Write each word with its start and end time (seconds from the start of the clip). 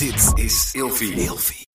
Dit 0.00 0.32
is 0.34 0.70
Ilfie. 0.72 1.12
Ilfie. 1.12 1.66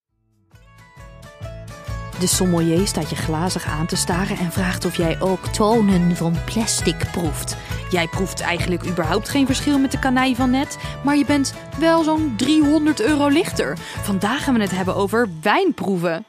De 2.20 2.28
sommelier 2.28 2.88
staat 2.88 3.10
je 3.10 3.16
glazig 3.16 3.66
aan 3.66 3.86
te 3.86 3.96
staren 3.96 4.38
en 4.38 4.52
vraagt 4.52 4.86
of 4.86 4.98
jij 4.98 5.22
ook 5.22 5.48
tonen 5.48 6.16
van 6.16 6.36
plastic 6.46 6.96
proeft. 7.12 7.58
Jij 7.90 8.08
proeft 8.08 8.42
eigenlijk 8.42 8.86
überhaupt 8.86 9.30
geen 9.30 9.46
verschil 9.46 9.80
met 9.80 9.92
de 9.92 10.00
kanij 10.00 10.36
van 10.36 10.50
net, 10.50 10.78
maar 11.04 11.16
je 11.16 11.26
bent 11.26 11.54
wel 11.80 12.04
zo'n 12.04 12.34
300 12.38 13.02
euro 13.02 13.28
lichter. 13.28 13.78
Vandaag 14.02 14.44
gaan 14.44 14.54
we 14.54 14.62
het 14.62 14.72
hebben 14.72 14.96
over 14.96 15.30
wijnproeven. 15.42 16.26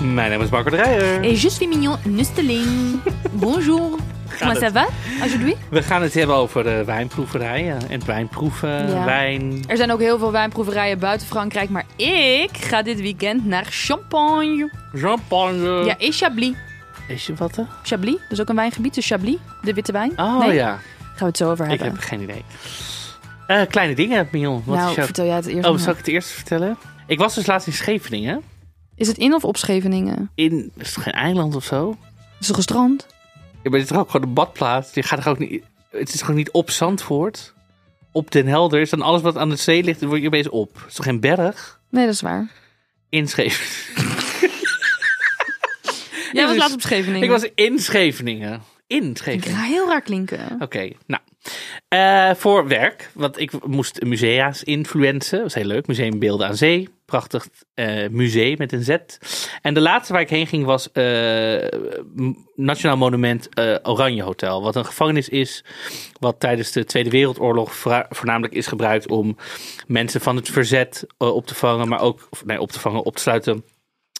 Mijn 0.00 0.30
naam 0.30 0.40
is 0.40 0.50
Marco 0.50 0.70
de 0.70 0.82
Rijer. 0.82 1.22
Et 1.22 1.40
je 1.40 1.50
suis 1.50 1.68
mignon 1.68 1.96
Nusteling. 2.04 3.00
Bonjour. 3.32 3.98
Comment 4.38 4.58
ça 4.62 4.72
va 4.72 4.86
aujourd'hui? 5.24 5.56
We 5.70 5.82
gaan 5.82 6.02
het 6.02 6.14
hebben 6.14 6.36
over 6.36 6.62
de 6.64 6.82
wijnproeverijen 6.84 7.88
en 7.88 8.06
wijnproeven, 8.06 8.88
Ja. 8.90 9.04
wijn. 9.04 9.64
Er 9.66 9.76
zijn 9.76 9.92
ook 9.92 10.00
heel 10.00 10.18
veel 10.18 10.32
wijnproeverijen 10.32 10.98
buiten 10.98 11.26
Frankrijk, 11.26 11.70
maar 11.70 11.84
ik 11.96 12.50
ga 12.56 12.82
dit 12.82 13.00
weekend 13.00 13.46
naar 13.46 13.64
Champagne. 13.70 14.70
Champagne. 14.94 15.84
Ja, 15.84 15.98
et 15.98 16.16
Chablis. 16.16 16.52
Is 17.08 17.26
je 17.26 17.34
wat? 17.34 17.56
hè? 17.56 17.62
Chablis, 17.82 18.12
dat 18.12 18.30
is 18.30 18.40
ook 18.40 18.48
een 18.48 18.54
wijngebied, 18.56 18.94
dus 18.94 19.06
Chablis, 19.06 19.36
de 19.62 19.72
witte 19.74 19.92
wijn. 19.92 20.12
Oh 20.16 20.38
Nee? 20.38 20.54
ja, 20.54 20.68
Gaan 21.00 21.18
we 21.18 21.24
het 21.24 21.36
zo 21.36 21.50
over 21.50 21.64
ik 21.64 21.70
hebben. 21.70 21.88
heb 21.98 21.98
geen 22.08 22.20
idee. 22.20 22.44
Eh, 23.46 23.60
kleine 23.68 23.94
dingen, 23.94 24.28
Mion. 24.32 24.62
Wat 24.64 24.76
nou, 24.76 24.88
is 24.90 24.94
jouw... 24.96 25.04
vertel 25.04 25.24
jij 25.26 25.34
het 25.34 25.46
eerst. 25.46 25.68
Oh, 25.68 25.76
zal 25.78 25.92
ik 25.92 25.98
het 25.98 26.08
eerst 26.08 26.28
vertellen? 26.30 26.76
Ik 27.06 27.18
was 27.18 27.34
dus 27.34 27.46
laatst 27.46 27.66
in 27.66 27.72
Scheveningen. 27.72 28.42
Is 28.94 29.06
het 29.08 29.16
in 29.18 29.34
of 29.34 29.44
op 29.44 29.56
Scheveningen? 29.56 30.30
In, 30.34 30.72
is 30.76 30.94
het 30.94 31.04
geen 31.04 31.12
eiland 31.12 31.56
of 31.56 31.64
zo? 31.64 31.96
Is 32.40 32.46
het 32.48 32.56
een 32.56 32.62
strand? 32.62 33.06
Ja, 33.62 33.70
maar 33.70 33.78
dit 33.78 33.82
is 33.82 33.88
toch 33.88 33.98
ook 33.98 34.10
gewoon 34.10 34.28
een 34.28 34.34
badplaats? 34.34 34.94
Je 34.94 35.02
gaat 35.02 35.18
er 35.18 35.28
ook 35.28 35.38
niet... 35.38 35.62
Het 35.90 36.14
is 36.14 36.20
gewoon 36.20 36.36
niet 36.36 36.50
op 36.50 36.70
Zandvoort? 36.70 37.54
Op 38.12 38.30
Den 38.30 38.46
Helder 38.46 38.80
is 38.80 38.90
dan 38.90 39.02
alles 39.02 39.22
wat 39.22 39.36
aan 39.36 39.48
de 39.48 39.56
zee 39.56 39.82
ligt, 39.82 40.02
word 40.04 40.20
je 40.20 40.26
opeens 40.26 40.48
op. 40.48 40.74
Het 40.74 40.86
is 40.88 40.94
toch 40.94 41.04
geen 41.04 41.20
berg? 41.20 41.80
Nee, 41.90 42.04
dat 42.04 42.14
is 42.14 42.20
waar. 42.20 42.48
In 43.08 43.28
Scheveningen. 43.28 43.80
Jij 46.32 46.46
was 46.46 46.56
laatst 46.56 46.74
op 46.74 46.80
Scheveningen. 46.80 47.22
Ik 47.22 47.30
was 47.30 47.46
in 47.54 47.78
Scheveningen. 47.78 48.62
In 48.86 49.10
Ik 49.10 49.16
Scheveningen. 49.16 49.58
ga 49.60 49.64
heel 49.66 49.88
raar 49.88 50.02
klinken. 50.02 50.56
Oké, 50.60 50.90
nou. 51.06 51.22
Eh, 51.88 52.34
voor 52.34 52.68
werk, 52.68 53.10
want 53.14 53.38
ik 53.38 53.66
moest 53.66 54.02
musea's 54.02 54.62
influencen. 54.62 55.32
Dat 55.38 55.42
was 55.42 55.54
heel 55.54 55.64
leuk. 55.64 55.86
Museum 55.86 56.18
Beelden 56.18 56.46
aan 56.46 56.56
Zee. 56.56 56.88
Prachtig 57.12 57.48
eh, 57.74 58.08
museum 58.08 58.54
met 58.58 58.72
een 58.72 58.82
Z. 58.82 58.96
En 59.62 59.74
de 59.74 59.80
laatste 59.80 60.12
waar 60.12 60.22
ik 60.22 60.30
heen 60.30 60.46
ging 60.46 60.64
was 60.64 60.92
eh, 60.92 61.68
Nationaal 62.54 62.96
Monument 62.96 63.48
eh, 63.48 63.76
Oranje 63.82 64.22
Hotel. 64.22 64.62
Wat 64.62 64.76
een 64.76 64.84
gevangenis 64.84 65.28
is, 65.28 65.64
wat 66.20 66.40
tijdens 66.40 66.72
de 66.72 66.84
Tweede 66.84 67.10
Wereldoorlog 67.10 67.74
voornamelijk 68.08 68.54
is 68.54 68.66
gebruikt 68.66 69.08
om 69.08 69.36
mensen 69.86 70.20
van 70.20 70.36
het 70.36 70.48
verzet 70.48 71.06
op 71.18 71.46
te 71.46 71.54
vangen. 71.54 71.88
Maar 71.88 72.00
ook, 72.00 72.26
of, 72.30 72.44
nee, 72.44 72.60
op 72.60 72.72
te 72.72 72.80
vangen, 72.80 73.04
op 73.04 73.16
te 73.16 73.22
sluiten. 73.22 73.64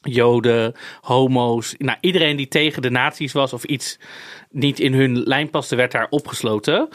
Joden, 0.03 0.75
homo's, 1.01 1.75
nou, 1.79 1.99
iedereen 2.01 2.37
die 2.37 2.49
tegen 2.49 2.83
de 2.83 2.91
nazi's 2.91 3.33
was 3.33 3.53
of 3.53 3.65
iets 3.65 3.99
niet 4.51 4.81
in 4.81 4.95
hun 4.95 5.23
lijn 5.23 5.51
paste, 5.51 5.77
werd 5.77 5.93
daar 5.93 6.07
opgesloten. 6.11 6.89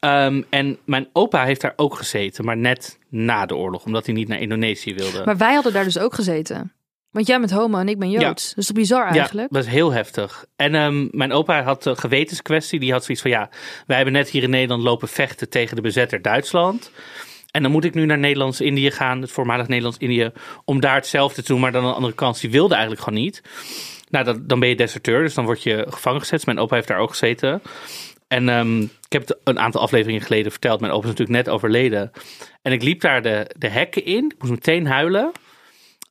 Ehm, 0.00 0.42
en 0.50 0.78
mijn 0.84 1.08
opa 1.12 1.44
heeft 1.44 1.60
daar 1.60 1.72
ook 1.76 1.94
gezeten, 1.94 2.44
maar 2.44 2.56
net 2.56 2.98
na 3.08 3.46
de 3.46 3.56
oorlog, 3.56 3.84
omdat 3.84 4.06
hij 4.06 4.14
niet 4.14 4.28
naar 4.28 4.40
Indonesië 4.40 4.94
wilde. 4.94 5.22
Maar 5.24 5.36
wij 5.36 5.54
hadden 5.54 5.72
daar 5.72 5.84
dus 5.84 5.98
ook 5.98 6.14
gezeten. 6.14 6.72
Want 7.10 7.28
jij 7.28 7.38
bent 7.38 7.50
homo 7.50 7.78
en 7.78 7.88
ik 7.88 7.98
ben 7.98 8.10
Joods. 8.10 8.54
Dat 8.54 8.64
is 8.64 8.72
bizar 8.72 9.06
eigenlijk? 9.06 9.48
Ja, 9.50 9.56
dat 9.56 9.66
is 9.66 9.72
heel 9.72 9.92
heftig. 9.92 10.44
En 10.56 10.74
ehm, 10.74 11.08
mijn 11.10 11.32
opa 11.32 11.62
had 11.62 11.84
een 11.84 11.96
gewetenskwestie. 11.96 12.80
Die 12.80 12.92
had 12.92 13.04
zoiets 13.04 13.22
van, 13.22 13.30
ja, 13.30 13.48
wij 13.86 13.96
hebben 13.96 14.14
net 14.14 14.28
hier 14.28 14.42
in 14.42 14.50
Nederland 14.50 14.82
lopen 14.82 15.08
vechten 15.08 15.48
tegen 15.48 15.76
de 15.76 15.82
bezetter 15.82 16.22
Duitsland. 16.22 16.90
En 17.50 17.62
dan 17.62 17.70
moet 17.70 17.84
ik 17.84 17.94
nu 17.94 18.06
naar 18.06 18.18
Nederlands-Indië 18.18 18.90
gaan, 18.90 19.20
het 19.20 19.30
voormalig 19.30 19.68
Nederlands-Indië, 19.68 20.30
om 20.64 20.80
daar 20.80 20.94
hetzelfde 20.94 21.42
te 21.42 21.52
doen, 21.52 21.60
maar 21.60 21.72
dan 21.72 21.82
aan 21.82 21.88
de 21.88 21.94
andere 21.94 22.14
kant. 22.14 22.40
Die 22.40 22.50
wilde 22.50 22.74
eigenlijk 22.74 23.02
gewoon 23.02 23.20
niet. 23.20 23.42
Nou, 24.10 24.24
dat, 24.24 24.48
dan 24.48 24.60
ben 24.60 24.68
je 24.68 24.76
deserteur, 24.76 25.22
dus 25.22 25.34
dan 25.34 25.44
word 25.44 25.62
je 25.62 25.86
gevangen 25.88 26.20
gezet. 26.20 26.46
Mijn 26.46 26.58
opa 26.58 26.74
heeft 26.74 26.88
daar 26.88 26.98
ook 26.98 27.10
gezeten. 27.10 27.62
En 28.28 28.48
ehm, 28.48 28.82
ik 28.82 29.12
heb 29.12 29.28
het 29.28 29.38
een 29.44 29.58
aantal 29.58 29.80
afleveringen 29.80 30.22
geleden 30.22 30.50
verteld. 30.50 30.80
Mijn 30.80 30.92
opa 30.92 31.02
is 31.04 31.10
natuurlijk 31.10 31.44
net 31.44 31.54
overleden. 31.54 32.10
En 32.62 32.72
ik 32.72 32.82
liep 32.82 33.00
daar 33.00 33.22
de, 33.22 33.50
de 33.58 33.68
hekken 33.68 34.04
in. 34.04 34.24
Ik 34.24 34.38
moest 34.38 34.50
meteen 34.50 34.86
huilen. 34.86 35.32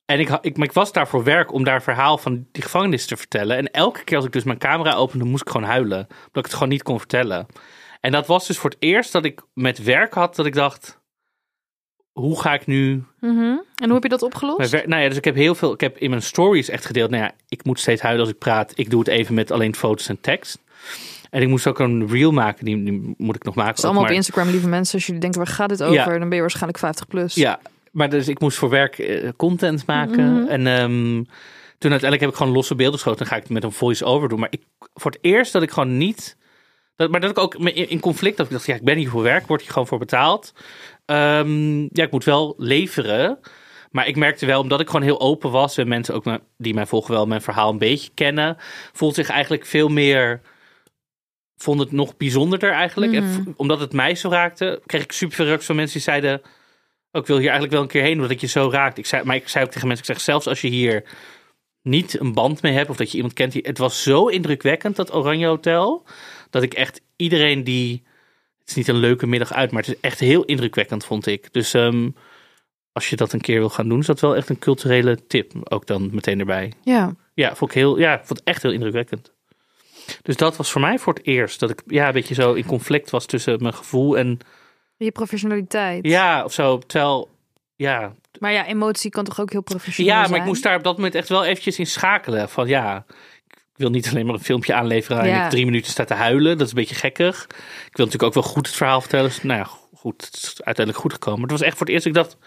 En 0.05 0.19
ik, 0.19 0.29
ik, 0.41 0.57
maar 0.57 0.67
ik 0.67 0.73
was 0.73 0.91
daar 0.91 1.07
voor 1.07 1.23
werk 1.23 1.53
om 1.53 1.63
daar 1.63 1.83
verhaal 1.83 2.17
van 2.17 2.47
die 2.51 2.63
gevangenis 2.63 3.05
te 3.05 3.17
vertellen. 3.17 3.57
En 3.57 3.71
elke 3.71 4.03
keer 4.03 4.15
als 4.15 4.25
ik 4.25 4.31
dus 4.31 4.43
mijn 4.43 4.57
camera 4.57 4.93
opende, 4.93 5.25
moest 5.25 5.41
ik 5.41 5.49
gewoon 5.49 5.67
huilen. 5.67 6.07
Omdat 6.07 6.29
ik 6.31 6.43
het 6.43 6.53
gewoon 6.53 6.69
niet 6.69 6.83
kon 6.83 6.99
vertellen. 6.99 7.45
En 8.01 8.11
dat 8.11 8.27
was 8.27 8.47
dus 8.47 8.57
voor 8.57 8.69
het 8.69 8.79
eerst 8.81 9.11
dat 9.11 9.25
ik 9.25 9.41
met 9.53 9.83
werk 9.83 10.13
had 10.13 10.35
dat 10.35 10.45
ik 10.45 10.53
dacht... 10.53 11.03
Hoe 12.11 12.41
ga 12.41 12.53
ik 12.53 12.65
nu 12.65 13.03
Mhm. 13.19 13.57
En 13.75 13.85
hoe 13.85 13.93
heb 13.93 14.03
je 14.03 14.09
dat 14.09 14.21
opgelost? 14.21 14.71
nou 14.71 15.01
ja, 15.01 15.07
dus 15.07 15.17
ik 15.17 15.25
heb 15.25 15.35
heel 15.35 15.55
veel. 15.55 15.73
Ik 15.73 15.81
heb 15.81 15.97
in 15.97 16.09
mijn 16.09 16.21
stories 16.21 16.69
echt 16.69 16.85
gedeeld. 16.85 17.09
Nou 17.09 17.23
ja, 17.23 17.31
ik 17.47 17.63
moet 17.63 17.79
steeds 17.79 18.01
huilen 18.01 18.23
als 18.23 18.33
ik 18.33 18.39
praat. 18.39 18.71
Ik 18.75 18.89
doe 18.89 18.99
het 18.99 19.07
even 19.07 19.33
met 19.33 19.51
alleen 19.51 19.75
foto's 19.75 20.07
en 20.07 20.21
tekst. 20.21 20.59
En 21.29 21.41
ik 21.41 21.47
moest 21.47 21.67
ook 21.67 21.79
een 21.79 22.07
reel 22.07 22.31
maken. 22.31 22.65
Die, 22.65 22.83
die 22.83 23.13
moet 23.17 23.35
ik 23.35 23.43
nog 23.43 23.55
maken. 23.55 23.69
Het 23.69 23.79
is 23.79 23.85
allemaal 23.85 24.03
op 24.03 24.09
Instagram, 24.09 24.49
lieve 24.49 24.67
mensen. 24.67 24.93
Als 24.93 25.05
jullie 25.05 25.21
denken, 25.21 25.39
waar 25.39 25.53
gaat 25.53 25.69
dit 25.69 25.83
over? 25.83 25.95
Ja. 25.95 26.05
Dan 26.05 26.19
ben 26.19 26.35
je 26.35 26.41
waarschijnlijk 26.41 26.79
50 26.79 27.07
plus. 27.07 27.35
Ja, 27.35 27.59
maar 27.91 28.09
dus 28.09 28.27
ik 28.27 28.39
moest 28.39 28.57
voor 28.57 28.69
werk 28.69 28.99
eh, 28.99 29.29
content 29.35 29.85
maken. 29.85 30.33
Mhm. 30.33 30.47
En 30.47 30.67
ehm, 30.67 31.23
toen 31.77 31.91
uiteindelijk 31.91 32.21
heb 32.21 32.29
ik 32.29 32.35
gewoon 32.35 32.53
losse 32.53 32.75
beelden 32.75 32.93
geschoten. 32.93 33.19
Dan 33.19 33.27
ga 33.27 33.35
ik 33.35 33.43
het 33.43 33.51
met 33.51 33.63
een 33.63 33.71
voice-over 33.71 34.29
doen. 34.29 34.39
Maar 34.39 34.51
ik, 34.51 34.61
voor 34.93 35.11
het 35.11 35.19
eerst 35.21 35.53
dat 35.53 35.61
ik 35.61 35.71
gewoon 35.71 35.97
niet... 35.97 36.37
Dat, 36.95 37.11
maar 37.11 37.19
dat 37.19 37.29
ik 37.29 37.37
ook 37.37 37.55
in 37.55 37.99
conflict 37.99 38.37
had. 38.37 38.45
Ik 38.45 38.51
dacht, 38.51 38.65
ja, 38.65 38.75
ik 38.75 38.83
ben 38.83 38.97
hier 38.97 39.09
voor 39.09 39.21
werk. 39.21 39.47
Word 39.47 39.61
hier 39.61 39.71
gewoon 39.71 39.87
voor 39.87 39.99
betaald. 39.99 40.53
Ehm, 41.05 41.81
ja, 41.81 42.03
ik 42.03 42.11
moet 42.11 42.23
wel 42.23 42.53
leveren. 42.57 43.39
Maar 43.91 44.07
ik 44.07 44.15
merkte 44.15 44.45
wel, 44.45 44.61
omdat 44.61 44.79
ik 44.79 44.87
gewoon 44.87 45.05
heel 45.05 45.19
open 45.19 45.51
was... 45.51 45.77
en 45.77 45.87
mensen 45.87 46.13
ook 46.13 46.25
die 46.57 46.73
mij 46.73 46.85
volgen 46.85 47.13
wel 47.13 47.25
mijn 47.25 47.41
verhaal 47.41 47.69
een 47.69 47.77
beetje 47.77 48.11
kennen... 48.13 48.57
voelt 48.93 49.15
zich 49.15 49.29
eigenlijk 49.29 49.65
veel 49.65 49.89
meer... 49.89 50.41
vond 51.57 51.79
het 51.79 51.91
nog 51.91 52.17
bijzonderder 52.17 52.71
eigenlijk. 52.71 53.13
En 53.13 53.23
v- 53.33 53.37
omdat 53.55 53.79
het 53.79 53.93
mij 53.93 54.15
zo 54.15 54.29
raakte... 54.29 54.81
kreeg 54.85 55.03
ik 55.03 55.11
super 55.11 55.35
veel 55.35 55.45
reacties 55.45 55.67
van 55.67 55.75
mensen 55.75 55.93
die 55.93 56.03
zeiden... 56.03 56.41
"Oh, 57.11 57.21
ik 57.21 57.27
wil 57.27 57.35
hier 57.37 57.49
eigenlijk 57.49 57.73
wel 57.73 57.81
een 57.81 57.87
keer 57.87 58.01
heen, 58.01 58.15
omdat 58.15 58.29
ik 58.31 58.39
je 58.41 58.47
zo 58.47 58.69
raakt. 58.71 58.97
Ik 58.97 59.05
zei, 59.05 59.23
maar 59.23 59.35
ik 59.35 59.47
zei 59.47 59.65
ook 59.65 59.71
tegen 59.71 59.87
mensen, 59.87 60.05
ik 60.05 60.11
zeg, 60.13 60.21
zelfs 60.23 60.47
als 60.47 60.61
je 60.61 60.67
hier 60.67 61.03
niet 61.81 62.19
een 62.19 62.33
band 62.33 62.61
mee 62.61 62.73
hebt... 62.73 62.89
of 62.89 62.97
dat 62.97 63.09
je 63.11 63.15
iemand 63.15 63.33
kent, 63.33 63.51
die, 63.51 63.61
het 63.65 63.77
was 63.77 64.03
zo 64.03 64.27
indrukwekkend, 64.27 64.95
dat 64.95 65.13
Oranje 65.15 65.47
Hotel... 65.47 66.05
dat 66.49 66.63
ik 66.63 66.73
echt 66.73 67.01
iedereen 67.15 67.63
die... 67.63 68.03
Het 68.59 68.69
is 68.69 68.75
niet 68.75 68.87
een 68.87 68.95
leuke 69.01 69.27
middag 69.27 69.53
uit, 69.53 69.71
maar 69.71 69.81
het 69.83 69.91
is 69.93 69.99
echt 70.01 70.19
heel 70.19 70.43
indrukwekkend, 70.43 71.05
vond 71.05 71.25
ik. 71.27 71.53
Dus 71.53 71.73
ehm, 71.73 72.09
als 72.91 73.09
je 73.09 73.15
dat 73.15 73.33
een 73.33 73.41
keer 73.41 73.59
wil 73.59 73.69
gaan 73.69 73.89
doen, 73.89 73.99
is 73.99 74.05
dat 74.05 74.19
wel 74.19 74.35
echt 74.35 74.49
een 74.49 74.59
culturele 74.59 75.27
tip. 75.27 75.51
Ook 75.71 75.87
dan 75.87 76.09
meteen 76.13 76.39
erbij. 76.39 76.73
Ja. 76.83 77.15
Ja, 77.33 77.55
vond 77.55 77.71
ik, 77.71 77.77
heel, 77.77 77.99
ja, 77.99 78.17
vond 78.17 78.39
het 78.39 78.43
echt 78.43 78.61
heel 78.61 78.71
indrukwekkend. 78.71 79.33
Dus 80.21 80.35
dat 80.35 80.57
was 80.57 80.71
voor 80.71 80.81
mij 80.81 80.99
voor 80.99 81.13
het 81.13 81.25
eerst 81.25 81.59
dat 81.59 81.69
ik 81.69 81.81
ja, 81.87 82.07
een 82.07 82.13
beetje 82.13 82.33
zo 82.33 82.53
in 82.53 82.65
conflict 82.65 83.09
was 83.09 83.25
tussen 83.25 83.61
mijn 83.61 83.73
gevoel 83.73 84.17
en 84.17 84.39
Je 84.97 85.11
professionaliteit. 85.11 86.05
ja, 86.07 86.43
of 86.43 86.53
zo. 86.53 86.77
Terwijl, 86.79 87.29
ja, 87.75 88.13
Maar 88.39 88.51
ja, 88.51 88.65
emotie 88.65 89.09
kan 89.11 89.23
toch 89.23 89.39
ook 89.39 89.51
heel 89.51 89.61
professioneel 89.63 90.11
ja, 90.13 90.19
zijn? 90.19 90.31
maar 90.31 90.39
ik 90.39 90.45
moest 90.45 90.63
daar 90.63 90.77
op 90.77 90.83
dat 90.83 90.95
moment 90.95 91.15
echt 91.15 91.29
wel 91.29 91.45
eventjes 91.45 91.79
in 91.79 91.87
schakelen. 91.87 92.49
Van 92.49 92.67
ja, 92.67 93.05
ik 93.47 93.57
wil 93.75 93.89
niet 93.89 94.07
alleen 94.09 94.25
maar 94.25 94.35
een 94.35 94.43
filmpje 94.43 94.73
aanleveren 94.73 95.21
en 95.21 95.27
Ja. 95.29 95.43
ik 95.43 95.49
drie 95.49 95.65
minuten 95.65 95.91
sta 95.91 96.03
te 96.05 96.13
huilen. 96.13 96.57
Dat 96.57 96.65
is 96.67 96.73
een 96.73 96.79
beetje 96.79 96.95
gekkig. 96.95 97.43
Ik 97.87 97.97
wil 97.97 98.05
natuurlijk 98.05 98.23
ook 98.23 98.33
wel 98.33 98.43
goed 98.53 98.67
het 98.67 98.75
verhaal 98.75 99.01
vertellen. 99.01 99.25
Dus, 99.25 99.43
nou 99.43 99.59
ja, 99.59 99.67
goed, 99.93 100.25
het 100.25 100.35
is 100.35 100.53
uiteindelijk 100.63 100.97
goed 101.05 101.13
gekomen. 101.13 101.39
Maar 101.39 101.49
het 101.49 101.59
was 101.59 101.67
echt 101.67 101.77
voor 101.77 101.85
het 101.85 101.95
eerst 101.95 102.05
dat 102.13 102.15
ik 102.15 102.21
dacht, 102.23 102.37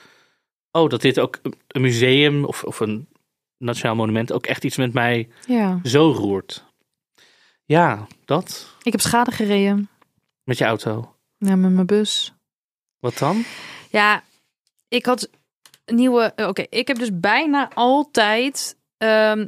oh, 0.71 0.89
dat 0.91 1.01
dit 1.01 1.21
ook 1.21 1.39
een 1.69 1.81
museum 1.81 2.45
of, 2.45 2.65
of 2.65 2.81
een 2.81 3.09
nationaal 3.59 3.95
monument 3.97 4.33
ook 4.33 4.47
echt 4.47 4.65
iets 4.65 4.77
met 4.77 4.93
mij 4.93 5.29
Ja. 5.47 5.81
zo 5.83 6.11
roert. 6.13 6.67
Ja, 7.69 8.07
dat. 8.25 8.75
Ik 8.83 8.93
heb 8.93 9.01
schade 9.01 9.31
gereden. 9.31 9.89
Met 10.45 10.59
je 10.59 10.65
auto. 10.65 11.15
Ja, 11.37 11.57
met 11.57 11.71
mijn 11.73 11.87
bus. 11.87 12.35
Wat 12.99 13.19
dan? 13.19 13.45
Ja, 13.91 14.23
ik 14.89 15.07
had 15.07 15.31
nieuwe... 15.87 16.33
eh, 16.37 16.49
Oké, 16.49 16.65
ik 16.69 16.89
heb 16.89 16.99
dus 16.99 17.11
bijna 17.21 17.71
altijd 17.75 18.77
ehm, 18.99 19.47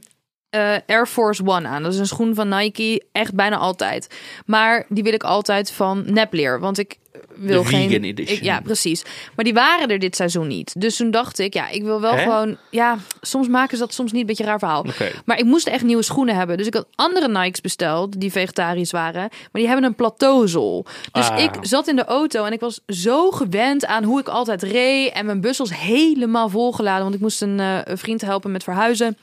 eh, 0.51 0.75
Air 0.87 1.07
Force 1.07 1.43
One 1.47 1.69
aan. 1.69 1.83
Dat 1.83 1.93
is 1.93 1.99
een 1.99 2.07
schoen 2.07 2.35
van 2.35 2.49
Nike. 2.49 3.03
Echt 3.13 3.35
bijna 3.35 3.57
altijd. 3.57 4.07
Maar 4.47 4.85
die 4.89 5.03
wil 5.03 5.13
ik 5.13 5.23
altijd 5.23 5.73
van 5.73 6.03
nepleer. 6.07 6.61
Want 6.61 6.79
ik 6.79 6.97
wil 7.35 7.65
geen... 7.65 7.89
vegan 7.89 8.05
edition. 8.05 8.37
Ik, 8.37 8.43
ja, 8.43 8.61
precies. 8.61 9.05
Maar 9.37 9.45
die 9.45 9.55
waren 9.55 9.89
er 9.89 9.99
dit 9.99 10.17
seizoen 10.17 10.47
niet. 10.47 10.81
Dus 10.81 10.97
toen 10.97 11.11
dacht 11.11 11.39
ik, 11.39 11.55
ja, 11.55 11.69
ik 11.69 11.83
wil 11.83 12.01
wel 12.01 12.13
Hè? 12.13 12.23
gewoon... 12.23 12.57
Ja, 12.71 12.99
soms 13.21 13.49
maken 13.49 13.77
ze 13.77 13.83
dat 13.83 13.95
soms 13.95 14.13
niet 14.13 14.21
een 14.21 14.27
beetje 14.27 14.43
een 14.43 14.49
raar 14.49 14.59
verhaal. 14.59 14.85
Maar 15.25 15.39
ik 15.39 15.45
moest 15.45 15.67
echt 15.67 15.85
nieuwe 15.85 16.03
schoenen 16.03 16.37
hebben. 16.37 16.57
Dus 16.57 16.67
ik 16.67 16.75
had 16.75 16.87
andere 16.95 17.29
Nikes 17.29 17.61
besteld 17.61 18.21
die 18.21 18.33
vegetarisch 18.33 18.91
waren. 18.91 19.21
Maar 19.31 19.49
die 19.53 19.67
hebben 19.67 19.85
een 19.85 19.95
plateauzool. 19.95 20.87
Dus 21.13 21.29
Ah. 21.31 21.39
ik 21.43 21.51
zat 21.61 21.89
in 21.89 21.97
de 21.97 22.05
auto 22.05 22.45
en 22.45 22.53
ik 22.53 22.61
was 22.61 22.81
zo 22.87 23.31
gewend 23.31 23.87
aan 23.87 24.05
hoe 24.05 24.21
ik 24.21 24.29
altijd 24.29 24.63
reed. 24.63 25.13
En 25.13 25.27
mijn 25.27 25.41
bus 25.41 25.59
was 25.59 25.75
helemaal 25.77 26.49
volgeladen. 26.49 27.03
Want 27.03 27.15
ik 27.15 27.21
moest 27.21 27.43
een, 27.43 27.61
eh, 27.61 27.79
een 27.85 27.99
vriend 27.99 28.21
helpen 28.21 28.53
met 28.53 28.65
verhuizen. 28.65 29.17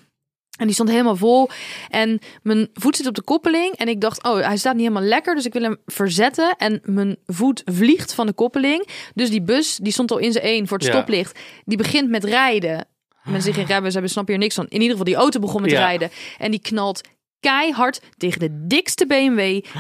En 0.58 0.66
die 0.66 0.74
stond 0.74 0.90
helemaal 0.90 1.16
vol. 1.16 1.50
En 1.90 2.20
mijn 2.44 2.70
voet 2.74 2.96
zit 2.96 3.08
op 3.08 3.16
de 3.16 3.22
koppeling. 3.22 3.76
En 3.76 3.88
ik 3.88 4.02
dacht, 4.02 4.24
oh, 4.24 4.40
hij 4.40 4.58
staat 4.58 4.74
niet 4.76 4.88
helemaal 4.88 5.08
lekker. 5.10 5.36
Dus 5.36 5.46
ik 5.46 5.54
wil 5.54 5.62
hem 5.62 5.78
verzetten. 5.86 6.56
En 6.58 6.82
mijn 6.84 7.18
voet 7.26 7.62
vliegt 7.66 8.14
van 8.14 8.26
de 8.26 8.34
koppeling. 8.34 8.88
Dus 9.14 9.30
die 9.30 9.42
bus, 9.42 9.76
die 9.78 9.92
stond 9.94 10.12
al 10.12 10.18
in 10.18 10.32
zijn 10.32 10.44
één 10.44 10.68
voor 10.68 10.78
het 10.78 10.88
Ja. 10.88 10.94
stoplicht. 10.94 11.40
Die 11.66 11.78
begint 11.78 12.10
met 12.10 12.24
rijden. 12.24 12.88
Mensen 13.24 13.46
die 13.46 13.54
geen 13.54 13.66
rijbewijs 13.66 13.94
hebben, 13.94 14.12
snap 14.12 14.28
hier 14.28 14.38
niks 14.38 14.56
van. 14.56 14.66
In 14.66 14.74
ieder 14.82 14.90
geval, 14.90 15.06
die 15.06 15.16
auto 15.16 15.40
begon 15.40 15.62
met 15.62 15.72
Ja. 15.72 15.80
rijden. 15.80 16.10
En 16.38 16.52
die 16.52 16.60
knalt 16.60 17.02
keihard 17.40 18.02
tegen 18.18 18.40
de 18.40 18.66
dikste 18.68 19.06
BMW 19.06 19.38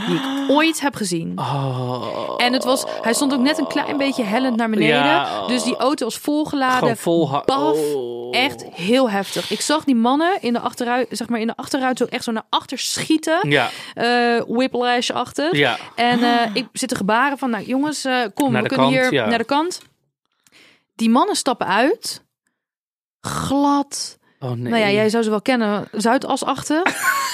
die 0.07 0.15
ik 0.15 0.49
ooit 0.57 0.79
heb 0.79 0.95
gezien. 0.95 1.39
Oh. 1.39 2.33
En 2.37 2.53
het 2.53 2.63
was, 2.63 2.85
hij 3.01 3.13
stond 3.13 3.33
ook 3.33 3.39
net 3.39 3.57
een 3.57 3.67
klein 3.67 3.97
beetje 3.97 4.23
hellend 4.23 4.55
naar 4.55 4.69
beneden. 4.69 4.95
Ja. 4.95 5.47
Dus 5.47 5.63
die 5.63 5.75
auto 5.75 6.05
was 6.05 6.17
volgeladen. 6.17 6.97
Vol 6.97 7.29
baf. 7.45 7.77
oh. 7.77 8.35
Echt 8.35 8.65
heel 8.71 9.09
heftig. 9.09 9.51
Ik 9.51 9.61
zag 9.61 9.83
die 9.83 9.95
mannen 9.95 10.41
in 10.41 10.53
de 10.53 10.59
achteruit, 10.59 11.07
zeg 11.09 11.29
maar 11.29 11.39
in 11.39 11.47
de 11.47 11.55
achteruit 11.55 11.97
zo 11.97 12.05
echt 12.05 12.23
zo 12.23 12.31
naar 12.31 12.45
achter 12.49 12.79
schieten. 12.79 13.49
Ja, 13.49 13.69
eh 13.93 14.41
whiplash-achtig. 14.47 15.55
ja. 15.55 15.77
En 15.95 16.23
eh, 16.23 16.55
ik 16.61 16.67
zit 16.73 16.89
te 16.89 16.95
gebaren 16.95 17.37
van, 17.37 17.49
nou 17.49 17.63
jongens, 17.63 18.05
eh, 18.05 18.21
kom, 18.33 18.51
Naar 18.51 18.61
we 18.61 18.67
kunnen 18.67 18.87
kant, 18.87 19.01
hier 19.01 19.13
ja. 19.13 19.27
naar 19.27 19.37
de 19.37 19.43
kant. 19.43 19.81
Die 20.95 21.09
mannen 21.09 21.35
stappen 21.35 21.67
uit. 21.67 22.25
Glad. 23.21 24.17
Oh 24.39 24.51
nee. 24.51 24.71
Nou 24.71 24.77
ja, 24.77 24.89
jij 24.89 25.09
zou 25.09 25.23
ze 25.23 25.29
wel 25.29 25.41
kennen. 25.41 25.87
Zuidasachtig. 25.91 26.83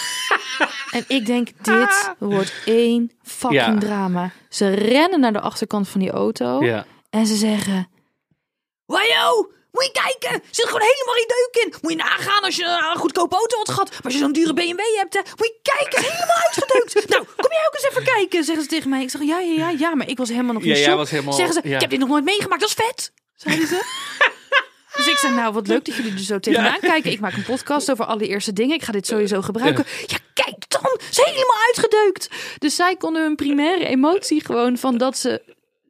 en 0.91 1.03
ik 1.07 1.25
denk, 1.25 1.47
dit 1.61 2.11
wordt 2.17 2.53
één 2.65 3.11
fucking 3.23 3.61
Ja. 3.61 3.77
drama. 3.79 4.31
Ze 4.49 4.69
rennen 4.69 5.19
naar 5.19 5.33
de 5.33 5.39
achterkant 5.39 5.87
van 5.89 5.99
die 5.99 6.11
auto. 6.11 6.63
Ja. 6.63 6.85
En 7.09 7.25
ze 7.27 7.35
zeggen... 7.35 7.87
Wajo, 8.85 9.51
moet 9.71 9.83
je 9.85 9.91
kijken. 9.91 10.41
Zit 10.51 10.65
gewoon 10.65 10.81
helemaal 10.81 11.13
geen 11.15 11.27
deuk 11.27 11.63
in. 11.63 11.73
Moet 11.81 11.91
je 11.91 11.97
nagaan 11.97 12.43
als 12.43 12.55
je 12.55 12.63
een 12.93 12.99
goedkope 12.99 13.35
auto 13.35 13.57
had 13.57 13.69
gehad. 13.69 13.89
Maar 13.91 14.01
als 14.03 14.13
je 14.13 14.19
zo'n 14.19 14.31
dure 14.31 14.53
BMW 14.53 14.79
hebt, 14.97 15.13
hè, 15.13 15.19
moet 15.19 15.47
je 15.47 15.59
kijken. 15.61 16.01
Helemaal 16.11 16.37
uitgedeukt. 16.45 16.93
nou, 17.09 17.23
kom 17.23 17.51
jij 17.51 17.65
ook 17.67 17.73
eens 17.73 17.87
even 17.89 18.03
kijken, 18.03 18.43
zeggen 18.43 18.63
ze 18.63 18.69
tegen 18.69 18.89
mij. 18.89 19.01
Ik 19.01 19.09
zeg, 19.09 19.21
ja, 19.23 19.39
ja, 19.39 19.53
ja, 19.53 19.69
ja. 19.69 19.95
Maar 19.95 20.07
ik 20.07 20.17
was 20.17 20.29
helemaal 20.29 20.53
nog 20.53 20.63
in 20.63 20.69
Ja, 20.69 20.75
jij 20.75 20.83
shock. 20.85 20.97
was 20.97 21.09
helemaal- 21.09 21.33
Zeggen 21.33 21.53
ze, 21.53 21.67
ja. 21.69 21.75
ik 21.75 21.81
heb 21.81 21.89
dit 21.89 21.99
nog 21.99 22.09
nooit 22.09 22.23
meegemaakt. 22.23 22.61
Dat 22.61 22.69
is 22.69 22.75
vet. 22.85 23.11
Zeiden 23.35 23.67
ze. 23.67 23.81
Dus 24.95 25.07
ik 25.07 25.17
zei, 25.17 25.33
nou, 25.35 25.53
wat 25.53 25.67
leuk 25.67 25.85
dat 25.85 25.95
jullie 25.95 26.11
er 26.11 26.19
zo 26.19 26.39
tegenaan 26.39 26.79
kijken. 26.79 27.11
Ik 27.11 27.19
maak 27.19 27.33
een 27.33 27.43
podcast 27.43 27.91
over 27.91 28.05
allereerste 28.05 28.53
dingen. 28.53 28.75
Ik 28.75 28.83
ga 28.83 28.91
dit 28.91 29.07
sowieso 29.07 29.41
gebruiken. 29.41 29.85
Ja, 30.07 30.17
kijk 30.33 30.69
dan. 30.69 30.97
Ze 31.09 31.21
is 31.21 31.31
helemaal 31.31 31.65
uitgedeukt. 31.67 32.29
Dus 32.57 32.75
zij 32.75 32.95
konden 32.95 33.21
hun 33.21 33.35
primaire 33.35 33.85
emotie 33.85 34.45
gewoon 34.45 34.77
van 34.77 34.97
dat 34.97 35.17
ze 35.17 35.41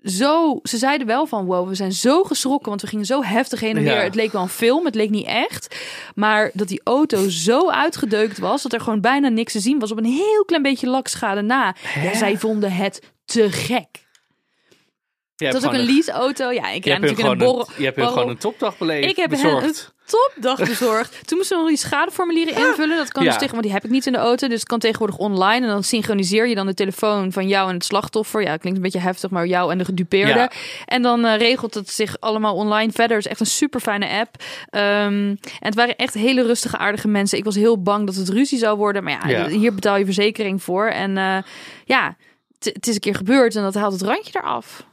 zo... 0.04 0.60
Ze 0.64 0.78
zeiden 0.78 1.08
wel 1.08 1.26
van, 1.26 1.46
wow, 1.46 1.68
we 1.68 1.76
zijn 1.76 1.92
zo 1.92 2.24
geschrokken. 2.24 2.70
Want 2.70 2.82
we 2.82 2.88
gingen 2.88 3.06
zo 3.06 3.24
heftig 3.24 3.60
heen 3.60 3.78
en 3.78 3.84
Ja. 3.84 3.94
weer. 3.94 4.04
Het 4.04 4.16
leek 4.16 4.32
wel 4.32 4.42
een 4.42 4.50
film, 4.50 4.86
het 4.86 4.96
leek 4.96 5.10
niet 5.10 5.26
echt. 5.28 5.76
Maar 6.16 6.52
dat 6.54 6.68
die 6.68 6.82
auto 6.84 7.30
zo 7.30 7.70
uitgedeukt 7.70 8.38
was... 8.38 8.62
dat 8.64 8.74
er 8.74 8.82
gewoon 8.82 9.02
bijna 9.02 9.28
niks 9.30 9.52
te 9.52 9.60
zien 9.60 9.80
was 9.80 9.92
op 9.92 9.98
een 9.98 10.06
heel 10.06 10.44
klein 10.46 10.64
beetje 10.64 10.88
lakschade 10.88 11.42
na. 11.42 11.76
Ja, 12.04 12.16
zij 12.16 12.38
vonden 12.38 12.72
het 12.72 13.02
te 13.26 13.52
gek. 13.52 13.88
Hebt 15.36 15.54
was 15.54 15.66
ook 15.66 15.74
een 15.74 15.86
lease-auto. 15.86 16.52
Ja, 16.52 16.70
ik 16.70 16.84
hun 16.86 16.94
natuurlijk 16.94 17.20
in 17.20 17.26
een 17.32 17.38
borrel. 17.38 17.60
een, 17.60 17.74
je 17.78 17.84
hebt 17.84 17.96
borrel- 17.96 18.14
gewoon 18.14 18.30
een 18.30 18.38
topdag 18.38 18.78
beleefd. 18.78 19.10
ik 19.10 19.16
heb 19.16 19.30
bezorgd. 19.30 19.92
een 20.06 20.08
topdag 20.34 20.68
bezorgd. 20.68 21.20
Toen 21.28 21.38
moesten 21.38 21.56
we 21.58 21.62
nog 21.64 21.72
die 21.72 21.82
schadeformulieren 21.82 22.56
invullen. 22.68 22.98
Dat 22.98 23.12
kan 23.12 23.24
Ja. 23.24 23.30
dus 23.30 23.38
tegen, 23.38 23.52
want 23.52 23.64
die 23.64 23.74
heb 23.74 23.84
ik 23.84 23.90
niet 23.90 24.06
in 24.06 24.12
de 24.12 24.18
auto. 24.18 24.48
Dus 24.48 24.60
het 24.60 24.68
kan 24.70 24.80
tegenwoordig 24.80 25.18
online. 25.18 25.66
En 25.66 25.72
dan 25.72 25.84
synchroniseer 25.84 26.48
je 26.48 26.56
dan 26.56 26.66
de 26.66 26.74
telefoon 26.74 27.32
van 27.32 27.48
jou 27.48 27.70
en 27.70 27.74
het 27.76 27.86
slachtoffer. 27.86 28.42
Ja, 28.42 28.58
klinkt 28.58 28.78
een 28.78 28.84
beetje 28.84 29.00
heftig, 29.00 29.30
maar 29.30 29.46
jou 29.46 29.72
en 29.72 29.78
de 29.78 29.86
gedupeerde. 29.86 30.40
Ja. 30.40 30.52
En 30.86 31.02
dan 31.02 31.26
eh, 31.26 31.38
regelt 31.38 31.74
het 31.74 31.90
zich 31.90 32.16
allemaal 32.20 32.56
online 32.56 32.92
verder. 32.92 33.16
Het 33.18 33.26
is 33.26 33.32
echt 33.32 33.40
een 33.40 33.46
super 33.46 33.80
fijne 33.80 34.08
app. 34.10 34.36
Ehm, 34.70 34.84
en 35.30 35.38
het 35.60 35.76
waren 35.76 35.96
echt 35.96 36.14
hele 36.14 36.44
rustige, 36.44 36.78
aardige 36.78 37.08
mensen. 37.08 37.38
Ik 37.38 37.44
was 37.44 37.56
heel 37.56 37.82
bang 37.82 38.06
dat 38.06 38.16
het 38.16 38.30
ruzie 38.30 38.58
zou 38.58 38.78
worden. 38.78 39.04
Maar 39.04 39.30
ja, 39.30 39.48
hier 39.48 39.74
betaal 39.74 39.98
je 39.98 40.06
verzekering 40.06 40.64
voor. 40.64 40.88
En 40.88 41.18
eh, 41.18 41.38
ja, 41.86 42.16
het 42.60 42.88
is 42.88 42.94
een 42.94 43.00
keer 43.00 43.16
gebeurd 43.16 43.56
en 43.56 43.62
dat 43.64 43.74
haalt 43.74 43.94
het 43.94 44.02
randje 44.02 44.40
eraf. 44.40 44.84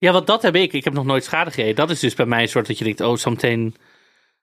Ja, 0.00 0.12
want 0.12 0.26
dat 0.26 0.42
heb 0.42 0.56
ik. 0.56 0.72
Ik 0.72 0.84
heb 0.84 0.92
nog 0.92 1.04
nooit 1.04 1.24
schade 1.24 1.50
gereden. 1.50 1.74
Dat 1.74 1.90
is 1.90 2.00
dus 2.00 2.14
bij 2.14 2.26
mij 2.26 2.42
een 2.42 2.48
soort 2.48 2.66
dat 2.66 2.78
je 2.78 2.84
denkt, 2.84 3.00
oh, 3.00 3.16
zometeen... 3.16 3.74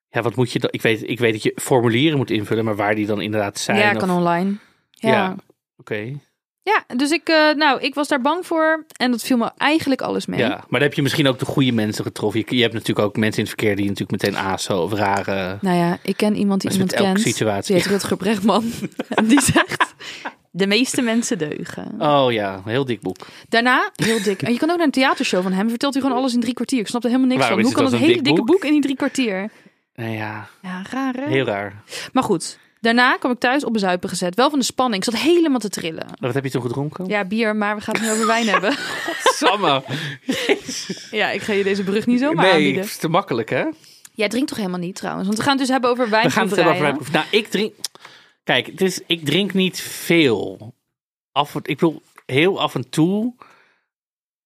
Ja, 0.10 0.22
wat 0.22 0.36
moet 0.36 0.52
je 0.52 0.60
dan? 0.60 0.70
Ik 0.74 0.82
weet, 0.82 1.10
ik 1.10 1.20
weet 1.20 1.34
dat 1.34 1.44
je 1.44 1.52
formulieren 1.56 2.18
moet 2.18 2.32
invullen, 2.32 2.66
maar 2.66 2.76
waar 2.76 2.96
die 2.96 3.06
dan 3.06 3.22
inderdaad 3.22 3.60
zijn. 3.60 3.78
ja, 3.78 3.92
of- 3.92 3.98
kan 3.98 4.10
online. 4.12 4.56
Ja, 4.92 5.10
ja. 5.10 5.36
oké. 5.78 6.20
Ja, 6.64 6.96
dus 6.96 7.12
ik, 7.12 7.28
eh, 7.28 7.54
nou, 7.56 7.82
ik 7.82 7.94
was 7.96 8.08
daar 8.08 8.22
bang 8.22 8.46
voor 8.46 8.86
en 8.98 9.12
dat 9.12 9.24
viel 9.24 9.38
me 9.38 9.52
eigenlijk 9.58 10.02
alles 10.02 10.26
mee. 10.26 10.40
Ja, 10.40 10.48
maar 10.48 10.66
dan 10.70 10.82
heb 10.82 10.94
je 10.94 11.02
misschien 11.02 11.28
ook 11.28 11.40
de 11.40 11.46
goede 11.46 11.72
mensen 11.72 12.04
getroffen. 12.04 12.44
Je, 12.48 12.56
je 12.56 12.62
hebt 12.62 12.74
natuurlijk 12.74 13.08
ook 13.08 13.18
mensen 13.18 13.44
in 13.44 13.48
het 13.50 13.56
verkeer 13.60 13.76
die 13.76 13.86
natuurlijk 13.88 14.24
meteen 14.24 14.38
ASO 14.40 14.82
of 14.82 14.94
rare... 14.94 15.58
Nou 15.62 15.78
ja, 15.78 15.98
ik 16.02 16.18
ken 16.18 16.36
iemand 16.36 16.62
die 16.62 16.72
iemand 16.72 16.94
kent. 16.94 17.20
situatie. 17.22 17.74
Die 17.74 17.84
heet 17.84 17.92
Rutger 17.92 18.18
Brechtman. 18.18 18.72
en 19.10 19.26
die 19.26 19.42
zegt, 19.42 19.96
de 20.58 20.68
meeste 20.68 21.02
mensen 21.02 21.38
deugen. 21.38 21.96
Oh 22.00 22.32
ja, 22.32 22.54
een 22.54 22.72
heel 22.72 22.86
dik 22.86 23.02
boek. 23.02 23.18
Daarna, 23.50 23.92
heel 23.96 24.22
dik. 24.24 24.42
En 24.42 24.52
je 24.54 24.60
kan 24.60 24.70
ook 24.70 24.78
naar 24.78 24.86
een 24.86 24.92
theatershow 24.92 25.44
van 25.44 25.52
hem. 25.52 25.70
Vertelt 25.70 25.94
hij 25.94 26.02
gewoon 26.02 26.18
alles 26.18 26.34
in 26.34 26.40
drie 26.40 26.54
kwartier. 26.54 26.80
Ik 26.80 26.88
snap 26.88 27.04
er 27.04 27.10
helemaal 27.10 27.30
niks 27.30 27.42
Waarom 27.42 27.60
van. 27.60 27.68
Hoe 27.68 27.82
kan 27.82 27.92
dat 27.92 28.00
hele 28.00 28.14
dik 28.14 28.24
dikke 28.24 28.44
boek? 28.44 28.48
boek 28.48 28.64
in 28.66 28.72
die 28.72 28.82
drie 28.82 28.96
kwartier? 28.96 29.50
Nou 29.96 30.12
ja, 30.12 30.48
Ja, 30.62 30.82
raar 30.92 31.14
hè? 31.14 31.28
heel 31.28 31.46
raar. 31.46 31.84
Maar 32.14 32.24
goed, 32.24 32.60
daarna 32.82 33.18
kwam 33.18 33.32
ik 33.32 33.40
thuis 33.40 33.64
op 33.64 33.74
bezuipen 33.74 34.10
gezet. 34.10 34.36
Wel 34.36 34.50
van 34.50 34.60
de 34.60 34.66
spanning. 34.66 35.06
Ik 35.06 35.12
zat 35.12 35.22
helemaal 35.22 35.60
te 35.60 35.70
trillen. 35.70 36.06
Wat 36.20 36.34
heb 36.34 36.44
je 36.44 36.50
toen 36.52 36.62
gedronken? 36.62 37.06
Ja, 37.06 37.26
bier, 37.26 37.56
maar 37.56 37.76
we 37.76 37.82
gaan 37.82 37.96
het 37.96 38.04
nu 38.04 38.12
over 38.12 38.28
wijn 38.28 38.48
hebben. 38.48 38.76
Samme. 39.40 39.84
Ja, 41.12 41.30
ik 41.30 41.42
ga 41.42 41.54
je 41.54 41.64
deze 41.64 41.84
brug 41.84 42.06
niet 42.06 42.20
zomaar 42.20 42.44
nee, 42.46 42.54
aanbieden. 42.54 42.82
het 42.82 42.90
is 42.90 42.98
te 42.98 43.08
makkelijk 43.08 43.50
hè? 43.50 43.66
Jij 44.14 44.28
drinkt 44.28 44.48
toch 44.48 44.58
helemaal 44.58 44.80
niet 44.80 44.96
trouwens? 44.96 45.26
Want 45.26 45.38
we 45.38 45.44
gaan 45.44 45.54
het 45.58 45.62
dus 45.62 45.72
hebben 45.72 45.90
over 45.90 46.06
We 46.10 46.30
gaan 46.30 46.48
het 46.48 46.56
hebben 46.56 46.96
over. 46.96 47.12
Nou, 47.12 47.26
ik 47.32 47.48
drink... 47.48 47.74
Kijk, 48.48 48.66
het 48.66 48.82
is, 48.82 49.00
ik 49.08 49.26
drink 49.26 49.54
niet 49.54 49.80
veel. 49.82 50.74
Af, 51.32 51.56
ik 51.56 51.62
bedoel, 51.64 52.02
heel 52.26 52.60
af 52.62 52.76
en 52.76 52.90
toe. 52.90 53.34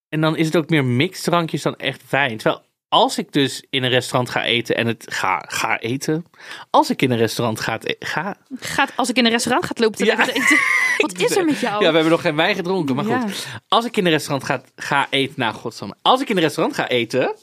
En 0.08 0.20
dan 0.20 0.36
is 0.36 0.46
het 0.46 0.56
ook 0.56 0.68
meer 0.70 0.84
mixdrankjes 0.84 1.62
dan 1.62 1.76
echt 1.76 2.10
wijn. 2.10 2.36
Terwijl 2.36 2.62
als 2.88 3.18
ik 3.18 3.32
dus 3.32 3.64
in 3.70 3.82
een 3.82 3.90
restaurant 3.90 4.30
ga 4.30 4.44
eten 4.44 4.76
en 4.76 4.86
het 4.86 5.04
ga, 5.08 5.44
ga 5.48 5.78
eten. 5.80 6.24
Als 6.70 6.90
ik 6.90 7.02
in 7.02 7.10
een 7.10 7.18
restaurant 7.18 7.60
ga, 7.60 7.78
e- 7.82 7.94
ga 7.98 8.36
Gaat, 8.58 8.92
als 8.96 9.08
ik 9.10 9.16
in 9.16 9.24
een 9.24 9.30
restaurant 9.30 9.66
ga 9.66 9.72
lopen 9.74 9.98
te 9.98 10.04
Ja. 10.04 10.28
eten. 10.28 10.58
Wat 10.98 11.18
is 11.18 11.36
er 11.36 11.44
met 11.44 11.60
jou? 11.60 11.72
Ja, 11.82 11.88
we 11.88 11.94
hebben 11.94 12.12
nog 12.12 12.20
geen 12.20 12.36
wijn 12.36 12.54
gedronken, 12.54 12.94
maar 12.94 13.06
Ja. 13.06 13.20
goed. 13.20 13.46
Als 13.68 13.84
ik 13.84 13.96
in 13.96 14.04
een 14.04 14.10
restaurant 14.12 14.44
ga, 14.44 14.62
ga 14.76 15.06
eten, 15.10 15.34
nou 15.36 15.54
godsamme. 15.54 15.94
Als 16.02 16.20
ik 16.20 16.28
in 16.28 16.36
een 16.36 16.42
restaurant 16.42 16.76
ga 16.76 16.88
eten 16.88 17.34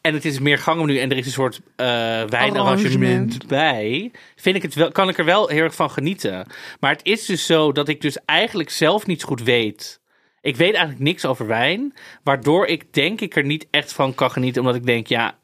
en 0.00 0.14
het 0.14 0.24
is 0.24 0.38
meer 0.38 0.58
gangenmenu 0.58 0.98
en 0.98 1.10
er 1.10 1.16
is 1.16 1.26
een 1.26 1.32
soort 1.32 1.60
eh 1.76 1.86
wijnarrangement 1.86 2.56
Arrangement. 2.56 3.46
bij, 3.46 4.10
vind 4.36 4.56
ik 4.56 4.62
het 4.62 4.74
wel, 4.74 4.90
kan 4.90 5.08
ik 5.08 5.18
er 5.18 5.24
wel 5.24 5.48
heel 5.48 5.62
erg 5.62 5.74
van 5.74 5.90
genieten. 5.90 6.46
Maar 6.80 6.92
het 6.92 7.04
is 7.04 7.26
dus 7.26 7.46
zo 7.46 7.72
dat 7.72 7.88
ik 7.88 8.00
dus 8.00 8.18
eigenlijk 8.24 8.70
zelf 8.70 9.06
niet 9.06 9.20
zo 9.20 9.26
goed 9.26 9.42
weet. 9.42 10.00
Ik 10.40 10.56
weet 10.56 10.74
eigenlijk 10.74 11.04
niks 11.04 11.24
over 11.24 11.46
wijn, 11.46 11.94
waardoor 12.22 12.66
ik 12.66 12.92
denk 12.92 13.20
ik 13.20 13.36
er 13.36 13.44
niet 13.44 13.66
echt 13.70 13.92
van 13.92 14.14
kan 14.14 14.30
genieten, 14.30 14.60
omdat 14.60 14.76
ik 14.76 14.86
denk, 14.86 15.06
ja, 15.06 15.38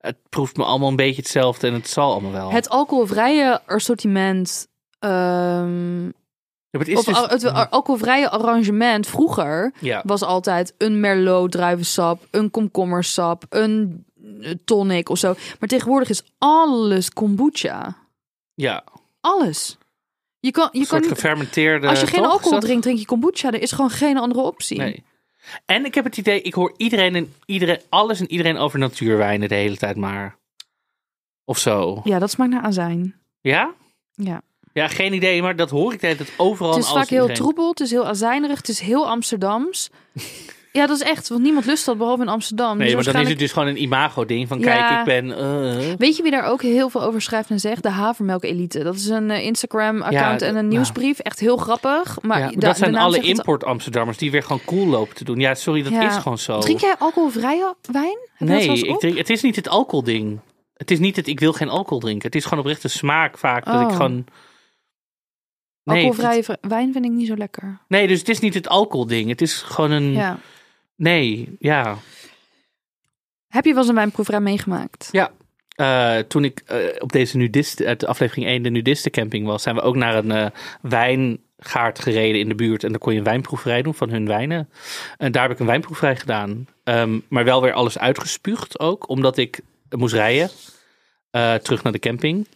het 0.00 0.16
proeft 0.28 0.56
me 0.56 0.64
allemaal 0.64 0.88
een 0.88 0.96
beetje 0.96 1.22
hetzelfde 1.22 1.66
en 1.66 1.74
het 1.74 1.88
zal 1.88 2.12
allemaal 2.12 2.32
wel. 2.32 2.50
Het 2.52 2.68
alcoholvrije 2.68 3.60
assortiment. 3.66 4.68
ehm, 4.98 6.08
Ja, 6.70 6.78
het 6.78 6.88
is 6.88 7.04
dus- 7.04 7.16
het 7.16 7.44
al- 7.44 7.64
alcoholvrije 7.66 8.30
arrangement 8.30 9.06
vroeger 9.06 9.72
ja. 9.80 10.02
was 10.06 10.22
altijd 10.22 10.74
een 10.78 11.00
merlot 11.00 11.52
druivensap, 11.52 12.26
een 12.30 12.50
komkommersap, 12.50 13.44
een 13.48 14.04
eh, 14.40 14.50
tonic 14.64 15.08
of 15.08 15.18
zo. 15.18 15.34
Maar 15.58 15.68
tegenwoordig 15.68 16.08
is 16.08 16.22
alles 16.38 17.10
kombucha. 17.10 17.96
ja, 18.54 18.84
Alles. 19.20 19.78
Je 20.40 20.50
kan, 20.50 20.68
je 20.72 20.86
kan 20.86 21.00
niet, 21.00 21.08
gefermenteerde. 21.08 21.88
als 21.88 22.00
je 22.00 22.06
geen 22.06 22.22
toch? 22.22 22.32
Alcohol 22.32 22.60
drinkt, 22.60 22.82
drink 22.82 22.98
je 22.98 23.04
kombucha. 23.04 23.52
Er 23.52 23.62
is 23.62 23.72
gewoon 23.72 23.90
geen 23.90 24.18
andere 24.18 24.40
optie. 24.40 24.78
Nee. 24.78 25.04
En 25.66 25.84
ik 25.84 25.94
heb 25.94 26.04
het 26.04 26.16
idee, 26.16 26.42
ik 26.42 26.54
hoor 26.54 26.74
iedereen 26.76 27.14
en 27.14 27.34
iedereen, 27.46 27.80
alles 27.88 28.20
en 28.20 28.30
iedereen 28.30 28.56
over 28.56 28.78
natuurwijnen 28.78 29.48
de 29.48 29.54
hele 29.54 29.76
tijd 29.76 29.96
maar. 29.96 30.36
Of 31.44 31.58
zo. 31.58 32.00
Ja, 32.04 32.18
dat 32.18 32.30
smaakt 32.30 32.50
naar 32.50 32.62
azijn. 32.62 33.14
Ja? 33.40 33.74
Ja. 34.14 34.42
Ja, 34.72 34.88
geen 34.88 35.12
idee, 35.12 35.42
maar 35.42 35.56
dat 35.56 35.70
hoor 35.70 35.92
ik 35.92 36.00
tijd 36.00 36.32
overal. 36.36 36.74
Het 36.74 36.84
is 36.84 36.90
vaak 36.90 37.08
heel 37.08 37.28
troebel, 37.28 37.68
het 37.70 37.80
is 37.80 37.90
heel 37.90 38.06
azijnerig, 38.06 38.56
het 38.56 38.68
is 38.68 38.80
heel 38.80 39.08
Amsterdams. 39.08 39.90
ja, 40.72 40.86
dat 40.86 40.96
is 40.96 41.02
echt, 41.02 41.28
want 41.28 41.42
niemand 41.42 41.66
lust 41.66 41.84
dat 41.86 41.98
behalve 41.98 42.22
in 42.22 42.28
Amsterdam. 42.28 42.76
Nee, 42.78 42.86
Dus 42.94 43.04
maar 43.04 43.12
dan 43.14 43.22
is 43.22 43.28
het 43.28 43.38
dus 43.38 43.52
gewoon 43.52 43.68
een 43.68 43.82
imago-ding 43.82 44.48
van 44.48 44.58
Ja. 44.60 44.64
kijk, 44.64 44.98
ik 44.98 45.04
ben... 45.04 45.38
eh. 45.38 45.94
Weet 45.98 46.16
je 46.16 46.22
wie 46.22 46.30
daar 46.30 46.44
ook 46.44 46.62
heel 46.62 46.88
veel 46.90 47.02
over 47.02 47.22
schrijft 47.22 47.50
en 47.50 47.60
zegt? 47.60 47.82
De 47.82 47.88
Havermelk 47.90 48.44
Elite. 48.44 48.82
Dat 48.82 48.94
is 48.94 49.06
een 49.06 49.30
eh, 49.30 49.44
Instagram-account 49.44 50.40
Ja, 50.40 50.46
en 50.46 50.56
een 50.56 50.64
ja. 50.64 50.70
nieuwsbrief. 50.70 51.18
Echt 51.18 51.40
heel 51.40 51.56
grappig. 51.56 52.18
Maar, 52.22 52.52
dat 52.56 52.76
zijn 52.76 52.96
alle 52.96 53.20
import-Amsterdammers 53.20 54.18
die 54.18 54.30
weer 54.30 54.42
gewoon 54.42 54.60
cool 54.64 54.86
lopen 54.86 55.14
te 55.14 55.24
doen. 55.24 55.38
Ja, 55.40 55.54
sorry, 55.54 55.82
dat 55.82 55.92
is 55.92 56.16
gewoon 56.16 56.38
zo. 56.38 56.58
Drink 56.58 56.80
jij 56.80 56.94
alcoholvrije 56.98 57.74
wijn? 57.92 58.18
Heb 58.34 58.48
dat 58.48 58.56
nee, 58.58 58.78
ik 58.78 58.98
drink, 58.98 59.16
het 59.16 59.30
is 59.30 59.42
niet 59.42 59.56
het 59.56 59.68
alcoholding. 59.68 60.38
Het 60.76 60.90
is 60.90 60.98
niet 60.98 61.16
het 61.16 61.26
ik 61.26 61.40
wil 61.40 61.52
geen 61.52 61.68
alcohol 61.68 61.98
drinken. 61.98 62.26
Het 62.26 62.34
is 62.34 62.44
gewoon 62.44 62.58
oprecht 62.58 62.82
de 62.82 62.88
smaak 62.88 63.38
vaak 63.38 63.64
dat 63.64 63.80
ik 63.80 63.86
Oh. 63.88 63.92
gewoon... 63.96 64.24
Nee, 65.92 66.04
Alcoholvrije 66.04 66.42
het- 66.46 66.58
wijn 66.70 66.92
vind 66.92 67.04
ik 67.04 67.10
niet 67.10 67.26
zo 67.26 67.36
lekker. 67.36 67.78
nee, 67.88 68.06
dus 68.06 68.18
het 68.18 68.28
is 68.28 68.40
niet 68.40 68.54
het 68.54 68.68
alcoholding. 68.68 69.28
Het 69.28 69.40
is 69.40 69.54
gewoon 69.62 69.90
een... 69.90 70.12
Ja. 70.12 70.38
Nee, 70.96 71.56
ja. 71.58 71.96
Heb 73.48 73.64
je 73.64 73.70
wel 73.70 73.78
eens 73.78 73.88
een 73.88 73.94
wijnproeverij 73.94 74.40
meegemaakt? 74.40 75.08
Ja. 75.12 75.30
eh, 75.74 76.18
toen 76.18 76.44
ik 76.44 76.62
eh, 76.66 76.78
op 76.98 77.12
deze 77.12 77.36
nudist, 77.36 77.84
uit 77.84 78.00
de 78.00 78.06
aflevering 78.06 78.46
1, 78.46 78.62
de 78.62 78.70
nudistencamping 78.70 79.46
was, 79.46 79.62
zijn 79.62 79.74
we 79.74 79.80
ook 79.80 79.96
naar 79.96 80.14
een 80.14 80.30
eh, 80.30 80.46
wijngaard 80.82 81.98
gereden 81.98 82.40
in 82.40 82.48
de 82.48 82.54
buurt. 82.54 82.84
En 82.84 82.90
daar 82.90 82.98
kon 82.98 83.12
je 83.12 83.18
een 83.18 83.24
wijnproeverij 83.24 83.82
doen 83.82 83.94
van 83.94 84.10
hun 84.10 84.26
wijnen. 84.26 84.68
En 85.16 85.32
daar 85.32 85.42
heb 85.42 85.50
ik 85.52 85.58
een 85.58 85.66
wijnproeverij 85.66 86.16
gedaan. 86.16 86.66
Ehm, 86.84 87.18
maar 87.28 87.44
wel 87.44 87.62
weer 87.62 87.72
alles 87.72 87.98
uitgespuugd 87.98 88.78
ook, 88.78 89.08
omdat 89.08 89.36
ik 89.36 89.60
moest 89.96 90.14
rijden. 90.14 90.50
eh, 91.30 91.54
terug 91.54 91.82
naar 91.82 91.92
de 91.92 91.98
camping. 91.98 92.46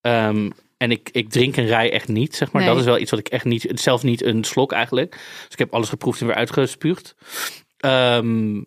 Ehm, 0.00 0.50
en 0.82 0.90
ik, 0.90 1.08
ik 1.12 1.30
drink 1.30 1.56
en 1.56 1.66
rij 1.66 1.92
echt 1.92 2.08
niet, 2.08 2.36
zeg 2.36 2.52
maar. 2.52 2.62
Nee. 2.62 2.70
Dat 2.70 2.80
is 2.80 2.86
wel 2.86 2.98
iets 2.98 3.10
wat 3.10 3.20
ik 3.20 3.28
echt 3.28 3.44
niet, 3.44 3.70
zelf 3.74 4.02
niet 4.02 4.22
een 4.22 4.44
slok 4.44 4.72
eigenlijk. 4.72 5.10
Dus 5.10 5.48
ik 5.48 5.58
heb 5.58 5.74
alles 5.74 5.88
geproefd 5.88 6.20
en 6.20 6.26
weer 6.26 6.36
uitgespuugd. 6.36 7.14
Ehm, 7.76 8.62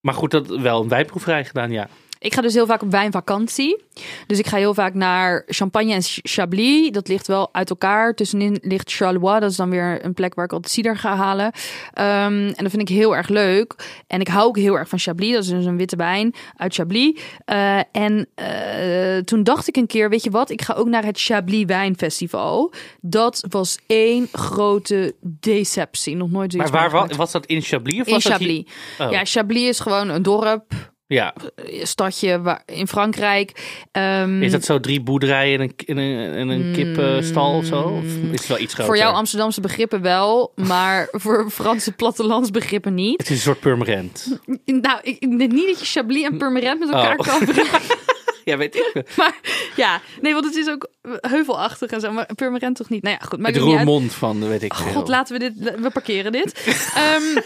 maar 0.00 0.14
goed, 0.14 0.30
dat 0.30 0.46
wel 0.46 0.82
een 0.82 0.88
wijnproeverij 0.88 1.44
gedaan, 1.44 1.70
ja. 1.70 1.88
Ik 2.26 2.34
ga 2.34 2.40
dus 2.40 2.54
heel 2.54 2.66
vaak 2.66 2.82
op 2.82 2.90
wijnvakantie. 2.90 3.82
Dus 4.26 4.38
ik 4.38 4.46
ga 4.46 4.56
heel 4.56 4.74
vaak 4.74 4.94
naar 4.94 5.42
Champagne 5.46 5.92
en 5.92 6.02
Ch- 6.02 6.18
Chablis. 6.22 6.90
Dat 6.90 7.08
ligt 7.08 7.26
wel 7.26 7.48
uit 7.52 7.70
elkaar. 7.70 8.14
Tussenin 8.14 8.58
ligt 8.62 8.92
Charleroi. 8.92 9.40
Dat 9.40 9.50
is 9.50 9.56
dan 9.56 9.70
weer 9.70 10.04
een 10.04 10.14
plek 10.14 10.34
waar 10.34 10.44
ik 10.44 10.52
altijd 10.52 10.72
cider 10.72 10.96
ga 10.96 11.16
halen. 11.16 11.52
Ehm, 11.92 12.32
en 12.32 12.54
dat 12.56 12.70
vind 12.70 12.82
ik 12.82 12.88
heel 12.88 13.16
erg 13.16 13.28
leuk. 13.28 13.74
En 14.06 14.20
ik 14.20 14.28
hou 14.28 14.46
ook 14.46 14.56
heel 14.56 14.78
erg 14.78 14.88
van 14.88 14.98
Chablis. 14.98 15.32
Dat 15.32 15.42
is 15.44 15.48
dus 15.50 15.64
een 15.64 15.76
witte 15.76 15.96
wijn 15.96 16.34
uit 16.56 16.74
Chablis. 16.74 17.20
Eh, 17.44 17.78
en 17.92 18.26
eh, 18.34 19.16
toen 19.18 19.42
dacht 19.42 19.68
ik 19.68 19.76
een 19.76 19.86
keer, 19.86 20.10
weet 20.10 20.24
je 20.24 20.30
wat? 20.30 20.50
Ik 20.50 20.62
ga 20.62 20.74
ook 20.74 20.88
naar 20.88 21.04
het 21.04 21.20
Chablis 21.20 21.64
Wijnfestival. 21.64 22.72
Dat 23.00 23.44
was 23.48 23.78
één 23.86 24.28
grote 24.32 25.14
deceptie. 25.20 26.16
Nog 26.16 26.30
nooit 26.30 26.56
Maar 26.56 26.70
waar 26.70 26.90
was, 27.16 27.32
dat 27.32 27.46
in 27.46 27.62
Chablis? 27.62 28.00
Of 28.00 28.06
In 28.06 28.12
was 28.12 28.22
dat 28.22 28.32
Chablis. 28.32 28.50
hier- 28.96 29.06
Oh. 29.06 29.12
Ja, 29.12 29.24
Chablis 29.24 29.68
is 29.68 29.80
gewoon 29.80 30.08
een 30.08 30.22
dorp 30.22 30.94
Ja. 31.08 31.34
stadje 31.82 32.40
waar, 32.40 32.62
in 32.66 32.88
Frankrijk. 32.88 33.52
Ehm, 33.92 34.42
Is 34.42 34.52
dat 34.52 34.64
zo 34.64 34.80
drie 34.80 35.00
boerderijen 35.02 35.60
en 35.60 35.70
een, 35.86 35.86
en 35.86 35.96
een, 35.98 36.34
en 36.34 36.48
een 36.48 36.72
kippenstal 36.72 37.56
of 37.56 37.64
zo? 37.64 37.80
Of 37.82 38.04
is 38.04 38.38
het 38.38 38.46
wel 38.46 38.58
iets 38.58 38.74
groter? 38.74 38.84
voor 38.94 38.96
jouw 39.02 39.12
Amsterdamse 39.12 39.60
begrippen 39.60 40.02
wel, 40.02 40.52
maar 40.54 41.08
voor 41.22 41.50
Franse 41.50 41.92
plattelandsbegrippen 41.92 42.94
niet. 42.94 43.18
Het 43.18 43.30
is 43.30 43.36
een 43.36 43.42
soort 43.42 43.60
Purmerend. 43.60 44.40
Nou, 44.64 44.98
ik, 45.02 45.38
denk 45.38 45.52
niet 45.52 45.66
dat 45.66 45.80
je 45.80 45.86
Chablis 45.86 46.22
en 46.22 46.36
Purmerend 46.38 46.78
met 46.80 46.88
elkaar 46.88 47.16
Oh. 47.18 47.26
kan 47.26 47.38
vergelijken. 47.46 47.96
ja, 48.44 48.56
weet 48.56 48.74
ik. 48.74 49.02
Maar 49.16 49.34
ja, 49.76 50.00
nee, 50.20 50.32
want 50.32 50.44
het 50.44 50.54
is 50.56 50.68
ook 50.68 50.88
heuvelachtig 51.20 51.90
en 51.90 52.00
zo. 52.00 52.12
Maar 52.12 52.28
Purmerend 52.34 52.76
toch 52.76 52.88
niet? 52.88 53.02
Nou 53.02 53.16
ja, 53.20 53.26
goed. 53.26 53.38
Maar 53.38 53.52
Het 53.52 53.60
roermond 53.60 54.12
van, 54.14 54.48
weet 54.48 54.62
ik 54.62 54.74
veel. 54.74 54.92
God, 54.92 55.08
laten 55.08 55.38
we 55.38 55.50
dit, 55.50 55.80
we 55.80 55.90
parkeren 55.90 56.32
dit. 56.32 56.52
Ehm, 56.94 57.40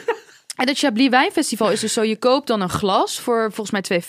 en 0.60 0.68
het 0.68 0.78
Chablis 0.78 1.08
Wijnfestival 1.08 1.70
is 1.70 1.80
dus 1.80 1.92
zo, 1.92 2.02
je 2.02 2.16
koopt 2.16 2.46
dan 2.46 2.60
een 2.60 2.68
glas 2.68 3.20
voor 3.20 3.52
volgens 3.52 3.88
mij 3.88 4.00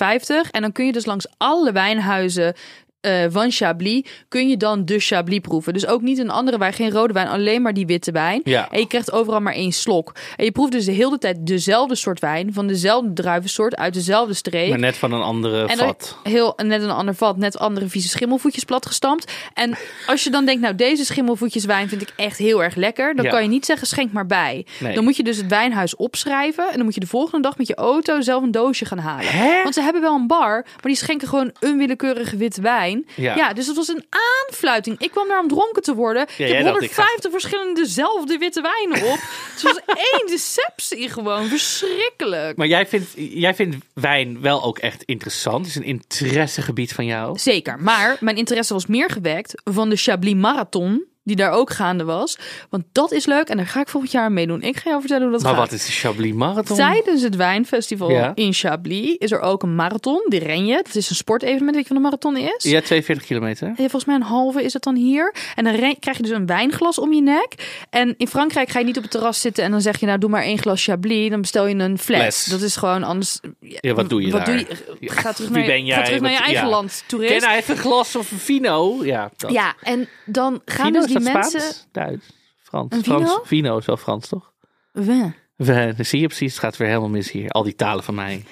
2,50. 0.45 0.51
En 0.51 0.61
dan 0.61 0.71
kun 0.71 0.85
je 0.85 0.91
dus 0.91 1.05
langs 1.05 1.27
alle 1.37 1.71
wijnhuizen 1.71 2.55
eh, 3.01 3.25
van 3.29 3.51
Chablis, 3.51 4.03
kun 4.27 4.49
je 4.49 4.57
dan 4.57 4.85
de 4.85 4.99
Chablis 4.99 5.39
proeven. 5.39 5.73
Dus 5.73 5.87
ook 5.87 6.01
niet 6.01 6.17
een 6.17 6.29
andere 6.29 6.57
wijn, 6.57 6.73
geen 6.73 6.91
rode 6.91 7.13
wijn, 7.13 7.27
alleen 7.27 7.61
maar 7.61 7.73
die 7.73 7.85
witte 7.85 8.11
wijn. 8.11 8.41
Ja. 8.43 8.69
En 8.71 8.79
je 8.79 8.87
krijgt 8.87 9.11
overal 9.11 9.39
maar 9.41 9.53
één 9.53 9.71
slok. 9.71 10.13
En 10.37 10.45
je 10.45 10.51
proeft 10.51 10.71
dus 10.71 10.85
de 10.85 10.91
hele 10.91 11.17
tijd 11.17 11.37
dezelfde 11.47 11.95
soort 11.95 12.19
wijn, 12.19 12.53
van 12.53 12.67
dezelfde 12.67 13.13
druivensoort, 13.13 13.75
uit 13.75 13.93
dezelfde 13.93 14.33
streek. 14.33 14.69
Maar 14.69 14.79
net 14.79 14.97
van 14.97 15.11
een 15.11 15.21
andere 15.21 15.67
En 15.67 15.77
vat. 15.77 16.17
heel 16.23 16.53
net 16.63 16.81
een 16.81 16.89
ander 16.91 17.15
vat, 17.15 17.37
net 17.37 17.57
andere 17.59 17.87
vieze 17.87 18.07
schimmelvoetjes 18.07 18.63
platgestampt. 18.63 19.31
En 19.53 19.77
als 20.07 20.23
je 20.23 20.29
dan 20.29 20.45
denkt, 20.45 20.61
nou 20.61 20.75
deze 20.75 21.05
schimmelvoetjes 21.05 21.65
wijn 21.65 21.89
vind 21.89 22.01
ik 22.01 22.13
echt 22.15 22.37
heel 22.37 22.63
erg 22.63 22.75
lekker, 22.75 23.15
dan 23.15 23.25
Ja. 23.25 23.31
kan 23.31 23.41
je 23.43 23.49
niet 23.49 23.65
zeggen 23.65 23.87
schenk 23.87 24.11
maar 24.11 24.25
bij. 24.25 24.65
Nee. 24.79 24.93
Dan 24.95 25.03
moet 25.03 25.15
je 25.17 25.23
dus 25.23 25.37
het 25.37 25.47
wijnhuis 25.47 25.95
opschrijven 25.95 26.69
en 26.69 26.75
dan 26.75 26.83
moet 26.85 26.93
je 26.93 26.99
de 26.99 27.07
volgende 27.07 27.41
dag 27.47 27.57
met 27.57 27.67
je 27.67 27.75
auto 27.75 28.21
zelf 28.21 28.43
een 28.43 28.51
doosje 28.51 28.85
gaan 28.85 28.97
halen. 28.97 29.25
Hè? 29.31 29.61
Want 29.63 29.73
ze 29.75 29.81
hebben 29.81 30.01
wel 30.01 30.15
een 30.15 30.27
bar, 30.27 30.61
maar 30.63 30.81
die 30.81 30.95
schenken 30.95 31.27
gewoon 31.27 31.51
onwillekeurige 31.59 32.37
witte 32.37 32.61
wijn. 32.61 32.89
Ja. 33.15 33.53
dus 33.53 33.67
het 33.67 33.75
was 33.75 33.87
een 33.87 34.05
aanfluiting. 34.45 34.99
Ik 34.99 35.11
kwam 35.11 35.27
daar 35.27 35.39
om 35.39 35.47
dronken 35.47 35.81
te 35.81 35.93
worden. 35.93 36.25
jij 36.37 36.47
ik 36.49 36.55
heb 36.55 36.65
dacht, 36.65 36.81
ik 36.81 36.91
ga- 36.91 37.01
150 37.01 37.31
verschillende 37.31 37.81
dezelfde 37.81 38.37
witte 38.37 38.61
wijnen 38.61 39.11
op. 39.11 39.19
het 39.53 39.61
was 39.61 39.79
één 39.85 40.27
deceptie 40.27 41.09
gewoon. 41.09 41.47
Verschrikkelijk. 41.47 42.57
Maar 42.57 42.67
jij 42.67 42.87
vindt, 42.87 43.07
jij 43.15 43.55
vindt 43.55 43.75
wijn 43.93 44.41
wel 44.41 44.63
ook 44.63 44.77
echt 44.79 45.03
interessant. 45.03 45.57
Het 45.65 45.67
is 45.67 45.75
een 45.75 45.83
interessegebied 45.83 46.93
van 46.93 47.05
jou. 47.05 47.39
Zeker, 47.39 47.79
maar 47.79 48.17
mijn 48.19 48.35
interesse 48.37 48.73
was 48.73 48.85
meer 48.85 49.09
gewekt 49.09 49.53
van 49.63 49.89
de 49.89 49.95
Chablis 49.95 50.33
Marathon, 50.33 51.03
die 51.35 51.45
daar 51.45 51.51
ook 51.51 51.69
gaande 51.69 52.03
was. 52.03 52.37
Want 52.69 52.83
dat 52.91 53.11
is 53.11 53.25
leuk 53.25 53.47
en 53.49 53.57
daar 53.57 53.67
ga 53.67 53.79
ik 53.81 53.87
volgend 53.87 54.11
jaar 54.11 54.23
aan 54.23 54.33
meedoen. 54.33 54.61
Ik 54.61 54.77
ga 54.77 54.89
jou 54.89 54.99
vertellen 54.99 55.23
hoe 55.23 55.31
dat 55.31 55.41
Maar 55.41 55.51
gaat. 55.51 55.59
wat 55.61 55.71
is 55.71 55.85
de 55.85 55.91
Chablis 55.91 56.33
Marathon? 56.33 56.77
Tijdens 56.77 57.21
het 57.21 57.35
wijnfestival 57.35 58.09
Ja. 58.11 58.31
in 58.35 58.53
Chablis 58.53 59.15
is 59.17 59.31
er 59.31 59.39
ook 59.39 59.63
een 59.63 59.75
marathon. 59.75 60.25
Die 60.29 60.39
ren 60.39 60.65
je. 60.65 60.75
Het 60.75 60.95
is 60.95 61.09
een 61.09 61.15
sportevenement. 61.15 61.75
Weet 61.75 61.83
je 61.83 61.89
wat 61.89 61.97
een 61.97 62.03
marathon 62.03 62.37
is? 62.37 62.63
Ja, 62.63 62.81
42 62.81 63.25
kilometer. 63.27 63.67
Ja, 63.67 63.73
volgens 63.75 64.05
mij 64.05 64.15
een 64.15 64.21
halve 64.21 64.63
is 64.63 64.73
het 64.73 64.83
dan 64.83 64.95
hier. 64.95 65.33
En 65.55 65.63
dan 65.63 65.73
ren- 65.75 65.99
krijg 65.99 66.17
je 66.17 66.23
dus 66.23 66.31
een 66.31 66.45
wijnglas 66.45 66.97
om 66.99 67.13
je 67.13 67.21
nek. 67.21 67.79
En 67.89 68.13
in 68.17 68.27
Frankrijk 68.27 68.69
ga 68.69 68.79
je 68.79 68.85
niet 68.85 68.97
op 68.97 69.03
het 69.03 69.11
terras 69.11 69.41
zitten 69.41 69.63
en 69.63 69.71
dan 69.71 69.81
zeg 69.81 69.99
je 69.99 70.05
nou 70.05 70.17
doe 70.19 70.29
maar 70.29 70.43
één 70.43 70.57
glas 70.57 70.83
Chablis. 70.83 71.29
Dan 71.29 71.41
bestel 71.41 71.67
je 71.67 71.75
een 71.75 71.97
fles. 71.97 72.45
Dat 72.45 72.61
is 72.61 72.75
gewoon 72.75 73.03
anders. 73.03 73.39
Ja, 73.59 73.93
wat 73.93 74.09
doe 74.09 74.21
je 74.21 74.31
wat 74.31 74.45
daar? 74.45 74.57
Doe 74.57 74.65
je? 74.99 75.09
Ga 75.09 75.33
terug 75.33 75.49
naar, 75.49 75.61
je- 75.61 75.67
ben 75.67 75.85
jij? 75.85 75.97
Ga 75.97 76.03
terug 76.03 76.21
naar 76.21 76.31
je 76.31 76.37
eigen 76.37 76.63
ja. 76.63 76.69
land, 76.69 77.03
toerist. 77.07 77.31
Ken 77.39 77.49
hij 77.49 77.57
even 77.57 77.75
een 77.75 77.81
glas 77.81 78.15
of 78.15 78.31
een 78.31 78.37
vino? 78.39 78.97
Ja, 79.03 79.31
dat. 79.37 79.51
Ja, 79.51 79.73
en 79.81 80.07
dan 80.25 80.61
gaan 80.65 80.93
dus 80.93 81.05
die 81.05 81.13
dat 81.13 81.20
mensen. 81.23 81.61
Spaans? 81.61 81.87
Duits? 81.91 82.25
Frans? 82.57 82.93
Een 82.93 83.03
vino? 83.03 83.19
Frans? 83.19 83.47
Vino 83.47 83.77
is 83.77 83.85
wel 83.85 83.97
Frans, 83.97 84.27
toch? 84.27 84.53
Wijn. 84.91 85.35
We, 85.55 85.93
zie 85.97 86.19
je 86.19 86.27
precies, 86.27 86.51
het 86.51 86.61
gaat 86.61 86.77
weer 86.77 86.87
helemaal 86.87 87.09
mis 87.09 87.31
hier. 87.31 87.49
Al 87.49 87.63
die 87.63 87.75
talen 87.75 88.03
van 88.03 88.15
mij. 88.15 88.45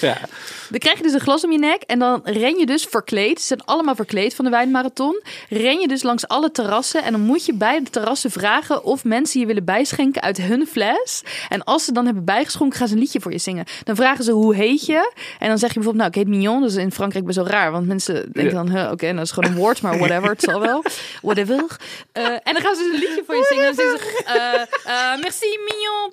Ja. 0.00 0.18
Dan 0.70 0.78
krijg 0.78 0.96
je 0.96 1.02
dus 1.02 1.12
een 1.12 1.20
glas 1.20 1.44
om 1.44 1.52
je 1.52 1.58
nek 1.58 1.82
en 1.82 1.98
dan 1.98 2.20
ren 2.24 2.58
je 2.58 2.66
dus 2.66 2.84
verkleed. 2.84 3.40
Ze 3.40 3.46
zijn 3.46 3.64
allemaal 3.64 3.94
verkleed 3.94 4.34
van 4.34 4.44
de 4.44 4.50
wijnmarathon. 4.50 5.22
Ren 5.48 5.80
je 5.80 5.88
dus 5.88 6.02
langs 6.02 6.28
alle 6.28 6.50
terrassen 6.50 7.04
en 7.04 7.12
dan 7.12 7.20
moet 7.20 7.46
je 7.46 7.54
bij 7.54 7.80
de 7.82 7.90
terrassen 7.90 8.30
vragen 8.30 8.84
of 8.84 9.04
mensen 9.04 9.40
je 9.40 9.46
willen 9.46 9.64
bijschenken 9.64 10.22
uit 10.22 10.36
hun 10.36 10.66
fles. 10.66 11.22
En 11.48 11.64
als 11.64 11.84
ze 11.84 11.92
dan 11.92 12.04
hebben 12.04 12.24
bijgeschonken, 12.24 12.78
gaan 12.78 12.88
ze 12.88 12.94
een 12.94 13.00
liedje 13.00 13.20
voor 13.20 13.32
je 13.32 13.38
zingen. 13.38 13.64
Dan 13.84 13.96
vragen 13.96 14.24
ze 14.24 14.32
hoe 14.32 14.54
heet 14.54 14.86
je? 14.86 15.12
En 15.38 15.48
dan 15.48 15.58
zeg 15.58 15.68
je 15.68 15.80
bijvoorbeeld, 15.80 15.96
nou 15.96 16.08
ik 16.08 16.14
heet 16.14 16.28
Mignon. 16.28 16.60
Dat 16.60 16.70
is 16.70 16.76
in 16.76 16.92
Frankrijk 16.92 17.24
best 17.24 17.36
wel 17.36 17.46
raar, 17.46 17.72
want 17.72 17.86
mensen 17.86 18.32
denken 18.32 18.54
dan, 18.54 18.70
huh, 18.70 18.90
oké, 18.90 19.14
dat 19.14 19.24
is 19.24 19.30
gewoon 19.30 19.50
een 19.50 19.56
woord, 19.56 19.82
maar 19.82 19.98
whatever, 19.98 20.28
het 20.28 20.42
zal 20.42 20.60
wel. 20.60 20.84
Whatever. 21.22 21.76
Eh, 22.12 22.24
en 22.24 22.52
dan 22.52 22.60
gaan 22.60 22.74
ze 22.74 22.82
dus 22.82 22.92
een 22.92 23.08
liedje 23.08 23.22
voor 23.26 23.36
je 23.36 23.46
zingen. 23.48 23.66
En 23.66 23.76
dan 23.76 23.84
zeggen 23.84 23.98
ze, 23.98 24.24
eh, 24.24 25.12
eh, 25.12 25.20
merci 25.20 25.58
Mignon. 25.64 26.12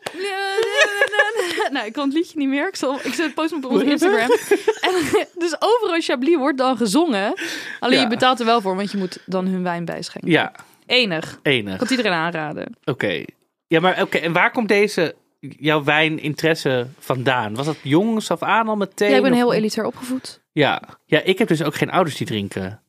nou, 1.74 1.86
ik 1.86 1.94
kan 1.94 2.06
het 2.06 2.14
liedje 2.14 2.38
niet 2.38 2.48
meer. 2.48 2.68
Ik, 2.68 2.76
zal, 2.76 2.96
ik 2.96 3.14
zet 3.14 3.26
het 3.26 3.34
post 3.34 3.54
op 3.54 3.66
onze 3.66 3.86
Instagram. 3.86 4.30
En, 4.88 4.94
dus 5.38 5.56
overal 5.60 6.02
Chablis 6.02 6.36
wordt 6.36 6.58
dan 6.58 6.78
gezongen. 6.78 7.34
Alleen 7.80 7.98
Ja. 7.98 8.04
je 8.04 8.10
betaalt 8.10 8.40
er 8.40 8.46
wel 8.46 8.62
voor, 8.62 8.76
want 8.76 8.92
je 8.92 8.98
moet 8.98 9.18
dan 9.26 9.46
hun 9.48 9.64
wijn 9.64 9.86
bijschenken. 9.86 10.32
ja, 10.32 10.52
Enig. 10.86 11.40
enig. 11.44 11.72
Ik 11.72 11.78
kan 11.78 11.88
het 11.88 11.90
iedereen 11.90 12.12
aanraden. 12.18 12.76
Oké. 12.86 13.24
Ja, 13.68 13.80
maar 13.80 14.02
oké. 14.02 14.18
En 14.18 14.34
waar 14.34 14.52
komt 14.52 14.68
deze, 14.68 15.16
jouw 15.40 15.84
wijninteresse 15.84 16.88
vandaan? 17.00 17.56
Was 17.56 17.66
dat 17.66 17.78
jongs 17.82 18.32
af 18.32 18.42
aan 18.44 18.68
al 18.68 18.76
meteen? 18.76 19.10
Ja, 19.10 19.16
ik 19.16 19.22
ben 19.22 19.32
of- 19.32 19.38
heel 19.38 19.54
elitair 19.54 19.86
opgevoed. 19.86 20.42
Ja. 20.52 20.82
ja, 21.06 21.22
ik 21.22 21.38
heb 21.38 21.48
dus 21.48 21.64
ook 21.64 21.76
geen 21.76 21.92
ouders 21.92 22.18
die 22.18 22.28
drinken. 22.28 22.82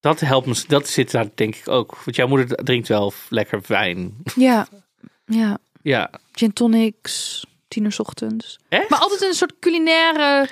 Dat 0.00 0.20
helpt 0.20 0.46
me, 0.46 0.62
dat 0.66 0.88
zit 0.88 1.10
daar 1.10 1.26
denk 1.34 1.54
ik 1.56 1.68
ook. 1.68 1.96
Want 2.04 2.16
jouw 2.16 2.26
moeder 2.28 2.46
drinkt 2.64 2.88
wel 2.88 3.12
lekker 3.28 3.60
wijn. 3.66 4.16
Ja. 4.34 4.66
Ja. 5.24 5.58
Ja. 5.82 6.10
Gin 6.32 6.52
tonics. 6.52 7.44
Tien 7.70 7.84
uur 7.84 7.92
's 7.92 7.98
ochtends. 7.98 8.58
Echt? 8.68 8.88
Maar 8.88 8.98
altijd 8.98 9.22
een 9.22 9.34
soort 9.34 9.58
culinaire... 9.60 10.48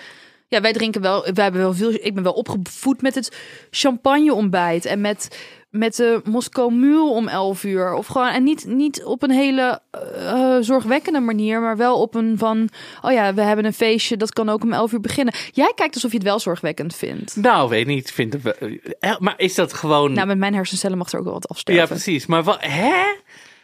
Ja, 0.48 0.60
wij 0.60 0.72
drinken 0.72 1.00
wel... 1.00 1.22
Wij 1.22 1.44
hebben 1.44 1.60
wel 1.60 1.74
veel... 1.74 1.90
Ik 1.92 2.14
ben 2.14 2.22
wel 2.22 2.32
opgevoed 2.32 3.02
met 3.02 3.14
het 3.14 3.36
champagne 3.70 4.34
ontbijt. 4.34 4.84
En 4.84 5.00
met, 5.00 5.38
met 5.70 5.96
de 5.96 6.20
Moskou 6.24 6.72
Mule 6.72 7.04
om 7.04 7.28
11 7.28 7.64
uur. 7.64 7.94
Of 7.94 8.06
gewoon... 8.06 8.28
En 8.28 8.42
niet, 8.44 8.66
niet 8.66 9.04
op 9.04 9.22
een 9.22 9.30
hele 9.30 9.80
eh, 9.90 10.56
zorgwekkende 10.60 11.20
manier. 11.20 11.60
Maar 11.60 11.76
wel 11.76 12.00
op 12.00 12.14
een 12.14 12.38
van... 12.38 12.68
Oh 13.02 13.12
ja, 13.12 13.34
we 13.34 13.40
hebben 13.40 13.64
een 13.64 13.72
feestje. 13.72 14.16
Dat 14.16 14.32
kan 14.32 14.48
ook 14.48 14.62
om 14.62 14.72
11 14.72 14.92
uur 14.92 15.00
beginnen. 15.00 15.34
Jij 15.52 15.72
kijkt 15.74 15.94
alsof 15.94 16.10
je 16.10 16.16
het 16.16 16.26
wel 16.26 16.38
zorgwekkend 16.38 16.94
vindt. 16.94 17.36
Nou, 17.36 17.68
weet 17.68 17.86
niet. 17.86 18.12
Vind 18.12 18.32
het 18.32 18.58
eh, 19.00 19.18
maar 19.18 19.34
is 19.36 19.54
dat 19.54 19.72
gewoon... 19.72 20.12
Nou, 20.12 20.26
met 20.26 20.38
mijn 20.38 20.54
hersencellen 20.54 20.98
mag 20.98 21.12
er 21.12 21.18
ook 21.18 21.24
wel 21.24 21.32
wat 21.34 21.48
afsterven. 21.48 21.82
ja, 21.82 21.88
precies. 21.88 22.26
Maar 22.26 22.42
wat, 22.42 22.58
hè? 22.60 23.02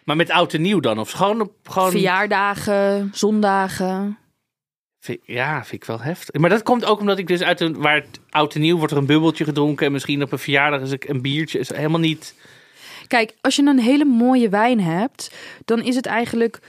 Maar 0.04 0.16
met 0.16 0.30
oud 0.30 0.52
en 0.54 0.62
nieuw 0.62 0.80
dan? 0.80 0.98
Of 0.98 1.10
gewoon... 1.10 1.40
op- 1.40 1.68
gewoon 1.68 1.90
Verjaardagen, 1.90 3.10
zondagen. 3.12 4.18
Ja, 5.22 5.64
vind 5.64 5.82
ik 5.82 5.84
wel 5.84 6.00
heftig. 6.00 6.40
Maar 6.40 6.50
dat 6.50 6.62
komt 6.62 6.84
ook 6.84 7.00
omdat 7.00 7.18
ik 7.18 7.26
dus 7.26 7.42
uit 7.42 7.60
een... 7.60 7.76
Waar 7.76 7.94
het 7.94 8.20
oud 8.30 8.54
en 8.54 8.60
nieuw 8.60 8.76
wordt 8.76 8.92
er 8.92 8.98
een 8.98 9.06
bubbeltje 9.06 9.44
gedronken. 9.44 9.86
En 9.86 9.92
misschien 9.92 10.22
op 10.22 10.32
een 10.32 10.38
verjaardag 10.38 10.80
is 10.80 10.90
ik 10.90 11.08
een 11.08 11.22
biertje. 11.22 11.58
Is 11.58 11.68
helemaal 11.68 12.00
niet... 12.00 12.34
Kijk, 13.06 13.34
als 13.40 13.56
je 13.56 13.62
een 13.62 13.78
hele 13.78 14.04
mooie 14.04 14.48
wijn 14.48 14.80
hebt, 14.80 15.34
dan 15.64 15.82
is 15.82 15.96
het 15.96 16.06
eigenlijk 16.06 16.60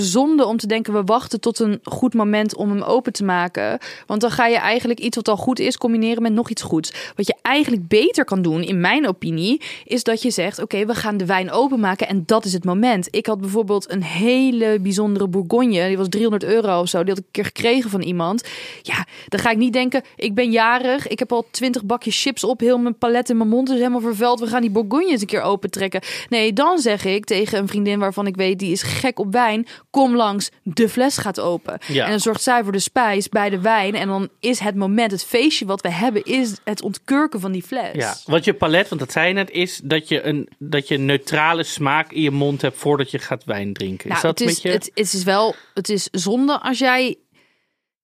zonde 0.00 0.44
om 0.44 0.56
te 0.56 0.66
denken, 0.66 0.92
we 0.92 1.02
wachten 1.04 1.40
tot 1.40 1.58
een 1.58 1.80
goed 1.82 2.14
moment 2.14 2.56
om 2.56 2.70
hem 2.70 2.82
open 2.82 3.12
te 3.12 3.24
maken. 3.24 3.78
Want 4.06 4.20
dan 4.20 4.30
ga 4.30 4.46
je 4.46 4.56
eigenlijk 4.56 5.00
iets 5.00 5.16
wat 5.16 5.28
al 5.28 5.36
goed 5.36 5.58
is 5.58 5.78
combineren 5.78 6.22
met 6.22 6.32
nog 6.32 6.50
iets 6.50 6.62
goeds. 6.62 7.12
Wat 7.14 7.26
je 7.26 7.36
eigenlijk 7.42 7.88
beter 7.88 8.24
kan 8.24 8.42
doen, 8.42 8.62
in 8.62 8.80
mijn 8.80 9.08
opinie, 9.08 9.60
is 9.84 10.02
dat 10.02 10.22
je 10.22 10.30
zegt: 10.30 10.62
Oké, 10.62 10.86
we 10.86 10.94
gaan 10.94 11.16
de 11.16 11.26
wijn 11.26 11.50
openmaken 11.50 12.08
en 12.08 12.22
dat 12.26 12.44
is 12.44 12.52
het 12.52 12.64
moment. 12.64 13.08
Ik 13.10 13.26
had 13.26 13.40
bijvoorbeeld 13.40 13.90
een 13.90 14.02
hele 14.02 14.78
bijzondere 14.80 15.28
Bourgogne, 15.28 15.86
die 15.86 15.96
was 15.96 16.08
300 16.08 16.44
euro 16.44 16.80
of 16.80 16.88
zo. 16.88 16.98
Die 16.98 17.08
had 17.08 17.18
ik 17.18 17.24
een 17.24 17.30
keer 17.30 17.44
gekregen 17.44 17.90
van 17.90 18.02
iemand. 18.02 18.48
Ja, 18.82 19.06
dan 19.28 19.40
ga 19.40 19.50
ik 19.50 19.56
niet 19.56 19.72
denken: 19.72 20.02
Ik 20.16 20.34
ben 20.34 20.50
jarig, 20.50 21.08
ik 21.08 21.18
heb 21.18 21.32
al 21.32 21.46
20 21.50 21.84
bakjes 21.84 22.22
chips 22.22 22.44
op, 22.44 22.60
heel 22.60 22.78
mijn 22.78 22.98
palet 22.98 23.30
in 23.30 23.36
mijn 23.36 23.48
mond 23.48 23.68
is 23.68 23.76
helemaal 23.76 24.00
vervuild. 24.00 24.40
We 24.40 24.46
gaan 24.46 24.60
die 24.60 24.70
Bourgogne 24.70 25.10
eens 25.10 25.20
een 25.20 25.26
keer 25.26 25.42
opentrekken. 25.42 26.00
Nee, 26.28 26.52
dan 26.52 26.78
zeg 26.78 27.04
ik 27.04 27.24
tegen 27.24 27.58
een 27.58 27.68
vriendin 27.68 27.98
waarvan 27.98 28.26
ik 28.26 28.36
weet 28.36 28.58
die 28.58 28.72
is 28.72 28.82
gek 28.82 29.18
op 29.18 29.32
wijn 29.32 29.66
kom 29.96 30.16
langs, 30.16 30.50
de 30.62 30.88
fles 30.88 31.18
gaat 31.18 31.40
open. 31.40 31.78
Ja. 31.86 32.04
En 32.04 32.10
dan 32.10 32.20
zorgt 32.20 32.42
zij 32.42 32.62
voor 32.62 32.72
de 32.72 32.78
spijs 32.78 33.28
bij 33.28 33.50
de 33.50 33.60
wijn. 33.60 33.94
En 33.94 34.08
dan 34.08 34.28
is 34.40 34.58
het 34.58 34.74
moment, 34.74 35.10
het 35.10 35.24
feestje 35.24 35.66
wat 35.66 35.80
we 35.80 35.90
hebben, 35.90 36.24
is 36.24 36.56
het 36.64 36.82
ontkurken 36.82 37.40
van 37.40 37.52
die 37.52 37.62
fles. 37.62 37.92
Ja, 37.92 38.16
want 38.24 38.44
je 38.44 38.54
palet, 38.54 38.88
want 38.88 39.00
dat 39.00 39.12
zei 39.12 39.28
je 39.28 39.34
net, 39.34 39.50
is 39.50 39.80
dat 39.84 40.08
je 40.08 40.22
een, 40.22 40.48
dat 40.58 40.88
je 40.88 40.94
een 40.94 41.04
neutrale 41.04 41.62
smaak 41.62 42.12
in 42.12 42.22
je 42.22 42.30
mond 42.30 42.62
hebt 42.62 42.78
voordat 42.78 43.10
je 43.10 43.18
gaat 43.18 43.44
wijn 43.44 43.72
drinken. 43.72 44.08
Nou, 44.08 44.16
is 44.16 44.22
dat 44.22 44.38
het, 44.38 44.40
een 44.40 44.54
is, 44.54 44.54
beetje... 44.54 44.78
het, 44.78 44.90
het 44.94 45.12
is 45.12 45.24
wel, 45.24 45.54
het 45.74 45.88
is 45.88 46.08
zonde 46.12 46.60
als 46.60 46.78
jij 46.78 47.16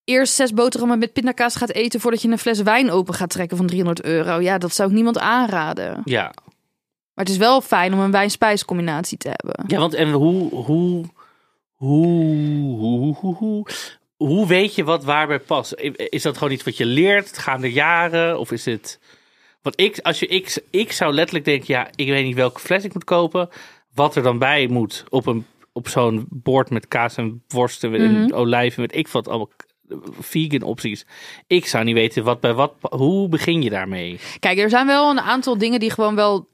eerst 0.04 0.34
zes 0.34 0.52
boterhammen 0.52 0.98
met 0.98 1.12
pindakaas 1.12 1.56
gaat 1.56 1.72
eten 1.72 2.00
voordat 2.00 2.22
je 2.22 2.28
een 2.28 2.38
fles 2.38 2.62
wijn 2.62 2.90
open 2.90 3.14
gaat 3.14 3.30
trekken 3.30 3.56
van 3.56 3.66
300 3.66 4.06
euro. 4.06 4.40
Ja, 4.40 4.58
dat 4.58 4.74
zou 4.74 4.88
ik 4.88 4.94
niemand 4.94 5.18
aanraden. 5.18 6.00
Ja. 6.04 6.32
Maar 7.14 7.24
het 7.24 7.28
is 7.28 7.36
wel 7.36 7.60
fijn 7.60 7.92
om 7.92 8.00
een 8.00 8.10
wijn-spijscombinatie 8.10 9.18
te 9.18 9.28
hebben. 9.28 9.64
ja, 9.66 9.78
want 9.78 9.94
en 9.94 10.10
hoe, 10.10 10.54
hoe, 10.54 11.04
hoe, 11.82 12.76
hoe, 12.76 13.14
hoe, 13.14 13.34
hoe, 13.34 13.66
hoe 14.16 14.46
weet 14.46 14.74
je 14.74 14.84
wat 14.84 15.04
waarbij 15.04 15.40
past? 15.40 15.74
Is 15.96 16.22
dat 16.22 16.38
gewoon 16.38 16.52
iets 16.52 16.64
wat 16.64 16.76
je 16.76 16.86
leert 16.86 17.38
gaande 17.38 17.72
jaren? 17.72 18.38
Of 18.38 18.52
is 18.52 18.64
het... 18.64 19.00
Want 19.62 19.80
ik, 19.80 19.98
als 19.98 20.18
je, 20.18 20.26
ik, 20.26 20.62
ik 20.70 20.92
zou 20.92 21.14
letterlijk 21.14 21.44
denken, 21.44 21.74
ja, 21.74 21.90
ik 21.94 22.08
weet 22.08 22.24
niet 22.24 22.34
welke 22.34 22.60
fles 22.60 22.84
ik 22.84 22.94
moet 22.94 23.04
kopen. 23.04 23.48
Wat 23.94 24.16
er 24.16 24.22
dan 24.22 24.38
bij 24.38 24.66
moet 24.66 25.04
op, 25.08 25.26
een, 25.26 25.46
op 25.72 25.88
zo'n 25.88 26.26
bord 26.30 26.70
met 26.70 26.88
kaas 26.88 27.16
en 27.16 27.42
worsten 27.48 27.94
en 27.94 28.34
olijven, 28.34 28.80
met 28.80 28.96
ik 28.96 29.08
wat 29.08 29.28
allemaal 29.28 29.50
vegan 30.20 30.62
opties. 30.62 31.06
Ik 31.46 31.66
zou 31.66 31.84
niet 31.84 31.94
weten 31.94 32.24
wat 32.24 32.40
bij 32.40 32.54
wat. 32.54 32.74
Hoe 32.80 33.28
begin 33.28 33.62
je 33.62 33.70
daarmee? 33.70 34.20
Kijk, 34.38 34.58
er 34.58 34.70
zijn 34.70 34.86
wel 34.86 35.10
een 35.10 35.20
aantal 35.20 35.58
dingen 35.58 35.80
die 35.80 35.90
gewoon 35.90 36.14
wel 36.14 36.48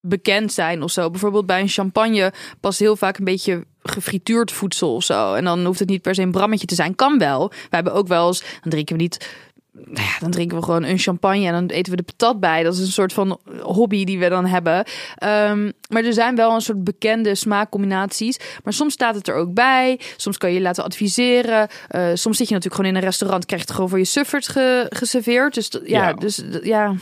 bekend 0.00 0.52
zijn 0.52 0.82
of 0.82 0.90
zo. 0.90 1.10
Bijvoorbeeld 1.10 1.46
bij 1.46 1.60
een 1.60 1.68
champagne 1.68 2.32
past 2.60 2.78
heel 2.78 2.96
vaak 2.96 3.18
een 3.18 3.24
beetje 3.24 3.64
gefrituurd 3.82 4.52
voedsel 4.52 4.94
of 4.94 5.04
zo. 5.04 5.34
En 5.34 5.44
dan 5.44 5.64
hoeft 5.64 5.78
het 5.78 5.88
niet 5.88 6.02
per 6.02 6.14
se 6.14 6.22
een 6.22 6.30
brammetje 6.30 6.66
te 6.66 6.74
zijn. 6.74 6.94
Kan 6.94 7.18
wel. 7.18 7.48
We 7.48 7.56
hebben 7.70 7.92
ook 7.92 8.08
wel 8.08 8.26
eens, 8.26 8.40
dan 8.60 8.70
drinken 8.70 8.96
we 8.96 9.02
niet... 9.02 9.28
Nou 9.72 10.06
ja, 10.06 10.18
dan 10.20 10.30
drinken 10.30 10.56
we 10.56 10.62
gewoon 10.64 10.84
een 10.84 10.98
champagne 10.98 11.46
en 11.46 11.52
dan 11.52 11.66
eten 11.66 11.90
we 11.90 11.96
de 11.96 12.12
patat 12.16 12.40
bij. 12.40 12.62
Dat 12.62 12.74
is 12.74 12.80
een 12.80 12.86
soort 12.86 13.12
van 13.12 13.38
hobby 13.60 14.04
die 14.04 14.18
we 14.18 14.28
dan 14.28 14.46
hebben. 14.46 14.84
Ehm, 15.16 15.70
maar 15.88 16.04
er 16.04 16.12
zijn 16.12 16.36
wel 16.36 16.54
een 16.54 16.60
soort 16.60 16.84
bekende 16.84 17.34
smaakcombinaties. 17.34 18.38
Maar 18.64 18.72
soms 18.72 18.92
staat 18.92 19.14
het 19.14 19.28
er 19.28 19.34
ook 19.34 19.54
bij. 19.54 20.00
Soms 20.16 20.38
kan 20.38 20.50
je 20.50 20.56
je 20.56 20.62
laten 20.62 20.84
adviseren. 20.84 21.68
Uh, 21.90 22.08
soms 22.14 22.36
zit 22.36 22.48
je 22.48 22.54
natuurlijk 22.54 22.74
gewoon 22.74 22.90
in 22.90 22.96
een 22.96 23.08
restaurant, 23.08 23.46
krijg 23.46 23.60
je 23.60 23.66
het 23.66 23.76
gewoon 23.76 23.90
voor 23.90 23.98
je 23.98 24.04
suffert 24.04 24.48
ge 24.48 24.86
geserveerd. 24.88 25.54
Dus 25.54 25.68
ja, 25.84 26.08
Ja. 26.08 26.12
dus 26.12 26.42
ja. 26.62 26.94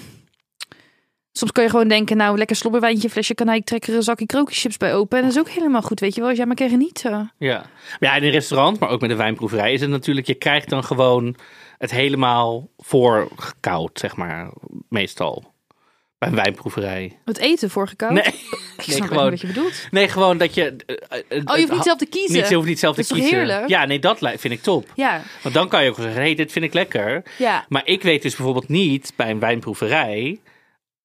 Soms 1.39 1.53
kan 1.53 1.65
je 1.65 1.71
gewoon 1.71 1.89
denken, 1.89 2.17
nou, 2.17 2.39
lekker 2.39 2.57
slobberwijntje, 2.57 3.11
flesje 3.11 3.35
kan 3.35 3.49
ik 3.49 3.65
trek 3.65 3.87
er 3.87 3.95
een 3.95 4.03
zakje 4.03 4.27
krokuschips 4.27 4.77
bij 4.77 4.95
open. 4.95 5.19
En 5.19 5.25
dat 5.25 5.33
is 5.33 5.39
ook 5.39 5.49
helemaal 5.49 5.83
goed, 5.83 6.01
weet 6.01 6.15
je 6.15 6.21
wel. 6.21 6.29
Als 6.29 6.39
jij 6.39 6.47
maar 6.47 6.57
kan 6.57 6.69
genieten. 6.69 7.33
Ja. 7.39 7.57
Maar 8.01 8.11
ja, 8.11 8.15
in 8.17 8.23
een 8.25 8.31
restaurant, 8.31 8.79
maar 8.79 8.89
ook 8.89 9.01
met 9.01 9.11
een 9.11 9.17
wijnproeverij, 9.17 9.73
is 9.73 9.81
het 9.81 9.91
natuurlijk, 9.91 10.27
je 10.27 10.35
krijgt 10.35 10.69
dan 10.69 10.85
gewoon 10.85 11.37
het 11.79 11.91
helemaal 11.91 12.69
voorgekoud, 12.79 13.99
zeg 13.99 14.17
maar, 14.17 14.51
meestal. 14.89 15.53
Bij 16.19 16.29
een 16.29 16.35
wijnproeverij. 16.35 17.19
Het 17.25 17.39
eten 17.39 17.71
voorgekoud. 17.71 18.13
Nee, 18.13 18.23
ik 18.23 18.87
nee, 18.87 19.03
gewoon- 19.03 19.31
wat 19.31 19.41
je 19.41 19.47
bedoelt. 19.47 19.87
nee, 19.91 20.09
gewoon 20.09 20.39
dat 20.39 20.55
je... 20.55 20.77
eh, 20.87 21.19
eh, 21.29 21.43
Oh, 21.45 21.55
je 21.57 21.61
hoeft 21.61 21.73
niet 21.73 21.83
zelf 21.83 21.99
te 21.99 22.07
kiezen. 22.07 22.37
Niet, 22.37 22.49
je 22.49 22.55
hoeft 22.55 22.67
niet 22.69 22.79
zelf 22.79 22.97
Dat 22.97 23.09
te 23.09 23.15
is 23.15 23.21
kiezen. 23.21 23.39
heerlijk? 23.39 23.69
Ja, 23.69 23.85
nee, 23.85 23.99
dat 23.99 24.19
vind 24.19 24.45
ik 24.55 24.63
top. 24.63 24.93
Ja, 24.95 25.23
Want 25.43 25.55
dan 25.55 25.69
kan 25.69 25.85
je 25.85 25.91
ook 25.91 25.97
zeggen, 25.97 26.15
hé, 26.15 26.21
hey, 26.21 26.35
dit 26.35 26.53
vind 26.53 26.65
ik 26.65 26.73
lekker. 26.75 27.23
ja. 27.39 27.65
Maar 27.69 27.83
ik 27.87 28.03
weet 28.03 28.23
dus 28.23 28.37
bijvoorbeeld 28.37 28.69
niet 28.69 29.13
bij 29.17 29.31
een 29.31 29.39
wijnproeverij. 29.41 30.41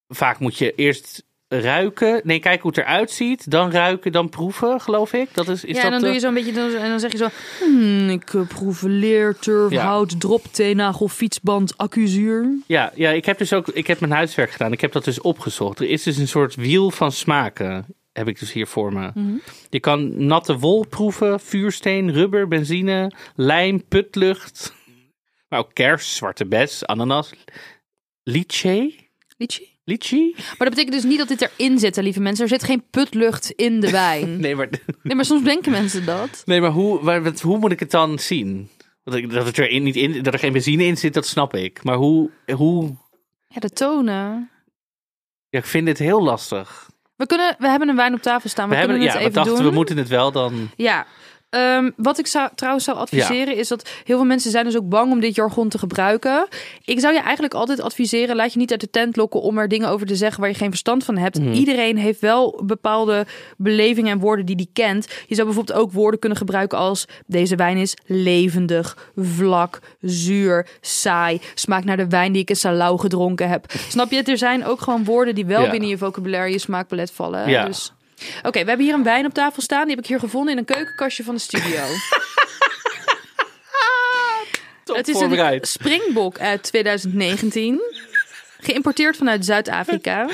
Vaak 0.07 0.39
moet 0.39 0.57
je 0.57 0.75
eerst 0.75 1.23
ruiken. 1.47 2.21
Nee, 2.23 2.39
kijken 2.39 2.61
hoe 2.61 2.71
het 2.71 2.79
eruit 2.79 3.11
ziet. 3.11 3.51
Dan 3.51 3.71
ruiken, 3.71 4.11
dan 4.11 4.29
proeven, 4.29 4.81
geloof 4.81 5.13
ik. 5.13 5.29
Dat 5.33 5.47
is, 5.47 5.63
is 5.65 5.75
ja, 5.75 5.83
dat 5.83 5.83
en 5.83 5.89
dan 5.91 5.99
de- 5.99 6.05
doe 6.05 6.13
je 6.13 6.19
zo'n 6.19 6.33
beetje, 6.33 6.51
dan- 6.53 6.73
en 6.75 6.89
dan 6.89 6.99
zeg 6.99 7.11
je 7.11 7.17
zo, 7.17 7.27
hmm, 7.59 8.09
ik 8.09 8.33
eh, 8.33 8.47
proef 8.47 8.81
leer, 8.81 9.35
turf, 9.39 9.71
Ja. 9.71 9.83
hout, 9.83 10.19
drop, 10.19 10.43
teenagel, 10.51 11.07
fietsband, 11.07 11.77
accuzuur. 11.77 12.49
Ja, 12.67 12.91
ja, 12.95 13.09
ik 13.09 13.25
heb 13.25 13.37
dus 13.37 13.53
ook 13.53 13.67
ik 13.67 13.87
heb 13.87 13.99
mijn 13.99 14.11
huiswerk 14.11 14.51
gedaan. 14.51 14.71
Ik 14.71 14.81
heb 14.81 14.91
dat 14.91 15.03
dus 15.05 15.21
opgezocht. 15.21 15.79
Er 15.79 15.89
is 15.89 16.03
dus 16.03 16.17
een 16.17 16.27
soort 16.27 16.55
wiel 16.55 16.91
van 16.91 17.11
smaken. 17.11 17.85
Heb 18.13 18.27
ik 18.27 18.39
dus 18.39 18.51
hier 18.51 18.67
voor 18.67 18.93
me. 18.93 19.11
Mhm. 19.13 19.33
Je 19.69 19.79
kan 19.79 20.25
natte 20.25 20.57
wol 20.57 20.85
proeven, 20.87 21.39
vuursteen, 21.39 22.11
rubber, 22.13 22.47
benzine, 22.47 23.11
lijm, 23.35 23.83
putlucht. 23.87 24.73
Maar 25.47 25.59
ook 25.59 25.73
kers, 25.73 26.15
zwarte 26.15 26.45
bes, 26.45 26.85
ananas, 26.85 27.33
lychee. 28.23 29.09
Litchi? 29.85 30.33
Maar 30.35 30.55
dat 30.57 30.69
betekent 30.69 30.91
dus 30.91 31.03
niet 31.03 31.17
dat 31.17 31.27
dit 31.27 31.41
erin 31.57 31.79
zit, 31.79 31.95
hè, 31.95 32.01
lieve 32.01 32.19
mensen. 32.19 32.43
Er 32.43 32.49
zit 32.49 32.63
geen 32.63 32.83
putlucht 32.89 33.51
in 33.51 33.79
de 33.79 33.89
wijn. 33.91 34.39
Nee, 34.41 34.55
maar, 34.55 34.69
Nee, 35.03 35.15
maar 35.15 35.25
soms 35.25 35.43
denken 35.43 35.71
mensen 35.71 36.05
dat. 36.05 36.41
nee, 36.45 36.61
maar 36.61 36.69
hoe, 36.71 37.03
waar- 37.03 37.23
wat- 37.23 37.41
hoe 37.41 37.57
moet 37.57 37.71
ik 37.71 37.79
het 37.79 37.91
dan 37.91 38.19
zien? 38.19 38.69
Dat, 39.03 39.21
dat, 39.31 39.45
het 39.45 39.57
er 39.57 39.79
niet 39.79 39.95
in, 39.95 40.23
dat 40.23 40.33
er 40.33 40.39
geen 40.39 40.53
benzine 40.53 40.83
in 40.83 40.97
zit, 40.97 41.13
dat 41.13 41.25
snap 41.27 41.55
ik. 41.55 41.83
Maar 41.83 41.95
hoe, 41.95 42.29
hoe 42.55 42.95
Ja, 43.47 43.59
de 43.59 43.69
tonen. 43.69 44.49
ja, 45.49 45.59
ik 45.59 45.65
vind 45.65 45.85
dit 45.85 45.97
heel 45.97 46.23
lastig. 46.23 46.89
We, 47.15 47.25
kunnen, 47.25 47.55
we 47.59 47.67
hebben 47.67 47.89
een 47.89 47.95
wijn 47.95 48.13
op 48.13 48.21
tafel 48.21 48.49
staan. 48.49 48.69
We, 48.69 48.73
We, 48.73 48.79
hebben, 48.79 48.97
kunnen 48.97 49.13
ja, 49.13 49.19
het 49.23 49.33
we 49.33 49.39
even 49.39 49.43
dachten, 49.45 49.63
doen. 49.63 49.71
we 49.73 49.77
moeten 49.79 49.97
het 49.97 50.07
wel 50.07 50.31
dan... 50.31 50.69
Ja. 50.75 51.05
Ehm, 51.53 51.89
wat 51.97 52.19
ik 52.19 52.27
zou, 52.27 52.49
trouwens 52.55 52.85
zou 52.85 52.97
adviseren 52.97 53.55
is 53.57 53.67
dat 53.67 53.89
heel 54.03 54.17
veel 54.17 54.25
mensen 54.25 54.51
zijn 54.51 54.65
dus 54.65 54.77
ook 54.77 54.89
bang 54.89 55.11
om 55.11 55.19
dit 55.19 55.35
jargon 55.35 55.69
te 55.69 55.77
gebruiken. 55.77 56.47
Ik 56.85 56.99
zou 56.99 57.13
je 57.13 57.19
eigenlijk 57.19 57.53
altijd 57.53 57.81
adviseren, 57.81 58.35
laat 58.35 58.53
je 58.53 58.59
niet 58.59 58.71
uit 58.71 58.79
de 58.81 58.89
tent 58.89 59.15
lokken 59.15 59.41
om 59.41 59.57
er 59.57 59.67
dingen 59.67 59.89
over 59.89 60.07
te 60.07 60.15
zeggen 60.15 60.39
waar 60.41 60.49
je 60.49 60.55
geen 60.55 60.69
verstand 60.69 61.03
van 61.03 61.17
hebt. 61.17 61.39
Mhm. 61.39 61.51
Iedereen 61.51 61.97
heeft 61.97 62.19
wel 62.19 62.61
bepaalde 62.65 63.25
belevingen 63.57 64.11
en 64.11 64.19
woorden 64.19 64.45
die 64.45 64.55
die 64.55 64.69
kent. 64.73 65.07
Je 65.27 65.35
zou 65.35 65.47
bijvoorbeeld 65.47 65.77
ook 65.77 65.91
woorden 65.91 66.19
kunnen 66.19 66.37
gebruiken 66.37 66.77
als 66.77 67.05
deze 67.25 67.55
wijn 67.55 67.77
is 67.77 67.93
levendig, 68.05 69.11
vlak, 69.15 69.79
zuur, 70.01 70.67
saai, 70.81 71.41
smaakt 71.53 71.85
naar 71.85 71.97
de 71.97 72.07
wijn 72.07 72.31
die 72.31 72.41
ik 72.41 72.49
in 72.49 72.55
Salau 72.55 72.99
gedronken 72.99 73.49
heb. 73.49 73.65
Snap 73.89 74.11
je? 74.11 74.23
Er 74.23 74.37
zijn 74.37 74.65
ook 74.65 74.81
gewoon 74.81 75.03
woorden 75.03 75.35
die 75.35 75.45
wel 75.45 75.61
Ja. 75.63 75.69
binnen 75.69 75.89
je 75.89 75.97
vocabulaire, 75.97 76.51
je 76.51 76.59
smaakpalet 76.59 77.11
vallen. 77.11 77.49
Ja. 77.49 77.65
Dus... 77.65 77.93
Oké, 78.43 78.61
we 78.61 78.67
hebben 78.67 78.85
hier 78.85 78.93
een 78.93 79.03
wijn 79.03 79.25
op 79.25 79.33
tafel 79.33 79.61
staan. 79.61 79.85
Die 79.85 79.95
heb 79.95 80.03
ik 80.03 80.09
hier 80.09 80.19
gevonden 80.19 80.53
in 80.53 80.59
een 80.59 80.65
keukenkastje 80.65 81.23
van 81.23 81.35
de 81.35 81.41
studio. 81.41 81.81
Top 84.83 84.95
het 84.95 85.07
is 85.07 85.19
een 85.19 85.59
springbok 85.61 86.39
uit 86.39 86.63
2019. 86.63 87.81
Geïmporteerd 88.59 89.17
vanuit 89.17 89.45
Zuid-Afrika. 89.45 90.29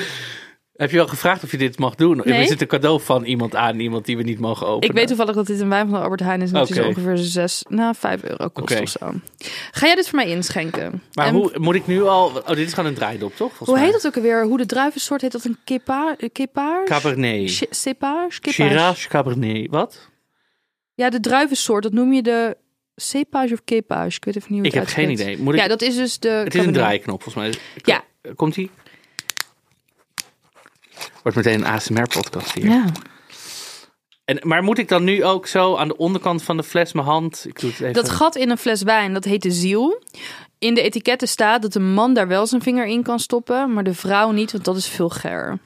Heb 0.80 0.90
je 0.90 0.96
wel 0.96 1.08
gevraagd 1.08 1.44
of 1.44 1.50
je 1.50 1.56
dit 1.56 1.78
mag 1.78 1.94
doen? 1.94 2.20
Nee. 2.24 2.42
Is 2.42 2.48
het 2.48 2.60
een 2.60 2.66
cadeau 2.66 3.00
van 3.00 3.24
iemand 3.24 3.54
aan 3.54 3.80
iemand 3.80 4.04
die 4.04 4.16
we 4.16 4.22
niet 4.22 4.38
mogen 4.38 4.66
openen? 4.66 4.88
Ik 4.88 4.94
weet 4.94 5.06
toevallig 5.06 5.34
dat 5.34 5.46
dit 5.46 5.60
een 5.60 5.68
wijn 5.68 5.88
van 5.88 5.98
de 5.98 6.04
Albert 6.04 6.20
Heijn 6.20 6.42
is. 6.42 6.50
Dat 6.50 6.70
is 6.70 6.78
ongeveer 6.78 7.16
6, 7.16 7.64
nou 7.68 7.94
5 7.98 8.22
euro 8.22 8.48
kost 8.48 8.80
of 8.80 8.88
zo. 8.88 9.12
Ga 9.70 9.86
jij 9.86 9.94
dit 9.94 10.08
voor 10.08 10.18
mij 10.18 10.28
inschenken? 10.28 11.02
Maar 11.12 11.26
En 11.26 11.34
hoe 11.34 11.52
moet 11.58 11.74
ik 11.74 11.86
nu 11.86 12.02
al... 12.02 12.26
Oh, 12.26 12.46
dit 12.46 12.58
is 12.58 12.72
gewoon 12.72 12.88
een 12.88 12.96
draaidop, 12.96 13.36
toch? 13.36 13.48
Volgens 13.48 13.68
hoe 13.68 13.78
mij. 13.78 13.84
heet 13.84 13.92
dat 13.92 14.06
ook 14.06 14.16
alweer? 14.16 14.44
Hoe 14.44 14.58
de 14.58 14.66
druivensoort 14.66 15.20
heet 15.20 15.32
dat 15.32 15.44
een 15.44 15.56
kepa, 15.64 16.16
kepage? 16.32 16.84
Cabernet. 16.84 17.66
Cepage? 17.70 18.40
Shiraz 18.50 19.06
Cabernet. 19.06 19.70
Wat? 19.70 20.08
Ja, 20.94 21.10
de 21.10 21.20
druivensoort, 21.20 21.82
dat 21.82 21.92
noem 21.92 22.12
je 22.12 22.22
de 22.22 22.56
cepage 22.96 23.52
of 23.52 23.64
kepage. 23.64 24.16
Ik 24.16 24.24
weet 24.24 24.36
even 24.36 24.52
niet 24.52 24.58
hoe 24.58 24.68
Ik 24.68 24.74
het 24.74 24.84
heb 24.84 24.94
geen 24.94 25.10
idee. 25.10 25.38
Moet 25.38 25.54
ik... 25.54 25.60
Ja, 25.60 25.68
dat 25.68 25.82
is 25.82 25.96
dus 25.96 26.18
de... 26.18 26.28
Het 26.28 26.54
is 26.54 26.64
een 26.64 26.72
draaiknop, 26.72 27.22
volgens 27.22 27.44
mij. 27.44 27.54
Ja. 27.82 28.04
Komt 28.34 28.56
ie? 28.56 28.70
Wordt 31.22 31.36
meteen 31.36 31.54
een 31.60 31.66
ASMR-podcast 31.66 32.52
hier. 32.52 32.64
Ja. 32.70 32.84
En, 34.24 34.38
maar 34.42 34.62
moet 34.62 34.78
ik 34.78 34.88
dan 34.88 35.04
nu 35.04 35.24
ook 35.24 35.46
zo 35.46 35.76
aan 35.76 35.88
de 35.88 35.96
onderkant 35.96 36.42
van 36.42 36.56
de 36.56 36.62
fles 36.62 36.92
mijn 36.92 37.06
hand... 37.06 37.44
Ik 37.48 37.60
doe 37.60 37.70
het 37.70 37.80
even. 37.80 37.92
Dat 37.92 38.08
gat 38.10 38.36
in 38.36 38.50
een 38.50 38.58
fles 38.58 38.82
wijn, 38.82 39.12
dat 39.12 39.24
heet 39.24 39.42
de 39.42 39.50
ziel. 39.50 40.02
In 40.58 40.74
de 40.74 40.82
etiketten 40.82 41.28
staat 41.28 41.62
dat 41.62 41.72
de 41.72 41.80
man 41.80 42.14
daar 42.14 42.28
wel 42.28 42.46
zijn 42.46 42.62
vinger 42.62 42.86
in 42.86 43.02
kan 43.02 43.18
stoppen, 43.18 43.72
maar 43.72 43.84
de 43.84 43.94
vrouw 43.94 44.30
niet, 44.30 44.52
want 44.52 44.64
dat 44.64 44.76
is 44.76 44.86
vulgair. 44.88 45.58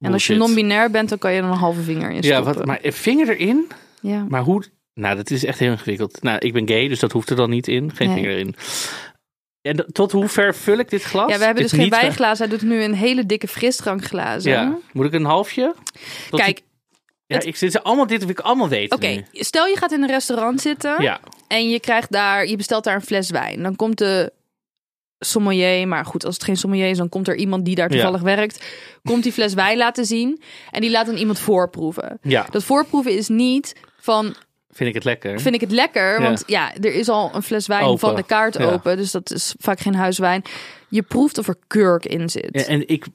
En 0.00 0.12
als 0.12 0.26
je 0.26 0.34
non-binair 0.36 0.90
bent, 0.90 1.08
dan 1.08 1.18
kan 1.18 1.32
je 1.32 1.38
er 1.42 1.44
een 1.48 1.52
halve 1.56 1.80
vinger 1.82 2.10
in 2.10 2.22
Ja, 2.22 2.22
stoppen. 2.22 2.54
wat, 2.54 2.66
maar 2.66 2.78
een 2.82 2.92
vinger 2.92 3.28
erin? 3.28 3.66
ja. 4.00 4.24
Maar 4.28 4.42
hoe... 4.42 4.64
Nou, 4.94 5.16
dat 5.16 5.30
is 5.30 5.44
echt 5.44 5.58
heel 5.58 5.70
ingewikkeld. 5.70 6.22
Nou, 6.22 6.38
ik 6.38 6.52
ben 6.52 6.68
gay, 6.68 6.88
dus 6.88 6.98
dat 7.00 7.12
hoeft 7.12 7.30
er 7.30 7.36
dan 7.36 7.50
niet 7.50 7.68
in. 7.68 7.90
Geen 7.94 8.06
Nee. 8.08 8.16
vinger 8.16 8.30
erin. 8.36 8.54
En 9.62 9.86
tot 9.92 10.12
hoe 10.12 10.28
ver 10.28 10.54
vul 10.54 10.78
ik 10.78 10.90
dit 10.90 11.02
glas? 11.02 11.30
ja, 11.30 11.38
we 11.38 11.44
hebben 11.44 11.62
Dit 11.62 11.70
dus 11.72 11.80
geen 11.80 11.90
wijnglazen. 11.90 12.48
Hij 12.48 12.58
doet 12.58 12.68
nu 12.68 12.82
een 12.82 12.94
hele 12.94 13.26
dikke 13.26 13.48
frisdrankglazen. 13.48 14.50
Ja. 14.50 14.78
Moet 14.92 15.06
ik 15.06 15.12
een 15.12 15.24
halfje? 15.24 15.74
Tot 16.30 16.40
Kijk, 16.40 16.56
die- 16.56 16.64
Ja, 17.26 17.40
ik 17.40 17.56
zit 17.56 17.82
allemaal 17.84 18.06
dit 18.06 18.20
wil 18.20 18.28
ik 18.30 18.40
allemaal 18.40 18.68
weten. 18.68 18.96
Oké, 18.96 19.24
stel 19.32 19.66
je 19.66 19.76
gaat 19.76 19.92
in 19.92 20.02
een 20.02 20.08
restaurant 20.08 20.60
zitten 20.60 21.02
Ja. 21.02 21.20
en 21.48 21.68
je 21.68 21.80
krijgt 21.80 22.12
daar, 22.12 22.46
je 22.46 22.56
bestelt 22.56 22.84
daar 22.84 22.94
een 22.94 23.02
fles 23.02 23.30
wijn. 23.30 23.62
Dan 23.62 23.76
komt 23.76 23.98
de 23.98 24.32
sommelier, 25.18 25.88
maar 25.88 26.04
goed, 26.04 26.24
als 26.24 26.34
het 26.34 26.44
geen 26.44 26.56
sommelier 26.56 26.88
is, 26.88 26.96
dan 26.96 27.08
komt 27.08 27.28
er 27.28 27.36
iemand 27.36 27.64
die 27.64 27.74
daar 27.74 27.88
Ja. 27.88 27.94
toevallig 27.94 28.20
werkt, 28.20 28.64
komt 29.02 29.22
die 29.22 29.32
fles 29.32 29.54
wijn 29.54 29.76
laten 29.76 30.04
zien 30.06 30.42
en 30.70 30.80
die 30.80 30.90
laat 30.90 31.06
dan 31.06 31.16
iemand 31.16 31.38
voorproeven. 31.38 32.18
Ja, 32.22 32.46
Dat 32.50 32.64
voorproeven 32.64 33.16
is 33.16 33.28
niet 33.28 33.72
van 34.00 34.34
vind 34.72 34.88
ik 34.88 34.94
het 34.94 35.04
lekker. 35.04 35.40
vind 35.40 35.54
ik 35.54 35.60
het 35.60 35.70
lekker, 35.70 36.20
want 36.22 36.42
ja, 36.46 36.74
er 36.74 36.94
is 36.94 37.08
al 37.08 37.30
een 37.34 37.42
fles 37.42 37.66
wijn 37.66 37.84
Open, 37.84 37.98
van 37.98 38.14
de 38.14 38.22
kaart 38.22 38.58
ja. 38.58 38.64
open, 38.64 38.96
dus 38.96 39.10
dat 39.10 39.30
is 39.30 39.54
vaak 39.58 39.80
geen 39.80 39.94
huiswijn. 39.94 40.42
Je 40.88 41.02
proeft 41.02 41.38
of 41.38 41.48
er 41.48 41.56
kurk 41.66 42.04
in 42.04 42.28
zit. 42.30 42.48
Ja, 42.52 42.64
en, 42.64 42.88
ik, 42.88 43.06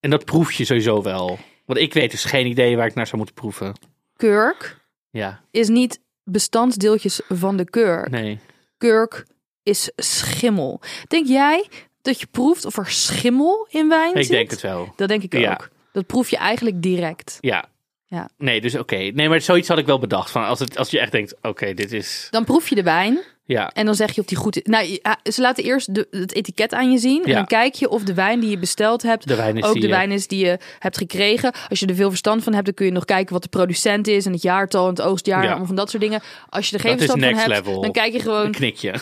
en 0.00 0.10
dat 0.10 0.24
proef 0.24 0.52
je 0.52 0.64
sowieso 0.64 1.02
wel. 1.02 1.38
Want 1.66 1.78
ik 1.78 1.92
weet 1.94 2.10
dus 2.10 2.24
geen 2.24 2.46
idee 2.46 2.76
waar 2.76 2.86
ik 2.86 2.94
naar 2.94 3.06
zou 3.06 3.16
moeten 3.16 3.34
proeven. 3.34 3.72
Kurk 4.16 4.76
Ja, 5.10 5.40
is 5.50 5.68
niet 5.68 6.00
bestandsdeeltjes 6.24 7.20
van 7.28 7.56
de 7.56 7.64
kurk. 7.70 8.10
nee. 8.10 8.38
kurk 8.78 9.24
is 9.62 9.90
schimmel. 9.96 10.80
Denk 11.08 11.26
jij 11.26 11.68
dat 12.02 12.20
je 12.20 12.26
proeft 12.26 12.64
of 12.64 12.76
er 12.76 12.90
schimmel 12.90 13.66
in 13.70 13.88
wijn 13.88 14.14
Ik 14.14 14.22
zit? 14.22 14.30
denk 14.32 14.50
het 14.50 14.60
wel. 14.60 14.92
Dat 14.96 15.08
denk 15.08 15.22
ik 15.22 15.34
ook. 15.50 15.68
Dat 15.92 16.06
proef 16.06 16.30
je 16.30 16.36
eigenlijk 16.36 16.82
direct. 16.82 17.38
Ja. 17.40 17.64
Ja. 18.06 18.28
Nee, 18.38 18.60
dus 18.60 18.74
oké. 18.74 18.96
Nee, 18.96 19.28
maar 19.28 19.40
zoiets 19.40 19.68
had 19.68 19.78
ik 19.78 19.86
wel 19.86 19.98
bedacht. 19.98 20.30
Van 20.30 20.44
als, 20.46 20.58
het, 20.58 20.78
als 20.78 20.90
je 20.90 21.00
echt 21.00 21.12
denkt, 21.12 21.34
oké, 21.42 21.74
dit 21.74 21.92
is... 21.92 22.26
Dan 22.30 22.44
proef 22.44 22.68
je 22.68 22.74
de 22.74 22.82
wijn 22.82 23.18
Ja, 23.44 23.70
en 23.72 23.84
dan 23.86 23.94
zeg 23.94 24.14
je 24.14 24.20
of 24.20 24.26
die 24.26 24.36
goed 24.36 24.56
is. 24.56 24.62
Nou, 24.64 24.98
ah, 25.02 25.12
ze 25.32 25.40
laten 25.40 25.64
eerst 25.64 25.94
de, 25.94 26.06
het 26.10 26.34
etiket 26.34 26.72
aan 26.74 26.92
je 26.92 26.98
zien. 26.98 27.22
En 27.22 27.28
Ja. 27.30 27.34
dan 27.34 27.46
kijk 27.46 27.74
je 27.74 27.88
of 27.88 28.02
de 28.02 28.14
wijn 28.14 28.40
die 28.40 28.50
je 28.50 28.58
besteld 28.58 29.02
hebt 29.02 29.28
de 29.28 29.34
wijn 29.34 29.56
is 29.56 29.64
ook 29.64 29.72
die, 29.72 29.82
de 29.82 29.88
wijn 29.88 30.10
is 30.12 30.26
die 30.26 30.44
je 30.46 30.58
hebt 30.78 30.96
gekregen. 30.96 31.52
Als 31.68 31.80
je 31.80 31.86
er 31.86 31.94
veel 31.94 32.08
verstand 32.08 32.42
van 32.44 32.52
hebt, 32.52 32.64
dan 32.64 32.74
kun 32.74 32.86
je 32.86 32.92
nog 32.92 33.04
kijken 33.04 33.32
wat 33.32 33.42
de 33.42 33.48
producent 33.48 34.06
is 34.06 34.26
en 34.26 34.32
het 34.32 34.42
jaartal 34.42 34.84
en 34.84 34.90
het 34.90 35.02
oogstjaar 35.02 35.42
Ja. 35.42 35.48
allemaal 35.48 35.66
van 35.66 35.76
dat 35.76 35.90
soort 35.90 36.02
dingen. 36.02 36.22
Als 36.48 36.68
je 36.70 36.74
er 36.76 36.80
geen 36.82 36.96
verstand 36.98 37.22
van 37.24 37.34
hebt, 37.34 37.48
level. 37.48 37.80
dan 37.80 37.92
kijk 37.92 38.12
je 38.12 38.18
Een 38.18 38.24
gewoon 38.24 38.50
knikje. 38.52 38.94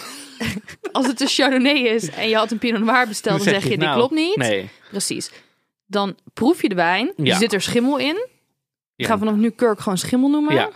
als 0.93 1.07
het 1.07 1.21
een 1.21 1.29
Chardonnay 1.29 1.79
is 1.79 2.11
en 2.11 2.29
je 2.29 2.37
had 2.37 2.51
een 2.51 2.59
Pinot 2.59 2.81
Noir 2.85 3.09
besteld, 3.09 3.45
dan, 3.45 3.49
zeg 3.53 3.63
je, 3.63 3.69
dit 3.69 3.79
nou, 3.79 3.97
klopt 3.97 4.15
niet. 4.15 4.37
Nee. 4.37 4.69
Precies. 4.91 5.31
Dan 5.87 6.17
proef 6.33 6.63
je 6.63 6.69
de 6.69 6.75
wijn. 6.75 7.13
Ja. 7.17 7.33
Er 7.33 7.39
zit 7.39 7.53
er 7.53 7.61
schimmel 7.63 7.99
in. 7.99 8.27
Ik 9.03 9.11
ga 9.11 9.19
vanaf 9.19 9.35
nu 9.35 9.51
kurk 9.51 9.81
gewoon 9.81 9.99
schimmel 9.99 10.29
noemen. 10.29 10.55
Ja. 10.55 10.71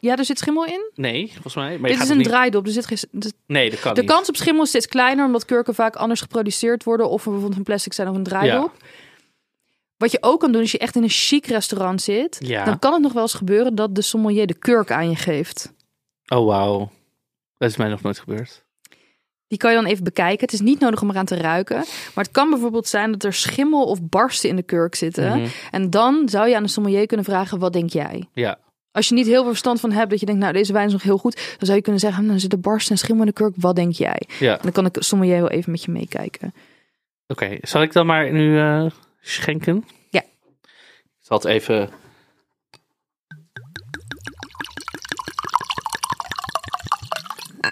Ja, 0.00 0.16
er 0.16 0.24
zit 0.24 0.38
schimmel 0.38 0.64
in. 0.64 0.90
Nee, 0.94 1.30
volgens 1.32 1.54
mij. 1.54 1.78
Maar 1.78 1.90
Dit 1.90 2.02
is 2.02 2.08
een 2.08 2.16
niet... 2.16 2.26
draaidop. 2.26 2.66
Er 2.66 2.72
zit 2.72 2.86
geen, 2.86 2.98
de 3.10 3.32
Nee, 3.46 3.70
dat 3.70 3.80
kan 3.80 3.94
de 3.94 4.00
niet. 4.00 4.10
kans 4.10 4.28
op 4.28 4.36
schimmel 4.36 4.62
is 4.62 4.68
steeds 4.68 4.86
kleiner, 4.86 5.26
omdat 5.26 5.44
kurken 5.44 5.74
vaak 5.74 5.96
anders 5.96 6.20
geproduceerd 6.20 6.84
worden. 6.84 7.08
Of 7.10 7.24
bijvoorbeeld 7.24 7.54
van 7.54 7.62
plastic 7.62 7.92
zijn 7.92 8.08
of 8.08 8.16
een 8.16 8.22
draaidop. 8.22 8.72
Wat 9.96 10.10
je 10.12 10.18
ook 10.20 10.40
kan 10.40 10.52
doen 10.52 10.60
als 10.60 10.72
je 10.72 10.78
echt 10.78 10.96
in 10.96 11.02
een 11.02 11.08
chic 11.08 11.46
restaurant 11.46 12.02
zit. 12.02 12.36
Ja. 12.40 12.64
Dan 12.64 12.78
kan 12.78 12.92
het 12.92 13.02
nog 13.02 13.12
wel 13.12 13.22
eens 13.22 13.34
gebeuren 13.34 13.74
dat 13.74 13.94
de 13.94 14.02
sommelier 14.02 14.46
de 14.46 14.58
kurk 14.58 14.90
aan 14.90 15.10
je 15.10 15.16
geeft. 15.16 15.72
Oh, 16.28 16.46
wauw. 16.46 16.90
Dat 17.56 17.70
is 17.70 17.76
mij 17.76 17.88
nog 17.88 18.02
nooit 18.02 18.18
gebeurd. 18.18 18.64
Die 19.48 19.58
kan 19.58 19.70
je 19.70 19.76
dan 19.76 19.86
even 19.86 20.04
bekijken. 20.04 20.40
Het 20.40 20.52
is 20.52 20.60
niet 20.60 20.80
nodig 20.80 21.02
om 21.02 21.10
eraan 21.10 21.24
te 21.24 21.36
ruiken. 21.36 21.76
Maar 22.14 22.24
het 22.24 22.30
kan 22.30 22.50
bijvoorbeeld 22.50 22.88
zijn 22.88 23.12
dat 23.12 23.24
er 23.24 23.32
schimmel 23.32 23.84
of 23.84 23.98
barsten 24.02 24.48
in 24.48 24.56
de 24.56 24.62
kurk 24.62 24.94
zitten. 24.94 25.38
Mhm. 25.38 25.48
En 25.70 25.90
dan 25.90 26.28
zou 26.28 26.48
je 26.48 26.56
aan 26.56 26.62
de 26.62 26.68
sommelier 26.68 27.06
kunnen 27.06 27.26
vragen, 27.26 27.58
wat 27.58 27.72
denk 27.72 27.90
jij? 27.90 28.28
Ja. 28.32 28.58
Als 28.92 29.08
je 29.08 29.14
niet 29.14 29.26
heel 29.26 29.40
veel 29.40 29.50
verstand 29.50 29.80
van 29.80 29.92
hebt, 29.92 30.10
dat 30.10 30.20
je 30.20 30.26
denkt, 30.26 30.40
nou, 30.40 30.52
deze 30.52 30.72
wijn 30.72 30.86
is 30.86 30.92
nog 30.92 31.02
heel 31.02 31.18
goed. 31.18 31.34
Dan 31.34 31.66
zou 31.66 31.76
je 31.76 31.82
kunnen 31.82 32.00
zeggen, 32.00 32.22
nou, 32.22 32.34
er 32.34 32.40
zit 32.40 32.52
er 32.52 32.60
barst 32.60 32.90
en 32.90 32.98
schimmel 32.98 33.24
in 33.24 33.30
de 33.30 33.36
kurk. 33.36 33.54
Wat 33.56 33.76
denk 33.76 33.92
jij? 33.92 34.22
Ja. 34.38 34.52
En 34.52 34.62
dan 34.62 34.72
kan 34.72 34.86
ik 34.86 34.96
sommelier 34.98 35.40
wel 35.40 35.50
even 35.50 35.70
met 35.70 35.84
je 35.84 35.90
meekijken. 35.90 36.54
Oké, 37.26 37.58
zal 37.60 37.82
ik 37.82 37.92
dan 37.92 38.06
maar 38.06 38.32
nu 38.32 38.58
eh, 38.58 38.86
schenken? 39.20 39.84
Ja. 40.10 40.22
Ik 40.22 41.24
zal 41.24 41.36
het 41.36 41.46
even... 41.46 41.90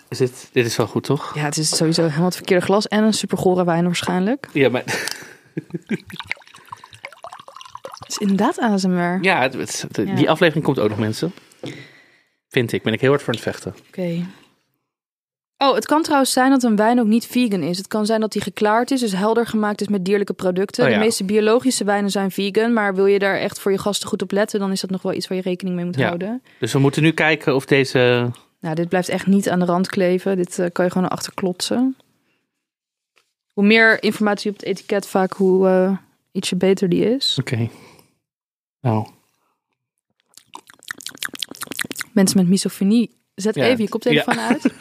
Is 0.08 0.18
dit, 0.18 0.48
dit 0.52 0.66
is 0.66 0.76
wel 0.76 0.86
goed, 0.86 1.02
toch? 1.04 1.34
Ja, 1.34 1.42
het 1.44 1.56
is 1.56 1.76
sowieso 1.76 2.02
helemaal 2.02 2.24
het 2.24 2.34
verkeerde 2.36 2.64
glas. 2.64 2.88
En 2.88 3.02
een 3.04 3.12
supergore 3.12 3.64
wijn 3.64 3.84
waarschijnlijk. 3.84 4.48
Ja, 4.52 4.68
maar... 4.68 4.84
Het 7.98 8.08
is 8.08 8.18
inderdaad 8.18 8.58
ASMR. 8.58 9.18
Ja, 9.22 9.40
het- 9.42 9.52
het- 9.54 9.86
de- 9.90 10.06
Ja. 10.06 10.14
die 10.14 10.30
aflevering 10.30 10.64
komt 10.64 10.78
ook 10.78 10.88
nog, 10.88 10.98
mensen. 10.98 11.32
Vind 12.48 12.72
ik. 12.72 12.82
Ben 12.82 12.92
ik 12.92 13.00
heel 13.00 13.10
hard 13.10 13.22
voor 13.22 13.34
aan 13.34 13.40
het 13.40 13.48
vechten. 13.52 13.74
Oké. 13.88 14.26
Oh, 15.58 15.74
het 15.74 15.86
kan 15.86 16.02
trouwens 16.02 16.32
zijn 16.32 16.50
dat 16.50 16.62
een 16.62 16.76
wijn 16.76 17.00
ook 17.00 17.06
niet 17.06 17.26
vegan 17.26 17.60
is. 17.62 17.76
Het 17.76 17.86
kan 17.88 18.06
zijn 18.06 18.20
dat 18.20 18.32
die 18.32 18.42
geklaard 18.42 18.90
is, 18.90 19.00
dus 19.00 19.12
helder 19.12 19.46
gemaakt 19.46 19.80
is 19.80 19.88
met 19.88 20.04
dierlijke 20.04 20.32
producten. 20.32 20.84
Oh 20.84 20.90
ja. 20.90 20.96
De 20.98 21.04
meeste 21.04 21.24
biologische 21.24 21.84
wijnen 21.84 22.10
zijn 22.10 22.30
vegan, 22.30 22.72
maar 22.72 22.94
wil 22.94 23.06
je 23.06 23.18
daar 23.18 23.36
echt 23.38 23.60
voor 23.60 23.72
je 23.72 23.78
gasten 23.78 24.08
goed 24.08 24.22
op 24.22 24.30
letten, 24.30 24.60
dan 24.60 24.72
is 24.72 24.80
dat 24.80 24.90
nog 24.90 25.02
wel 25.02 25.12
iets 25.12 25.28
waar 25.28 25.36
je 25.36 25.42
rekening 25.44 25.76
mee 25.76 25.84
moet 25.84 25.96
Ja. 25.96 26.06
houden. 26.06 26.42
Dus 26.60 26.72
we 26.72 26.78
moeten 26.78 27.02
nu 27.02 27.12
kijken 27.12 27.54
of 27.54 27.64
deze... 27.66 28.30
Nou, 28.66 28.78
dit 28.78 28.88
blijft 28.88 29.08
echt 29.08 29.26
niet 29.26 29.48
aan 29.48 29.58
de 29.58 29.64
rand 29.64 29.88
kleven. 29.88 30.36
Dit 30.36 30.58
eh, 30.58 30.66
kan 30.72 30.84
je 30.84 30.90
gewoon 30.90 31.06
erachter 31.06 31.34
klotsen. 31.34 31.96
Hoe 33.52 33.64
meer 33.64 34.02
informatie 34.02 34.50
op 34.50 34.56
het 34.56 34.66
etiket, 34.66 35.06
vaak 35.06 35.32
hoe 35.32 35.68
eh, 35.68 35.96
ietsje 36.32 36.56
beter 36.56 36.88
die 36.88 37.14
is. 37.14 37.36
Oké. 37.40 37.68
Nou, 38.80 39.08
Mensen 42.12 42.38
met 42.38 42.48
misofonie, 42.48 43.16
zet 43.34 43.54
Ja, 43.54 43.64
even 43.64 43.82
je 43.82 43.88
koptelefoon 43.88 44.38
uit. 44.40 44.62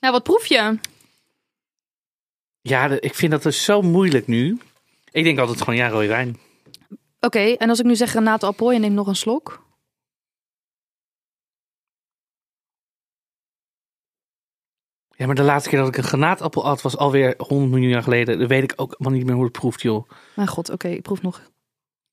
nou, 0.00 0.12
wat 0.12 0.22
proef 0.22 0.46
je? 0.46 0.78
ja, 2.60 3.00
ik 3.00 3.14
vind 3.14 3.32
dat 3.32 3.42
dus 3.42 3.64
zo 3.64 3.82
moeilijk 3.82 4.26
nu. 4.26 4.58
Ik 5.10 5.24
denk 5.24 5.38
altijd 5.38 5.58
gewoon, 5.58 5.76
ja, 5.76 5.88
rode 5.88 6.06
wijn. 6.06 6.38
Oké, 7.20 7.40
en 7.40 7.68
als 7.68 7.78
ik 7.78 7.84
nu 7.84 7.96
zeg 7.96 8.10
granaatappel, 8.10 8.72
je 8.72 8.78
neemt 8.78 8.94
nog 8.94 9.06
een 9.06 9.16
slok. 9.16 9.65
Ja, 15.16 15.26
maar 15.26 15.34
de 15.34 15.42
laatste 15.42 15.70
keer 15.70 15.78
dat 15.78 15.88
ik 15.88 15.96
een 15.96 16.02
granaatappel 16.02 16.64
at 16.64 16.82
was 16.82 16.96
alweer 16.96 17.34
100 17.38 17.70
miljoen 17.70 17.90
jaar 17.90 18.02
geleden. 18.02 18.38
Dan 18.38 18.48
weet 18.48 18.62
ik 18.62 18.72
ook 18.76 18.94
helemaal 18.98 19.18
niet 19.18 19.26
meer 19.26 19.34
hoe 19.34 19.44
het 19.44 19.52
proeft, 19.52 19.82
joh. 19.82 20.08
Mijn 20.34 20.48
god, 20.48 20.70
oké, 20.70 20.88
ik 20.88 21.02
proef 21.02 21.22
nog. 21.22 21.42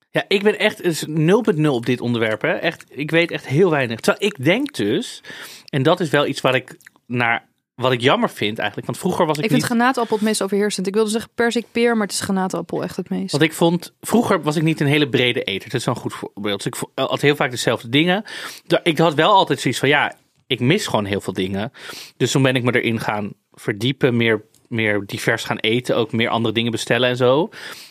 Ja, 0.09 0.25
ik 0.27 0.43
ben 0.43 0.59
echt 0.59 0.77
het 0.77 0.85
is 0.85 1.05
0.0 1.07 1.65
op 1.65 1.85
dit 1.85 2.01
onderwerp. 2.01 2.41
Hè. 2.41 2.51
Echt, 2.51 2.85
ik 2.89 3.11
weet 3.11 3.31
echt 3.31 3.47
heel 3.47 3.69
weinig. 3.69 3.99
Terwijl 3.99 4.31
ik 4.31 4.43
denk 4.43 4.73
dus, 4.73 5.23
en 5.69 5.83
dat 5.83 5.99
is 5.99 6.09
wel 6.09 6.25
iets 6.25 6.41
waar 6.41 6.55
ik 6.55 6.77
naar, 7.05 7.47
wat 7.75 7.91
ik 7.91 8.01
jammer 8.01 8.29
vind 8.29 8.57
eigenlijk. 8.57 8.87
Want 8.87 8.99
vroeger 8.99 9.25
was 9.25 9.37
ik, 9.37 9.43
Ik 9.43 9.51
niet... 9.51 9.59
vind 9.59 9.71
granaatappel 9.71 10.15
het 10.15 10.25
meest 10.25 10.41
overheersend. 10.41 10.87
Ik 10.87 10.93
wilde 10.93 11.09
zeggen 11.09 11.31
persik 11.35 11.65
peer, 11.71 11.97
maar 11.97 12.07
het 12.07 12.15
is 12.15 12.21
granaatappel 12.21 12.83
echt 12.83 12.95
het 12.95 13.09
meest. 13.09 13.31
Want 13.31 13.43
ik 13.43 13.53
vond, 13.53 13.93
vroeger 14.01 14.41
was 14.41 14.55
ik 14.55 14.63
niet 14.63 14.79
een 14.79 14.87
hele 14.87 15.09
brede 15.09 15.43
eter. 15.43 15.69
Dat 15.69 15.79
is 15.79 15.85
wel 15.85 15.95
een 15.95 16.01
goed 16.01 16.13
voorbeeld. 16.13 16.63
Dus 16.63 16.81
ik 16.81 16.87
had 16.95 17.21
heel 17.21 17.35
vaak 17.35 17.51
dezelfde 17.51 17.89
dingen. 17.89 18.23
Ik 18.83 18.97
had 18.97 19.13
wel 19.13 19.31
altijd 19.31 19.59
zoiets 19.59 19.79
van, 19.79 19.89
ja, 19.89 20.15
ik 20.53 20.59
mis 20.59 20.87
gewoon 20.87 21.05
heel 21.05 21.21
veel 21.21 21.33
dingen. 21.33 21.71
Dus 22.17 22.31
toen 22.31 22.41
ben 22.41 22.55
ik 22.55 22.63
me 22.63 22.81
erin 22.81 22.99
gaan 22.99 23.33
verdiepen, 23.51 24.17
meer, 24.17 24.45
meer 24.67 25.05
divers 25.05 25.43
gaan 25.43 25.57
eten, 25.57 25.95
ook 25.95 26.11
meer 26.11 26.29
andere 26.29 26.53
dingen 26.53 26.71
bestellen 26.71 27.09
en 27.09 27.17
zo. 27.17 27.49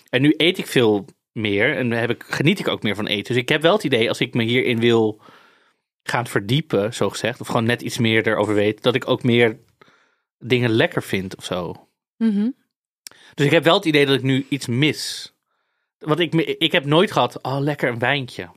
En 0.08 0.22
nu 0.22 0.34
eet 0.36 0.58
ik 0.58 0.66
veel 0.66 1.06
meer 1.32 1.76
en 1.76 1.90
heb 1.90 2.10
ik, 2.10 2.24
geniet 2.28 2.58
ik 2.58 2.68
ook 2.68 2.82
meer 2.82 2.94
van 2.94 3.06
eten. 3.06 3.34
Dus 3.34 3.42
ik 3.42 3.48
heb 3.48 3.62
wel 3.62 3.72
het 3.72 3.84
idee, 3.84 4.08
als 4.08 4.20
ik 4.20 4.34
me 4.34 4.42
hierin 4.42 4.80
wil 4.80 5.20
gaan 6.02 6.26
verdiepen, 6.26 6.94
zo 6.94 7.10
gezegd, 7.10 7.40
of 7.40 7.46
gewoon 7.46 7.64
net 7.64 7.82
iets 7.82 7.98
meer 7.98 8.26
erover 8.26 8.54
weet, 8.54 8.82
dat 8.82 8.94
ik 8.94 9.08
ook 9.08 9.22
meer 9.22 9.58
dingen 10.38 10.70
lekker 10.70 11.02
vind 11.02 11.36
of 11.36 11.44
zo. 11.44 11.88
Mhm. 12.16 12.50
Dus 13.34 13.46
ik 13.46 13.52
heb 13.52 13.64
wel 13.64 13.74
het 13.74 13.84
idee 13.84 14.06
dat 14.06 14.14
ik 14.14 14.22
nu 14.22 14.46
iets 14.48 14.66
mis. 14.66 15.34
Want 15.98 16.20
ik, 16.20 16.34
ik 16.34 16.72
heb 16.72 16.84
nooit 16.84 17.12
gehad, 17.12 17.42
oh 17.42 17.58
lekker 17.60 17.88
een 17.88 17.98
wijntje. 17.98 18.50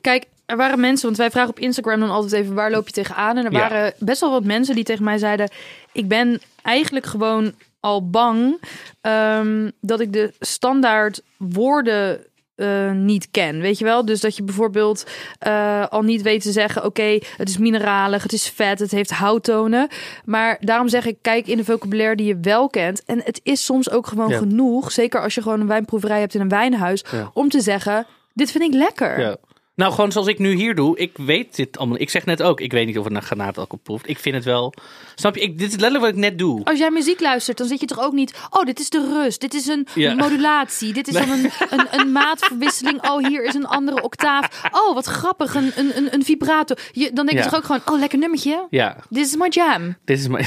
Kijk, 0.00 0.26
er 0.52 0.58
waren 0.58 0.80
mensen, 0.80 1.06
want 1.06 1.16
wij 1.18 1.30
vragen 1.30 1.50
op 1.50 1.58
Instagram 1.58 2.00
dan 2.00 2.10
altijd 2.10 2.32
even 2.32 2.54
waar 2.54 2.70
loop 2.70 2.86
je 2.86 2.92
tegenaan. 2.92 3.36
En 3.36 3.44
er 3.44 3.52
Ja. 3.52 3.58
waren 3.58 3.92
best 3.98 4.20
wel 4.20 4.30
wat 4.30 4.44
mensen 4.44 4.74
die 4.74 4.84
tegen 4.84 5.04
mij 5.04 5.18
zeiden: 5.18 5.50
Ik 5.92 6.08
ben 6.08 6.40
eigenlijk 6.62 7.06
gewoon 7.06 7.52
al 7.80 8.10
bang 8.10 8.60
ehm, 9.00 9.70
dat 9.80 10.00
ik 10.00 10.12
de 10.12 10.32
standaard 10.40 11.22
woorden 11.36 12.20
eh, 12.54 12.90
niet 12.90 13.28
ken. 13.30 13.60
Weet 13.60 13.78
je 13.78 13.84
wel? 13.84 14.04
Dus 14.04 14.20
dat 14.20 14.36
je 14.36 14.42
bijvoorbeeld 14.42 15.06
eh, 15.38 15.86
al 15.88 16.02
niet 16.02 16.22
weet 16.22 16.42
te 16.42 16.52
zeggen: 16.52 16.84
Oké, 16.84 17.18
het 17.36 17.48
is 17.48 17.58
mineralig, 17.58 18.22
het 18.22 18.32
is 18.32 18.48
vet, 18.48 18.78
het 18.78 18.90
heeft 18.90 19.10
houttonen. 19.10 19.88
Maar 20.24 20.56
daarom 20.60 20.88
zeg 20.88 21.06
ik: 21.06 21.16
Kijk 21.22 21.46
in 21.46 21.56
de 21.56 21.64
vocabulaire 21.64 22.16
die 22.16 22.26
je 22.26 22.38
wel 22.40 22.68
kent. 22.68 23.04
En 23.04 23.20
het 23.24 23.40
is 23.42 23.64
soms 23.64 23.90
ook 23.90 24.06
gewoon 24.06 24.28
Ja. 24.28 24.38
genoeg, 24.38 24.92
zeker 24.92 25.22
als 25.22 25.34
je 25.34 25.42
gewoon 25.42 25.60
een 25.60 25.66
wijnproeverij 25.66 26.20
hebt 26.20 26.34
in 26.34 26.40
een 26.40 26.48
wijnhuis, 26.48 27.04
Ja. 27.10 27.30
om 27.34 27.48
te 27.48 27.60
zeggen: 27.60 28.06
Dit 28.34 28.50
vind 28.50 28.64
ik 28.64 28.72
lekker. 28.74 29.20
Ja. 29.20 29.36
Nou, 29.74 29.92
gewoon 29.92 30.12
zoals 30.12 30.26
ik 30.26 30.38
nu 30.38 30.54
hier 30.54 30.74
doe. 30.74 30.98
Ik 30.98 31.16
weet 31.16 31.56
dit 31.56 31.78
allemaal. 31.78 32.00
Ik 32.00 32.10
zeg 32.10 32.24
net 32.24 32.42
ook, 32.42 32.60
ik 32.60 32.72
weet 32.72 32.86
niet 32.86 32.98
of 32.98 33.04
het 33.04 33.12
naar 33.12 33.22
granaatappel 33.22 33.78
proeft. 33.78 34.08
Ik 34.08 34.18
vind 34.18 34.34
het 34.34 34.44
wel. 34.44 34.74
Snap 35.14 35.34
je? 35.34 35.40
Ik, 35.40 35.58
dit 35.58 35.68
is 35.68 35.72
letterlijk 35.74 36.04
wat 36.04 36.12
ik 36.12 36.16
net 36.30 36.38
doe. 36.38 36.64
Als 36.64 36.78
jij 36.78 36.90
muziek 36.90 37.20
luistert, 37.20 37.58
dan 37.58 37.66
zit 37.66 37.80
je 37.80 37.86
toch 37.86 38.00
ook 38.00 38.12
niet. 38.12 38.34
Oh, 38.50 38.62
dit 38.64 38.80
is 38.80 38.90
de 38.90 39.12
rust. 39.22 39.40
Dit 39.40 39.54
is 39.54 39.66
een 39.66 39.86
Ja. 39.94 40.14
modulatie. 40.14 40.92
Dit 40.92 41.08
is 41.08 41.14
dan 41.14 41.30
een, 41.30 41.50
een, 41.78 41.86
een 42.00 42.12
maatverwisseling. 42.12 43.08
Oh, 43.10 43.26
hier 43.26 43.44
is 43.44 43.54
een 43.54 43.66
andere 43.66 44.02
octaaf. 44.02 44.68
Oh, 44.70 44.94
wat 44.94 45.06
grappig. 45.06 45.54
Een, 45.54 45.72
een, 45.76 45.96
een, 45.96 46.14
een 46.14 46.24
vibrato. 46.24 46.74
Je, 46.92 47.04
dan 47.12 47.26
denk 47.26 47.38
je 47.38 47.44
Ja. 47.44 47.50
toch 47.50 47.54
ook 47.58 47.64
gewoon. 47.64 47.80
Oh, 47.86 47.98
lekker 47.98 48.18
nummertje. 48.18 48.66
Ja, 48.70 48.96
Dit 49.08 49.26
is 49.26 49.36
my 49.36 49.48
jam. 49.48 49.96
dit 50.04 50.18
is 50.18 50.28
mijn. 50.28 50.46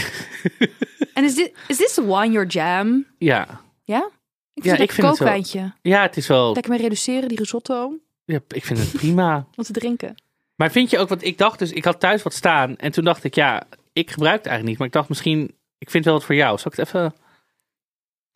En 1.14 1.24
is 1.24 1.36
dit 1.36 1.54
is 1.68 1.78
this 1.78 1.96
wine 1.96 2.32
your 2.32 2.48
jam? 2.48 3.06
Ja. 3.18 3.62
Ja? 3.84 4.10
Ik 4.54 4.64
vind 4.64 4.66
Ja, 4.66 4.72
het 4.72 4.82
ik 4.82 4.88
een 4.90 4.96
vind 4.96 5.08
het 5.20 5.50
wel- 5.52 5.72
ja, 5.82 6.02
het 6.02 6.18
is 6.18 6.28
wel. 6.28 6.54
Lekker 6.54 6.72
mee 6.72 6.82
reduceren, 6.82 7.28
die 7.30 7.38
risotto. 7.38 7.98
Ja, 8.26 8.40
ik 8.48 8.66
vind 8.66 8.80
het 8.80 8.92
prima. 8.92 9.36
om 9.56 9.64
te 9.64 9.72
drinken. 9.72 10.16
Maar 10.56 10.72
vind 10.72 10.90
je 10.90 10.98
ook, 10.98 11.10
want 11.10 11.24
ik 11.24 11.38
dacht 11.38 11.60
dus, 11.60 11.72
ik 11.72 11.86
had 11.86 12.00
thuis 12.00 12.24
wat 12.24 12.34
staan. 12.34 12.78
En 12.78 12.92
toen 12.92 13.04
dacht 13.04 13.24
ik, 13.24 13.36
ja, 13.36 13.64
ik 13.94 14.12
gebruik 14.12 14.38
het 14.38 14.46
eigenlijk 14.46 14.68
niet. 14.68 14.78
Maar 14.78 14.88
ik 14.88 14.94
dacht 14.94 15.10
misschien, 15.10 15.56
ik 15.78 15.90
vind 15.90 16.06
wel 16.06 16.14
wat 16.14 16.24
voor 16.24 16.36
jou. 16.36 16.58
Zal 16.58 16.72
ik 16.72 16.78
het 16.78 16.88
even... 16.88 17.14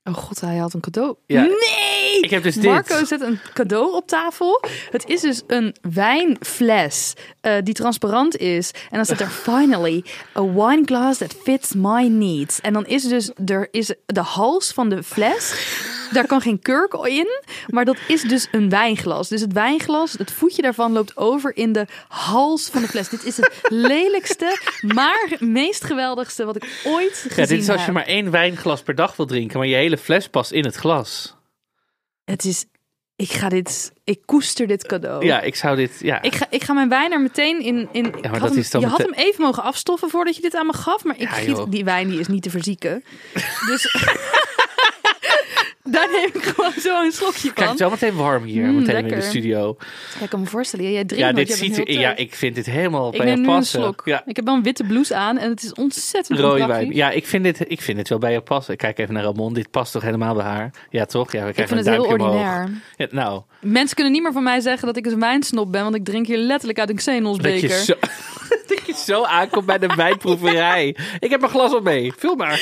Oh 0.03 0.13
god, 0.13 0.41
hij 0.41 0.57
had 0.57 0.73
een 0.73 0.79
cadeau. 0.79 1.15
Ja. 1.25 1.41
Nee! 1.41 2.21
Ik 2.21 2.29
heb 2.29 2.43
dus 2.43 2.55
dit. 2.55 2.63
Marco 2.63 3.05
zet 3.05 3.21
een 3.21 3.39
cadeau 3.53 3.95
op 3.95 4.07
tafel. 4.07 4.63
Het 4.89 5.05
is 5.07 5.21
dus 5.21 5.41
een 5.47 5.75
wijnfles 5.81 7.13
eh, 7.41 7.53
die 7.63 7.73
transparant 7.73 8.37
is. 8.37 8.71
En 8.71 8.95
dan 8.95 9.05
staat 9.05 9.19
er 9.19 9.29
finally 9.51 10.03
a 10.35 10.43
wine 10.43 10.81
glass 10.85 11.19
that 11.19 11.35
fits 11.43 11.73
my 11.73 12.07
needs. 12.07 12.61
En 12.61 12.73
dan 12.73 12.85
is 12.85 13.03
dus 13.03 13.31
er 13.45 13.67
is 13.71 13.93
de 14.05 14.21
hals 14.21 14.71
van 14.71 14.89
de 14.89 15.03
fles. 15.03 15.53
Daar 16.11 16.27
kan 16.27 16.41
geen 16.41 16.59
kurk 16.59 16.93
in, 16.93 17.27
maar 17.67 17.85
dat 17.85 17.97
is 18.07 18.21
dus 18.21 18.47
een 18.51 18.69
wijnglas. 18.69 19.27
Dus 19.27 19.41
het 19.41 19.53
wijnglas, 19.53 20.13
het 20.13 20.31
voetje 20.31 20.61
daarvan 20.61 20.91
loopt 20.91 21.17
over 21.17 21.57
in 21.57 21.71
de 21.73 21.85
hals 22.07 22.69
van 22.71 22.81
de 22.81 22.87
fles. 22.87 23.09
Dit 23.09 23.25
is 23.25 23.37
het 23.37 23.51
lelijkste, 23.67 24.59
maar 24.81 25.35
meest 25.39 25.83
geweldigste 25.83 26.45
wat 26.45 26.55
ik 26.55 26.81
ooit 26.85 27.13
gezien 27.13 27.43
Ja, 27.43 27.45
dit 27.45 27.61
is 27.61 27.69
als 27.69 27.79
je 27.79 27.85
heb. 27.85 27.93
maar 27.93 28.05
één 28.05 28.31
wijnglas 28.31 28.81
per 28.81 28.95
dag 28.95 29.15
wil 29.15 29.25
drinken. 29.25 29.57
Maar 29.57 29.67
je 29.67 29.75
hele 29.75 29.97
fles 29.97 30.27
past 30.29 30.51
in 30.51 30.65
het 30.65 30.75
glas. 30.75 31.35
Het 32.25 32.45
is, 32.45 32.65
ik 33.15 33.31
ga 33.31 33.49
dit, 33.49 33.91
ik 34.03 34.19
koester 34.25 34.67
dit 34.67 34.87
cadeau. 34.87 35.25
Ja, 35.25 35.41
ik 35.41 35.55
zou 35.55 35.75
dit, 35.75 35.91
ja. 35.99 36.21
Ik 36.21 36.35
ga, 36.35 36.45
ik 36.49 36.63
ga 36.63 36.73
mijn 36.73 36.89
wijn 36.89 37.11
er 37.11 37.21
meteen 37.21 37.61
in. 37.61 37.89
in 37.91 38.05
ik 38.05 38.29
maar 38.29 38.39
dat 38.39 38.49
hem, 38.49 38.57
is 38.57 38.71
dan 38.71 38.81
je 38.81 38.87
had 38.87 38.97
hem 39.01 39.13
even 39.13 39.41
mogen 39.43 39.63
afstoffen 39.63 40.09
voordat 40.09 40.35
je 40.35 40.41
dit 40.41 40.55
aan 40.55 40.65
me 40.65 40.73
gaf. 40.73 41.03
Maar 41.03 41.15
ik 41.15 41.21
Ja, 41.21 41.29
giet, 41.29 41.65
die 41.71 41.83
wijn 41.83 42.09
die 42.09 42.19
is 42.19 42.27
niet 42.27 42.43
te 42.43 42.49
verzieken. 42.49 43.03
Dus 43.69 43.87
daar 45.91 46.07
neem 46.11 46.29
ik 46.33 46.43
gewoon 46.43 46.71
zo 46.79 47.03
een 47.03 47.11
slokje 47.11 47.41
Kijk, 47.53 47.55
van. 47.57 47.63
het 47.65 47.73
is 47.73 47.79
wel 47.79 47.89
meteen 47.89 48.15
warm 48.15 48.43
hier, 48.43 48.63
Mm, 48.65 48.75
meteen 48.75 49.05
in 49.05 49.15
de 49.15 49.21
studio. 49.21 49.77
Ja, 50.17 50.23
ik 50.23 50.29
kan 50.29 50.39
me 50.39 50.45
voorstellen. 50.45 50.91
Jij 50.91 51.05
drinkt 51.05 51.25
Ja, 51.25 51.31
dit 51.33 51.51
ziet 51.53 51.75
heel 51.75 51.99
ja, 51.99 52.15
ik 52.15 52.35
vind 52.35 52.55
dit 52.55 52.65
helemaal 52.65 53.11
Ik 53.13 53.17
bij 53.17 53.31
een 53.31 53.45
passen. 53.45 53.95
Ja, 54.05 54.23
Ik 54.25 54.35
heb 54.35 54.45
wel 54.45 54.55
een 54.55 54.63
witte 54.63 54.83
blouse 54.83 55.15
aan 55.15 55.37
en 55.37 55.49
het 55.49 55.63
is 55.63 55.73
ontzettend 55.73 56.39
rode 56.39 56.65
wijn. 56.65 56.93
Ja, 56.93 57.09
ik 57.09 57.27
vind, 57.27 57.43
dit, 57.43 57.59
ik 57.71 57.81
vind 57.81 57.97
dit 57.97 58.09
wel 58.09 58.17
bij 58.17 58.31
je 58.31 58.41
passen. 58.41 58.73
Ik 58.73 58.79
kijk 58.79 58.97
even 58.99 59.13
naar 59.13 59.23
Ramon. 59.23 59.53
Dit 59.53 59.71
past 59.71 59.91
toch 59.91 60.01
helemaal 60.01 60.35
bij 60.35 60.45
haar? 60.45 60.71
Ja, 60.89 61.05
toch? 61.05 61.31
Ja, 61.31 61.41
we 61.41 61.47
Ik 61.47 61.53
krijgen 61.53 61.75
vind 61.75 61.87
het 61.87 61.95
een 61.97 62.01
heel 62.01 62.17
duimpje 62.17 62.37
omhoog. 62.37 62.57
ordinair. 62.57 62.81
Ja, 62.97 63.07
nou, 63.11 63.41
Mensen 63.61 63.95
kunnen 63.95 64.13
niet 64.13 64.21
meer 64.23 64.31
van 64.33 64.43
mij 64.43 64.59
zeggen 64.59 64.87
dat 64.87 64.97
ik 64.97 65.05
een 65.05 65.19
wijnsnop 65.19 65.71
ben, 65.71 65.83
want 65.83 65.95
ik 65.95 66.05
drink 66.05 66.27
hier 66.27 66.37
letterlijk 66.37 66.79
uit 66.79 66.89
een 66.89 66.95
Xenos 66.95 67.37
beker. 67.37 67.69
zo, 69.05 69.23
aankomt 69.23 69.65
bij 69.65 69.77
de 69.77 69.87
wijnproeverij. 69.95 70.95
Ik 71.19 71.29
heb 71.29 71.39
mijn 71.39 71.51
glas 71.51 71.71
al 71.73 71.81
mee. 71.81 72.13
Vul 72.17 72.35
maar. 72.35 72.61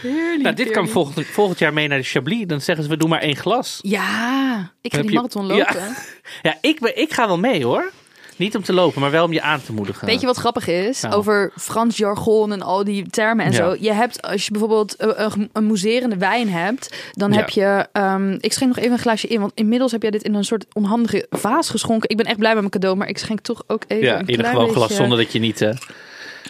Heerlijk. 0.00 0.42
Nou, 0.42 0.54
dit 0.54 0.70
kan 0.70 0.88
volgend, 0.88 1.26
volgend 1.26 1.58
jaar 1.58 1.72
mee 1.72 1.88
naar 1.88 1.98
de 1.98 2.04
Chablis. 2.04 2.46
Dan 2.46 2.60
zeggen 2.60 2.84
ze, 2.84 2.90
we 2.90 2.96
doen 2.96 3.08
maar 3.08 3.20
één 3.20 3.36
glas. 3.36 3.78
Ja, 3.82 4.72
ik 4.80 4.94
ga 4.94 5.00
die 5.00 5.10
je- 5.10 5.16
marathon 5.16 5.46
Ja. 5.46 5.54
lopen. 5.56 5.96
Ja, 6.42 6.58
ik, 6.60 6.80
ben, 6.80 6.98
ik 7.00 7.12
ga 7.12 7.26
wel 7.26 7.38
mee 7.38 7.64
hoor. 7.64 7.90
Niet 8.36 8.56
om 8.56 8.62
te 8.62 8.72
lopen, 8.72 9.00
maar 9.00 9.10
wel 9.10 9.24
om 9.24 9.32
je 9.32 9.42
aan 9.42 9.62
te 9.62 9.72
moedigen. 9.72 10.06
Weet 10.06 10.20
je 10.20 10.26
wat 10.26 10.36
grappig 10.36 10.66
is? 10.68 11.00
Nou. 11.00 11.14
Over 11.14 11.52
Frans 11.56 11.96
jargon 11.96 12.52
en 12.52 12.62
al 12.62 12.84
die 12.84 13.06
termen 13.10 13.44
en 13.44 13.50
Ja. 13.52 13.56
zo. 13.56 13.76
Je 13.80 13.92
hebt, 13.92 14.22
als 14.22 14.44
je 14.44 14.50
bijvoorbeeld 14.50 14.94
een, 14.98 15.50
een, 15.52 15.64
mousserende 15.64 16.16
wijn 16.16 16.48
hebt, 16.50 16.96
dan 17.12 17.32
Ja. 17.32 17.36
heb 17.38 17.48
je. 17.48 17.86
ehm, 17.92 18.36
ik 18.40 18.52
schenk 18.52 18.74
nog 18.74 18.78
even 18.84 18.92
een 18.96 19.02
glaasje 19.02 19.26
in, 19.26 19.40
want 19.40 19.52
inmiddels 19.54 19.92
heb 19.92 20.02
jij 20.02 20.10
dit 20.10 20.22
in 20.22 20.34
een 20.34 20.44
soort 20.44 20.66
onhandige 20.72 21.26
vaas 21.30 21.70
geschonken. 21.70 22.08
Ik 22.08 22.16
ben 22.16 22.26
echt 22.26 22.38
blij 22.38 22.50
met 22.50 22.60
mijn 22.60 22.72
cadeau, 22.72 22.96
maar 22.96 23.08
ik 23.08 23.18
schenk 23.18 23.40
toch 23.40 23.62
ook 23.66 23.82
even. 23.86 24.04
Ja, 24.06 24.12
een 24.18 24.26
in 24.26 24.34
een 24.34 24.38
klein 24.38 24.54
gewoon 24.56 24.70
glas 24.74 24.94
zonder 24.94 25.18
dat 25.18 25.32
je 25.32 25.38
niet 25.38 25.58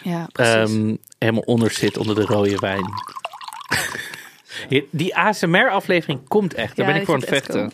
Ja, 0.03 0.29
ehm, 0.33 0.95
helemaal 1.19 1.43
onder 1.43 1.71
zit 1.71 1.97
onder 1.97 2.15
de 2.15 2.25
rode 2.25 2.57
wijn. 2.57 2.85
Die 4.91 5.17
ASMR-aflevering 5.17 6.29
komt 6.29 6.55
echt. 6.55 6.77
Daar 6.77 6.87
Ja, 6.87 6.93
ben 6.93 7.01
ik 7.01 7.07
voor 7.07 7.15
aan 7.15 7.21
het 7.21 7.29
vechten. 7.29 7.73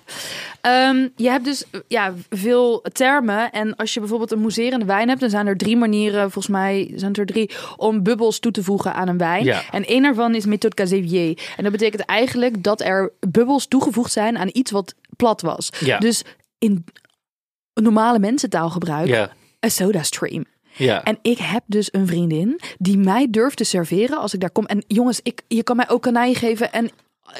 Ehm, 0.60 1.08
je 1.16 1.30
hebt 1.30 1.44
dus 1.44 1.64
ja, 1.88 2.14
veel 2.30 2.84
termen. 2.92 3.50
En 3.50 3.76
als 3.76 3.94
je 3.94 4.00
bijvoorbeeld 4.00 4.30
een 4.32 4.38
mousserende 4.40 4.84
wijn 4.84 5.08
hebt, 5.08 5.20
dan 5.20 5.30
zijn 5.30 5.46
er 5.46 5.56
drie 5.56 5.76
manieren, 5.76 6.20
volgens 6.20 6.48
mij 6.48 6.92
zijn 6.94 7.10
het 7.10 7.18
er 7.18 7.26
drie, 7.26 7.50
om 7.76 8.02
bubbels 8.02 8.38
toe 8.38 8.52
te 8.52 8.62
voegen 8.62 8.94
aan 8.94 9.08
een 9.08 9.18
wijn. 9.18 9.44
Ja. 9.44 9.62
En 9.70 9.84
één 9.84 10.02
daarvan 10.02 10.34
is 10.34 10.44
méthode 10.46 10.74
Casevier. 10.74 11.38
En 11.56 11.62
dat 11.62 11.72
betekent 11.72 12.04
eigenlijk 12.04 12.62
dat 12.62 12.80
er 12.80 13.12
bubbels 13.28 13.66
toegevoegd 13.66 14.12
zijn 14.12 14.38
aan 14.38 14.50
iets 14.52 14.70
wat 14.70 14.94
plat 15.16 15.40
was. 15.40 15.70
Ja. 15.80 15.98
Dus 15.98 16.22
in 16.58 16.84
normale 17.74 18.18
mensentaalgebruik, 18.18 19.08
Ja, 19.08 19.30
een 19.60 19.70
soda 19.70 20.02
stream. 20.02 20.44
Ja. 20.76 21.02
En 21.02 21.18
ik 21.22 21.38
heb 21.38 21.62
dus 21.66 21.88
een 21.92 22.06
vriendin 22.06 22.61
die 22.78 22.98
mij 22.98 23.26
durft 23.30 23.56
te 23.56 23.64
serveren 23.64 24.18
als 24.18 24.35
ik 24.35 24.40
daar 24.40 24.50
kom. 24.50 24.66
En 24.66 24.85
jongens, 24.87 25.20
ik, 25.22 25.42
je 25.48 25.62
kan 25.62 25.76
mij 25.76 25.88
ook 25.88 26.02
kanij 26.02 26.35
geven. 26.35 26.72
En 26.72 26.90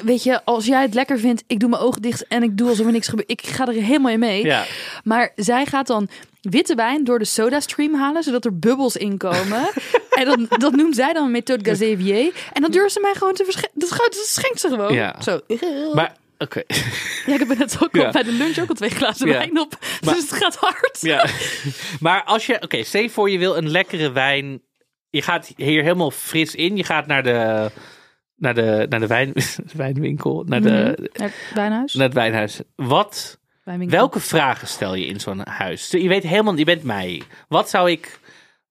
weet 0.03 0.23
je, 0.23 0.45
als 0.45 0.65
jij 0.65 0.81
het 0.81 0.93
lekker 0.93 1.19
vindt, 1.19 1.43
ik 1.47 1.59
doe 1.59 1.69
mijn 1.69 1.81
ogen 1.81 2.01
dicht 2.01 2.27
en 2.27 2.43
ik 2.43 2.57
doe 2.57 2.69
alsof 2.69 2.85
er 2.85 2.91
niks 2.91 3.07
gebeurt. 3.07 3.31
Ik 3.31 3.45
ga 3.45 3.67
er 3.67 3.73
helemaal 3.73 4.11
in 4.11 4.19
mee. 4.19 4.45
ja. 4.45 4.65
Maar 5.03 5.31
zij 5.35 5.65
gaat 5.65 5.87
dan 5.87 6.09
witte 6.41 6.75
wijn 6.75 7.03
door 7.03 7.19
de 7.19 7.25
soda 7.25 7.59
stream 7.59 7.93
halen, 7.95 8.23
zodat 8.23 8.45
er 8.45 8.59
bubbels 8.59 8.95
in 8.95 9.17
komen. 9.17 9.69
en 10.19 10.25
dan, 10.25 10.45
dat 10.49 10.75
noemt 10.75 10.95
zij 10.95 11.13
dan 11.13 11.31
methode 11.31 11.69
Gazevier. 11.69 12.33
En 12.53 12.61
dan 12.61 12.71
durft 12.71 12.93
ze 12.93 12.99
mij 12.99 13.13
gewoon 13.13 13.33
te 13.33 13.43
verschenken. 13.43 13.79
Dat, 13.79 14.15
schenkt 14.15 14.59
ze 14.59 14.69
gewoon. 14.69 14.93
Ja. 14.93 15.15
Zo. 15.21 15.39
Maar, 15.93 16.15
oké. 16.43 16.63
Ja, 17.25 17.33
ik 17.33 17.39
heb 17.47 17.57
net 17.57 17.77
ook 17.83 17.95
Ja. 17.95 18.11
bij 18.11 18.23
de 18.23 18.31
lunch 18.31 18.57
ook 18.59 18.69
al 18.69 18.75
twee 18.75 18.89
glazen 18.89 19.27
Ja. 19.27 19.33
wijn 19.33 19.59
op. 19.59 19.77
Maar- 20.05 20.13
dus 20.13 20.29
het 20.29 20.33
gaat 20.43 20.55
hard. 20.55 20.97
Ja. 21.01 21.25
Maar 21.99 22.23
als 22.23 22.45
je, 22.45 22.61
oké, 22.61 22.83
stel 22.83 23.01
je 23.01 23.09
voor 23.09 23.29
je 23.29 23.37
wil 23.37 23.57
een 23.57 23.69
lekkere 23.69 24.11
wijn. 24.11 24.61
Je 25.09 25.21
gaat 25.21 25.51
hier 25.55 25.81
helemaal 25.83 26.11
fris 26.11 26.55
in. 26.55 26.77
Je 26.77 26.83
gaat 26.83 27.07
naar 27.07 27.23
de, 27.23 27.69
naar 28.35 28.53
de, 28.53 28.85
naar 28.89 28.99
de 28.99 29.07
wijn, 29.07 29.33
wijnwinkel, 29.75 30.43
naar, 30.47 30.61
de, 30.61 30.97
Mhm. 31.13 31.23
Het 31.23 31.33
wijnhuis. 31.53 31.93
naar 31.93 32.05
het 32.05 32.13
wijnhuis. 32.13 32.59
Wat, 32.75 33.39
Wijnwinkel. 33.63 33.97
welke 33.97 34.19
vragen 34.19 34.67
stel 34.67 34.95
je 34.95 35.05
in 35.05 35.19
zo'n 35.19 35.41
huis? 35.49 35.91
Je 35.91 36.07
weet 36.07 36.23
helemaal, 36.23 36.55
je 36.57 36.65
bent 36.65 36.83
mij. 36.83 37.21
Wat 37.47 37.69
zou 37.69 37.91
ik, 37.91 38.19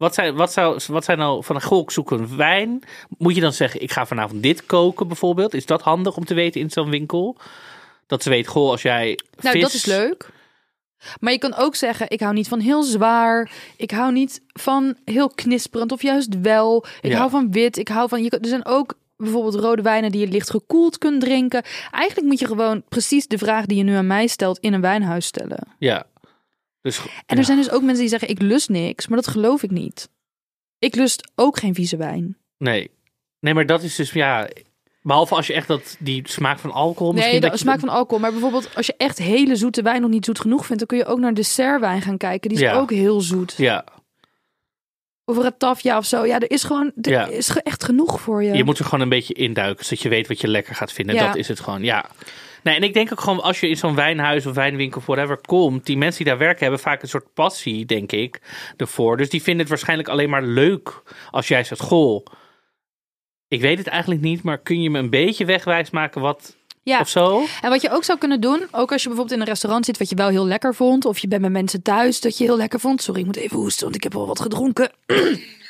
wat 0.03 0.15
zijn, 0.15 0.35
wat 0.35 0.53
zou, 0.53 0.81
wat 0.87 1.05
zijn 1.05 1.19
nou 1.19 1.45
van 1.45 1.57
een 1.57 1.63
goh, 1.63 1.83
ik 1.83 1.91
zoek 1.91 2.11
een 2.11 2.37
wijn? 2.37 2.83
Moet 3.19 3.35
je 3.35 3.41
dan 3.41 3.53
zeggen, 3.53 3.83
ik 3.83 3.93
ga 3.93 4.07
vanavond 4.07 4.43
dit 4.43 4.67
koken 4.67 5.07
bijvoorbeeld? 5.09 5.55
Is 5.55 5.67
dat 5.67 5.83
handig 5.83 6.17
om 6.17 6.25
te 6.25 6.35
weten 6.35 6.61
in 6.61 6.71
zo'n 6.71 6.91
winkel? 6.91 7.37
Dat 8.07 8.23
ze 8.23 8.29
weet, 8.29 8.47
goh, 8.47 8.71
als 8.71 8.83
jij 8.83 9.19
Nou, 9.41 9.55
vis... 9.55 9.63
dat 9.63 9.73
is 9.73 9.85
leuk. 9.85 10.29
Maar 11.21 11.33
je 11.33 11.39
kan 11.39 11.55
ook 11.55 11.75
zeggen, 11.75 12.11
ik 12.11 12.21
hou 12.21 12.35
niet 12.35 12.49
van 12.49 12.61
heel 12.61 12.83
zwaar. 12.83 13.51
Ik 13.77 13.91
hou 13.91 14.13
niet 14.13 14.41
van 14.53 14.97
heel 15.05 15.29
knisperend 15.29 15.93
of 15.93 16.03
juist 16.03 16.41
wel. 16.41 16.85
Ik 17.01 17.11
Ja. 17.11 17.19
hou 17.19 17.31
van 17.31 17.51
wit. 17.51 17.77
Ik 17.79 17.89
hou 17.89 18.09
van... 18.09 18.23
Je, 18.23 18.31
er 18.31 18.49
zijn 18.49 18.67
ook 18.67 18.95
bijvoorbeeld 19.17 19.55
rode 19.55 19.83
wijnen 19.83 20.11
die 20.11 20.21
je 20.21 20.29
licht 20.29 20.51
gekoeld 20.51 20.99
kunt 20.99 21.21
drinken. 21.21 21.63
Eigenlijk 21.91 22.29
moet 22.29 22.39
je 22.39 22.47
gewoon 22.47 22.83
precies 22.89 23.27
de 23.27 23.39
vraag 23.39 23.67
die 23.67 23.77
je 23.77 23.83
nu 23.83 23.95
aan 23.95 24.07
mij 24.07 24.27
stelt 24.27 24.59
in 24.59 24.73
een 24.73 24.81
wijnhuis 24.81 25.27
stellen. 25.27 25.67
Ja. 25.79 26.05
Dus, 26.83 26.99
En 26.99 27.05
ja. 27.27 27.37
er 27.37 27.45
zijn 27.45 27.59
dus 27.59 27.71
ook 27.71 27.83
mensen 27.83 28.01
die 28.01 28.09
zeggen, 28.09 28.29
ik 28.29 28.41
lust 28.43 28.69
niks. 28.69 29.07
Maar 29.09 29.17
dat 29.17 29.29
geloof 29.29 29.63
ik 29.63 29.71
niet. 29.71 30.09
Ik 30.79 30.95
lust 30.95 31.31
ook 31.35 31.59
geen 31.59 31.75
vieze 31.75 31.97
wijn. 31.97 32.37
Nee. 32.59 32.91
Nee, 33.41 33.55
maar 33.55 33.67
dat 33.67 33.83
is 33.83 33.95
dus, 33.97 34.11
ja... 34.11 34.49
Behalve 35.03 35.35
als 35.35 35.47
je 35.47 35.53
echt 35.53 35.69
dat, 35.69 35.97
die 35.99 36.23
smaak 36.29 36.59
van 36.59 36.71
alcohol 36.73 37.13
misschien... 37.13 37.33
Nee, 37.33 37.43
de 37.43 37.49
dat 37.49 37.59
smaak 37.59 37.81
van 37.81 37.89
alcohol. 37.89 38.19
Maar 38.19 38.31
bijvoorbeeld 38.33 38.75
als 38.77 38.87
je 38.87 38.95
echt 38.97 39.19
hele 39.19 39.57
zoete 39.57 39.83
wijn 39.83 40.01
nog 40.01 40.11
niet 40.11 40.25
zoet 40.25 40.41
genoeg 40.41 40.67
vindt... 40.67 40.79
dan 40.79 40.87
kun 40.87 40.99
je 40.99 41.05
ook 41.13 41.19
naar 41.19 41.35
dessertwijn 41.35 42.03
gaan 42.03 42.17
kijken. 42.17 42.49
Die 42.49 42.59
is 42.59 42.65
Ja. 42.65 42.75
ook 42.75 42.91
heel 42.91 43.21
zoet. 43.21 43.55
Ja, 43.57 43.85
Of 45.25 45.39
ratafja 45.39 45.99
of 45.99 46.05
zo. 46.05 46.27
Ja, 46.27 46.39
er 46.41 46.51
is 46.51 46.65
gewoon 46.65 46.93
er 47.01 47.11
Ja. 47.11 47.27
is 47.27 47.49
echt 47.63 47.85
genoeg 47.85 48.21
voor 48.21 48.43
je. 48.43 48.53
je 48.55 48.65
moet 48.65 48.79
er 48.79 48.85
gewoon 48.85 49.01
een 49.01 49.09
beetje 49.09 49.35
induiken... 49.35 49.85
zodat 49.85 50.03
je 50.03 50.09
weet 50.09 50.29
wat 50.29 50.41
je 50.41 50.49
lekker 50.49 50.75
gaat 50.75 50.93
vinden. 50.93 51.15
Ja. 51.15 51.27
Dat 51.27 51.37
is 51.37 51.49
het 51.49 51.61
gewoon, 51.61 51.83
ja. 51.83 52.11
Nee, 52.63 52.75
en 52.75 52.83
ik 52.83 52.95
denk 52.95 53.13
ook 53.13 53.21
gewoon 53.21 53.43
als 53.43 53.61
je 53.61 53.69
in 53.69 53.77
zo'n 53.77 53.95
wijnhuis 53.95 54.47
of 54.47 54.55
wijnwinkel 54.55 55.01
of 55.01 55.07
whatever 55.07 55.41
komt... 55.47 55.87
die 55.87 55.97
mensen 55.97 56.25
die 56.25 56.33
daar 56.33 56.43
werken 56.43 56.63
hebben 56.63 56.81
vaak 56.81 57.03
een 57.03 57.09
soort 57.09 57.35
passie, 57.35 57.87
denk 57.87 58.13
ik, 58.13 58.41
ervoor. 58.77 59.17
Dus 59.17 59.31
die 59.31 59.43
vinden 59.43 59.61
het 59.61 59.69
waarschijnlijk 59.69 60.09
alleen 60.09 60.31
maar 60.31 60.43
leuk 60.43 61.03
als 61.31 61.49
jij 61.49 61.65
zegt... 61.65 61.81
Goh, 61.81 62.27
ik 63.49 63.61
weet 63.61 63.79
het 63.79 63.87
eigenlijk 63.87 64.21
niet, 64.21 64.43
maar 64.43 64.59
kun 64.59 64.83
je 64.83 64.91
me 64.91 64.99
een 64.99 65.11
beetje 65.11 65.45
wegwijs 65.45 65.91
maken 65.91 66.21
wat... 66.21 66.57
ja. 66.83 67.01
Of 67.01 67.09
zo? 67.09 67.45
En 67.63 67.71
wat 67.71 67.83
je 67.83 67.91
ook 67.91 68.05
zou 68.05 68.19
kunnen 68.19 68.41
doen, 68.41 68.67
ook 68.71 68.93
als 68.93 69.03
je 69.03 69.09
bijvoorbeeld 69.09 69.37
in 69.37 69.41
een 69.41 69.53
restaurant 69.53 69.85
zit 69.85 69.99
wat 69.99 70.09
je 70.09 70.17
wel 70.17 70.29
heel 70.29 70.47
lekker 70.47 70.75
vond, 70.75 71.05
of 71.05 71.19
je 71.19 71.29
bent 71.29 71.43
met 71.43 71.53
mensen 71.53 71.83
thuis 71.83 72.21
dat 72.21 72.39
je 72.39 72.45
heel 72.45 72.57
lekker 72.57 72.81
vond. 72.81 73.03
Sorry, 73.03 73.21
ik 73.21 73.27
moet 73.27 73.37
even 73.37 73.57
hoesten, 73.57 73.85
want 73.85 73.97
ik 73.97 74.03
heb 74.03 74.17
al 74.17 74.27
wat 74.27 74.41
gedronken. 74.41 74.91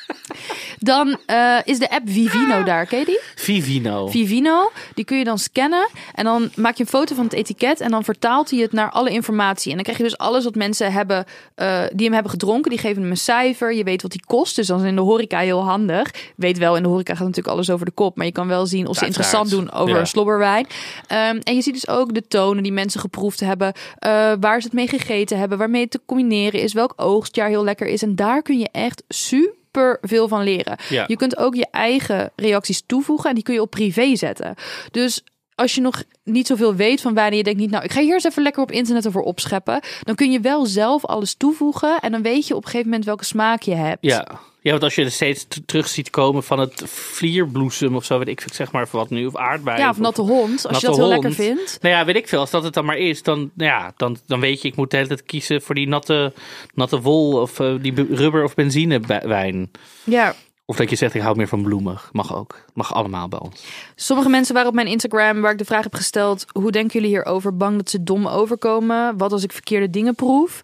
Dan 0.79 1.17
eh, 1.25 1.57
is 1.63 1.79
de 1.79 1.89
app 1.89 2.09
Vivino 2.09 2.63
daar, 2.63 2.85
ken 2.85 2.99
je 2.99 3.05
die? 3.05 3.19
Vivino. 3.35 4.07
Vivino, 4.07 4.71
die 4.93 5.05
kun 5.05 5.17
je 5.17 5.23
dan 5.23 5.37
scannen 5.37 5.89
en 6.13 6.23
dan 6.23 6.49
maak 6.55 6.75
je 6.75 6.83
een 6.83 6.89
foto 6.89 7.15
van 7.15 7.23
het 7.23 7.33
etiket 7.33 7.79
en 7.79 7.91
dan 7.91 8.03
vertaalt 8.03 8.49
hij 8.49 8.59
het 8.59 8.71
naar 8.71 8.91
alle 8.91 9.09
informatie. 9.09 9.69
En 9.69 9.75
dan 9.75 9.83
krijg 9.83 9.97
je 9.97 10.03
dus 10.03 10.17
alles 10.17 10.43
wat 10.43 10.55
mensen 10.55 10.91
hebben, 10.91 11.25
eh, 11.55 11.81
die 11.93 12.03
hem 12.05 12.13
hebben 12.13 12.31
gedronken, 12.31 12.69
die 12.69 12.79
geven 12.79 13.01
hem 13.01 13.11
een 13.11 13.17
cijfer. 13.17 13.73
Je 13.73 13.83
weet 13.83 14.01
wat 14.01 14.11
die 14.11 14.23
kost, 14.25 14.55
dus 14.55 14.67
dan 14.67 14.79
is 14.81 14.87
in 14.87 14.95
de 14.95 15.01
horeca 15.01 15.39
heel 15.39 15.63
handig. 15.63 16.11
Weet 16.35 16.57
wel, 16.57 16.75
in 16.75 16.83
de 16.83 16.89
horeca 16.89 17.15
gaat 17.15 17.27
natuurlijk 17.27 17.55
alles 17.55 17.69
over 17.69 17.85
de 17.85 17.91
kop, 17.91 18.15
maar 18.17 18.25
je 18.25 18.31
kan 18.31 18.47
wel 18.47 18.65
zien 18.65 18.87
of 18.87 18.97
ze 18.97 19.05
interessant 19.05 19.49
doen 19.49 19.71
over 19.71 19.93
Ja. 19.93 19.99
een 19.99 20.07
slobberwijn. 20.07 20.67
Ehm, 21.07 21.39
en 21.43 21.55
je 21.55 21.61
ziet 21.61 21.73
dus 21.73 21.87
ook 21.87 22.13
de 22.13 22.27
tonen 22.27 22.63
die 22.63 22.71
mensen 22.71 22.99
geproefd 22.99 23.39
hebben, 23.39 23.73
eh, 23.99 24.33
waar 24.39 24.59
ze 24.61 24.65
het 24.67 24.75
mee 24.75 24.87
gegeten 24.87 25.37
hebben, 25.39 25.57
waarmee 25.57 25.81
het 25.81 25.91
te 25.91 26.01
combineren 26.05 26.61
is, 26.61 26.73
welk 26.73 26.93
oogstjaar 26.95 27.47
heel 27.49 27.63
lekker 27.63 27.87
is. 27.87 28.01
En 28.01 28.15
daar 28.15 28.41
kun 28.41 28.59
je 28.59 28.69
echt 28.71 29.03
super 29.07 29.61
veel 30.01 30.27
van 30.27 30.43
leren. 30.43 30.77
Ja. 30.89 31.03
Je 31.07 31.15
kunt 31.15 31.37
ook 31.37 31.55
je 31.55 31.67
eigen 31.71 32.31
reacties 32.35 32.83
toevoegen 32.85 33.29
en 33.29 33.35
die 33.35 33.43
kun 33.43 33.53
je 33.53 33.61
op 33.61 33.69
privé 33.69 34.15
zetten. 34.15 34.55
Dus 34.91 35.23
als 35.55 35.75
je 35.75 35.81
nog 35.81 36.03
niet 36.23 36.47
zoveel 36.47 36.75
weet 36.75 37.01
van 37.01 37.17
en 37.17 37.35
je 37.35 37.43
denkt 37.43 37.59
niet, 37.59 37.71
nou, 37.71 37.83
ik 37.83 37.91
ga 37.91 38.01
hier 38.01 38.13
eens 38.13 38.23
even 38.23 38.43
lekker 38.43 38.61
op 38.61 38.71
internet 38.71 39.07
over 39.07 39.21
opscheppen, 39.21 39.79
dan 40.01 40.15
kun 40.15 40.31
je 40.31 40.39
wel 40.39 40.65
zelf 40.65 41.05
alles 41.05 41.35
toevoegen 41.35 41.99
en 41.99 42.11
dan 42.11 42.21
weet 42.21 42.47
je 42.47 42.55
op 42.55 42.63
een 42.63 42.69
gegeven 42.69 42.87
moment 42.87 43.05
welke 43.05 43.25
smaak 43.25 43.61
je 43.61 43.75
hebt. 43.75 43.97
Ja. 44.01 44.27
Ja, 44.63 44.71
want 44.71 44.83
als 44.83 44.95
je 44.95 45.03
er 45.03 45.11
steeds 45.11 45.47
terug 45.65 45.87
ziet 45.87 46.09
komen 46.09 46.43
van 46.43 46.59
het 46.59 46.83
vlierbloesem 46.85 47.95
of 47.95 48.05
zo, 48.05 48.17
weet 48.17 48.27
ik 48.27 48.45
zeg 48.53 48.71
maar 48.71 48.87
wat 48.91 49.09
nu, 49.09 49.25
of 49.25 49.35
aardbei. 49.35 49.77
Ja, 49.79 49.89
of 49.89 49.97
natte 49.99 50.21
hond, 50.21 50.67
als 50.67 50.79
je 50.79 50.87
dat 50.87 50.95
heel 50.95 51.07
lekker 51.07 51.33
vindt. 51.33 51.77
Nou 51.81 51.95
ja, 51.95 52.05
weet 52.05 52.15
ik 52.15 52.27
veel. 52.27 52.39
Als 52.39 52.49
dat 52.51 52.63
het 52.63 52.73
dan 52.73 52.85
maar 52.85 52.97
is, 52.97 53.23
dan, 53.23 53.37
nou 53.53 53.69
ja, 53.71 53.93
dan, 53.97 54.17
dan 54.27 54.39
weet 54.39 54.61
je, 54.61 54.67
ik 54.67 54.75
moet 54.75 54.91
de 54.91 54.95
hele 54.95 55.07
tijd 55.07 55.23
kiezen 55.23 55.61
voor 55.61 55.75
die 55.75 55.87
natte, 55.87 56.33
natte 56.73 57.01
wol 57.01 57.41
of 57.41 57.59
eh, 57.59 57.73
die 57.81 57.93
be- 57.93 58.07
rubber 58.09 58.43
of 58.43 58.53
benzine 58.55 58.99
bij- 58.99 59.23
wijn. 59.27 59.71
Ja, 60.03 60.35
Of 60.65 60.75
dat 60.75 60.89
je 60.89 60.95
zegt, 60.95 61.13
ik 61.13 61.21
hou 61.21 61.35
meer 61.35 61.47
van 61.47 61.63
bloemig. 61.63 62.09
Mag 62.11 62.35
ook. 62.35 62.65
Mag 62.73 62.93
allemaal 62.93 63.27
bij 63.27 63.39
ons. 63.39 63.63
sommige 63.95 64.29
mensen 64.29 64.53
waren 64.53 64.69
op 64.69 64.75
mijn 64.75 64.87
Instagram 64.87 65.41
waar 65.41 65.51
ik 65.51 65.57
de 65.57 65.65
vraag 65.65 65.83
heb 65.83 65.95
gesteld, 65.95 66.45
hoe 66.51 66.71
denken 66.71 66.93
jullie 66.99 67.15
hierover? 67.15 67.57
Bang 67.57 67.77
dat 67.77 67.89
ze 67.89 68.03
dom 68.03 68.27
overkomen? 68.27 69.17
Wat 69.17 69.31
als 69.31 69.43
ik 69.43 69.51
verkeerde 69.51 69.89
dingen 69.89 70.15
proef? 70.15 70.63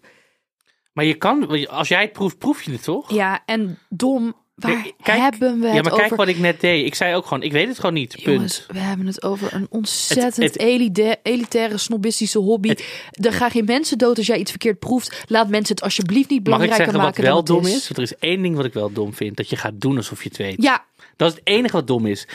Maar 0.92 1.04
je 1.04 1.14
kan, 1.14 1.66
als 1.68 1.88
jij 1.88 2.00
het 2.02 2.12
proeft, 2.12 2.38
proef 2.38 2.62
je 2.62 2.70
het 2.72 2.82
toch? 2.82 3.12
Ja, 3.12 3.42
en 3.46 3.78
dom, 3.88 4.34
waar 4.54 4.82
Kijk- 5.02 5.20
hebben 5.20 5.60
we 5.60 5.66
het 5.66 5.74
ja, 5.76 5.82
maar 5.82 5.92
over? 5.92 6.04
kijk 6.06 6.16
wat 6.16 6.28
ik 6.28 6.38
net 6.38 6.60
deed. 6.60 6.86
Ik 6.86 6.94
zei 6.94 7.14
ook 7.14 7.26
gewoon, 7.26 7.42
ik 7.42 7.52
weet 7.52 7.68
het 7.68 7.76
gewoon 7.76 7.94
niet. 7.94 8.16
Punt. 8.22 8.66
We 8.72 8.78
hebben 8.78 9.06
het 9.06 9.22
over 9.22 9.54
een 9.54 9.66
ontzettend 9.70 10.36
Het- 10.36 10.52
het- 10.52 10.58
elite- 10.62 11.18
elitaire, 11.22 11.78
snobistische 11.78 12.38
hobby. 12.38 12.74
er 13.10 13.32
gaan 13.32 13.50
geen 13.50 13.64
mensen 13.64 13.98
dood 13.98 14.16
als 14.16 14.26
jij 14.26 14.38
iets 14.38 14.50
verkeerd 14.50 14.78
proeft. 14.78 15.24
Laat 15.26 15.48
mensen 15.48 15.74
het 15.74 15.84
alsjeblieft 15.84 16.30
niet 16.30 16.30
Mag 16.30 16.38
ik 16.38 16.44
belangrijker 16.44 16.76
zeggen 16.76 16.94
wat 16.94 17.04
maken 17.18 17.22
wel 17.24 17.44
dom 17.44 17.66
is? 17.66 17.88
Want 17.88 17.96
er 17.96 18.02
is 18.02 18.16
één 18.16 18.42
ding 18.42 18.56
wat 18.56 18.64
ik 18.64 18.72
wel 18.72 18.92
dom 18.92 19.14
vind. 19.14 19.36
Dat 19.36 19.50
je 19.50 19.56
gaat 19.56 19.80
doen 19.80 19.96
alsof 19.96 20.22
je 20.22 20.28
het 20.28 20.38
weet. 20.38 20.62
Ja, 20.62 20.84
Dat 21.20 21.30
is 21.30 21.34
het 21.34 21.46
enige 21.46 21.76
wat 21.76 21.86
dom 21.86 22.06
is. 22.06 22.26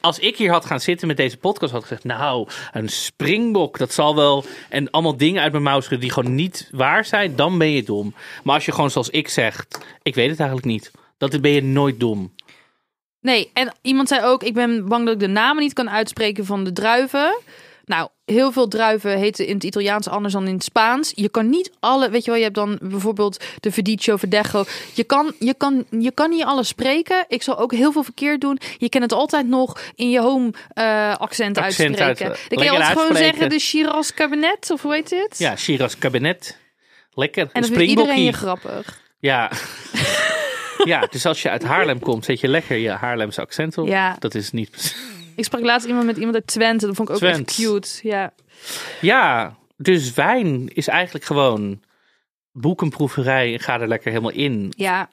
Als 0.00 0.18
ik 0.18 0.36
hier 0.36 0.50
had 0.50 0.64
gaan 0.64 0.80
zitten 0.80 1.06
met 1.06 1.16
deze 1.16 1.36
podcast, 1.36 1.72
had 1.72 1.80
ik 1.82 1.88
gezegd: 1.88 2.04
Nou, 2.04 2.48
een 2.72 2.88
springbok, 2.88 3.78
dat 3.78 3.92
zal 3.92 4.16
wel. 4.16 4.44
En 4.68 4.90
allemaal 4.90 5.16
dingen 5.16 5.42
uit 5.42 5.52
mijn 5.52 5.64
mouw 5.64 5.80
schudden 5.80 6.00
die 6.00 6.10
gewoon 6.10 6.34
niet 6.34 6.68
waar 6.72 7.04
zijn, 7.04 7.36
dan 7.36 7.58
ben 7.58 7.70
je 7.70 7.82
dom. 7.82 8.14
Maar 8.44 8.54
als 8.54 8.64
je 8.64 8.72
gewoon 8.72 8.90
zoals 8.90 9.10
ik 9.10 9.28
zegt: 9.28 9.78
Ik 10.02 10.14
weet 10.14 10.30
het 10.30 10.38
eigenlijk 10.38 10.68
niet, 10.68 10.90
dan 11.18 11.40
ben 11.40 11.50
je 11.50 11.62
nooit 11.62 12.00
dom. 12.00 12.34
nee. 13.20 13.50
En 13.52 13.72
iemand 13.82 14.08
zei 14.08 14.24
ook, 14.24 14.42
ik 14.42 14.54
ben 14.54 14.88
bang 14.88 15.04
dat 15.04 15.14
ik 15.14 15.20
de 15.20 15.26
namen 15.26 15.62
niet 15.62 15.72
kan 15.72 15.90
uitspreken 15.90 16.44
van 16.44 16.64
de 16.64 16.72
druiven. 16.72 17.40
Nou, 17.86 18.08
heel 18.24 18.52
veel 18.52 18.68
druiven 18.68 19.18
heten 19.18 19.46
in 19.46 19.54
het 19.54 19.64
Italiaans 19.64 20.08
anders 20.08 20.32
dan 20.34 20.46
in 20.46 20.54
het 20.54 20.64
Spaans. 20.64 21.12
Je 21.14 21.28
kan 21.28 21.50
niet 21.50 21.70
alle, 21.80 22.10
weet 22.10 22.24
je 22.24 22.30
wel, 22.30 22.38
je 22.38 22.44
hebt 22.44 22.54
dan 22.56 22.78
bijvoorbeeld 22.82 23.44
de 23.60 23.72
Verdicio, 23.72 24.16
Verdecho. 24.16 24.64
Je 24.94 25.04
kan, 25.04 25.32
je, 25.38 25.54
kan, 25.54 25.84
je 25.90 26.10
kan 26.12 26.30
niet 26.30 26.42
alles 26.44 26.68
spreken. 26.68 27.24
Ik 27.28 27.42
zal 27.42 27.58
ook 27.58 27.72
heel 27.72 27.92
veel 27.92 28.02
verkeerd 28.02 28.40
doen. 28.40 28.58
Je 28.78 28.88
kan 28.88 29.02
het 29.02 29.12
altijd 29.12 29.48
nog 29.48 29.80
in 29.94 30.10
je 30.10 30.20
home 30.20 30.52
eh, 30.68 31.14
accent, 31.16 31.58
Accent 31.58 32.00
uitspreken. 32.00 32.26
uit- 32.36 32.48
Dan 32.48 32.58
kan 32.58 32.66
je 32.66 32.70
altijd 32.82 32.98
gewoon 32.98 33.16
zeggen 33.16 33.48
de 33.48 33.58
Shiraz 33.58 34.10
Cabinet, 34.10 34.70
of 34.70 34.82
hoe 34.82 34.94
heet 34.94 35.10
het? 35.10 35.38
Ja, 35.38 35.56
Shiraz 35.56 35.94
kabinet. 35.98 36.58
Lekker. 37.10 37.48
En 37.52 37.60
dan 37.62 37.70
vindt 37.70 37.90
iedereen 37.90 38.22
je 38.22 38.32
grappig. 38.32 39.00
Ja. 39.18 39.50
ja, 40.84 41.06
dus 41.10 41.26
als 41.26 41.42
je 41.42 41.50
uit 41.50 41.62
Haarlem 41.64 41.98
komt, 42.00 42.24
zet 42.24 42.40
je 42.40 42.48
lekker 42.48 42.76
je 42.76 42.90
Haarlemse 42.90 43.40
accent 43.40 43.78
op. 43.78 43.86
Ja. 43.86 44.16
Dat 44.18 44.34
is 44.34 44.50
niet. 44.50 44.70
Ik 45.36 45.44
sprak 45.44 45.62
laatst 45.62 45.86
iemand 45.86 46.06
met 46.06 46.16
iemand 46.16 46.34
uit 46.34 46.46
Twente. 46.46 46.86
Dat 46.86 46.96
vond 46.96 47.08
ik 47.08 47.14
ook 47.14 47.20
Twent. 47.20 47.48
echt 47.48 47.56
cute. 47.56 48.08
Ja. 48.08 48.32
Ja, 49.00 49.56
dus 49.76 50.14
wijn 50.14 50.68
is 50.74 50.88
eigenlijk 50.88 51.24
gewoon 51.24 51.82
boek 52.52 52.82
een 52.82 52.90
proeverij 52.90 53.52
en 53.52 53.60
ga 53.60 53.80
er 53.80 53.88
lekker 53.88 54.10
helemaal 54.10 54.30
in. 54.32 54.72
Ja. 54.76 55.10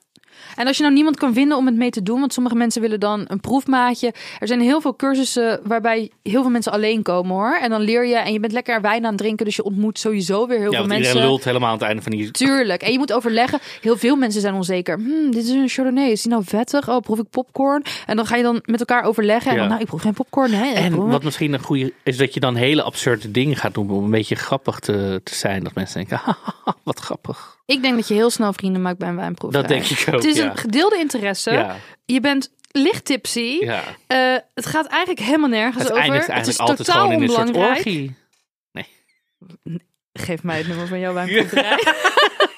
En 0.56 0.68
als 0.68 0.76
je 0.78 0.84
nou 0.84 0.96
niemand 0.96 1.18
kan 1.18 1.34
vinden 1.34 1.58
om 1.58 1.66
het 1.66 1.76
mee 1.76 1.90
te 1.90 2.04
doen, 2.04 2.20
want 2.20 2.34
sommige 2.34 2.56
mensen 2.56 2.82
willen 2.82 3.00
dan 3.00 3.26
een 3.28 3.40
proefmaatje. 3.40 4.14
Er 4.40 4.48
zijn 4.48 4.62
heel 4.62 4.82
veel 4.82 4.96
cursussen 4.96 5.60
waarbij 5.64 6.12
heel 6.24 6.42
veel 6.42 6.52
mensen 6.52 6.72
alleen 6.72 7.02
komen 7.02 7.32
hoor. 7.36 7.58
En 7.62 7.70
dan 7.70 7.82
leer 7.82 8.06
je 8.06 8.16
en 8.16 8.34
je 8.34 8.40
bent 8.40 8.52
lekker 8.54 8.82
wijn 8.82 9.04
aan 9.04 9.10
het 9.10 9.18
drinken, 9.18 9.46
dus 9.46 9.56
je 9.56 9.64
ontmoet 9.64 10.00
sowieso 10.00 10.48
weer 10.48 10.60
heel 10.60 10.72
Ja, 10.72 10.78
veel 10.78 10.88
mensen. 10.88 11.06
iedereen 11.08 11.28
lult 11.30 11.44
helemaal 11.44 11.68
aan 11.68 11.74
het 11.78 11.84
einde 11.84 12.02
van 12.02 12.12
die... 12.12 12.32
Tuurlijk. 12.32 12.82
En 12.82 12.92
je 12.92 12.98
moet 12.98 13.14
overleggen. 13.14 13.60
Heel 13.82 13.98
veel 13.98 14.16
mensen 14.16 14.42
zijn 14.42 14.54
onzeker. 14.54 14.96
Hmm, 14.98 15.32
dit 15.32 15.44
is 15.44 15.50
een 15.50 15.70
Chardonnay. 15.70 16.10
Is 16.10 16.22
die 16.22 16.32
nou 16.32 16.44
vettig? 16.46 16.90
Oh, 16.90 17.00
proef 17.00 17.20
ik 17.20 17.30
popcorn? 17.30 17.84
En 18.06 18.16
dan 18.16 18.26
ga 18.26 18.36
je 18.36 18.44
dan 18.44 18.62
met 18.66 18.80
elkaar 18.80 19.04
overleggen. 19.04 19.50
En 19.52 19.56
Ja. 19.56 19.60
dan, 19.62 19.70
nou, 19.70 19.82
ik 19.82 19.88
proef 19.88 20.02
geen 20.02 20.14
popcorn. 20.14 20.52
Hè? 20.52 20.66
En 20.74 20.92
Proef- 20.92 21.12
wat 21.12 21.24
misschien 21.24 21.54
een 21.54 21.60
goede 21.64 21.94
is 22.04 22.18
dat 22.18 22.34
je 22.34 22.40
dan 22.40 22.56
hele 22.56 22.82
absurde 22.84 23.32
dingen 23.32 23.56
gaat 23.56 23.74
doen 23.74 23.90
om 23.90 24.04
een 24.04 24.10
beetje 24.12 24.36
grappig 24.36 24.80
te, 24.80 25.22
te 25.24 25.36
zijn. 25.36 25.64
Dat 25.64 25.74
mensen 25.76 25.96
denken, 26.08 26.22
wat 26.84 27.00
grappig. 27.00 27.60
Ik 27.72 27.82
denk 27.82 27.96
dat 27.96 28.08
je 28.08 28.14
heel 28.14 28.30
snel 28.30 28.54
vrienden 28.54 28.82
maakt 28.82 28.98
bij 28.98 29.08
een 29.08 29.16
wijnproeverij. 29.16 29.68
Dat 29.68 29.72
denk 29.78 30.00
ik 30.00 30.08
ook, 30.08 30.14
Het 30.16 30.26
is 30.26 30.38
ja. 30.38 30.50
een 30.50 30.58
gedeelde 30.58 30.98
interesse. 30.98 31.52
Ja, 31.52 31.76
Je 32.06 32.20
bent 32.20 32.52
licht 32.72 33.06
tipsy. 33.06 33.58
ja. 33.60 33.84
Eh, 34.08 34.36
het 34.54 34.66
gaat 34.66 34.88
eigenlijk 34.88 35.26
helemaal 35.26 35.50
nergens 35.50 35.84
Het 35.84 35.92
over. 35.92 36.34
het 36.36 36.48
is 36.48 36.58
altijd 36.58 36.78
totaal 36.78 37.02
gewoon 37.02 37.16
in 37.16 37.22
een 37.22 37.30
soort 37.30 37.48
onbelangrijk. 37.48 37.86
orgie. 37.86 38.16
Geef 40.14 40.44
mij 40.44 40.58
het 40.58 40.68
nummer 40.68 40.88
van 40.88 41.00
jouw 41.00 41.14
wijnproeverij. 41.20 41.80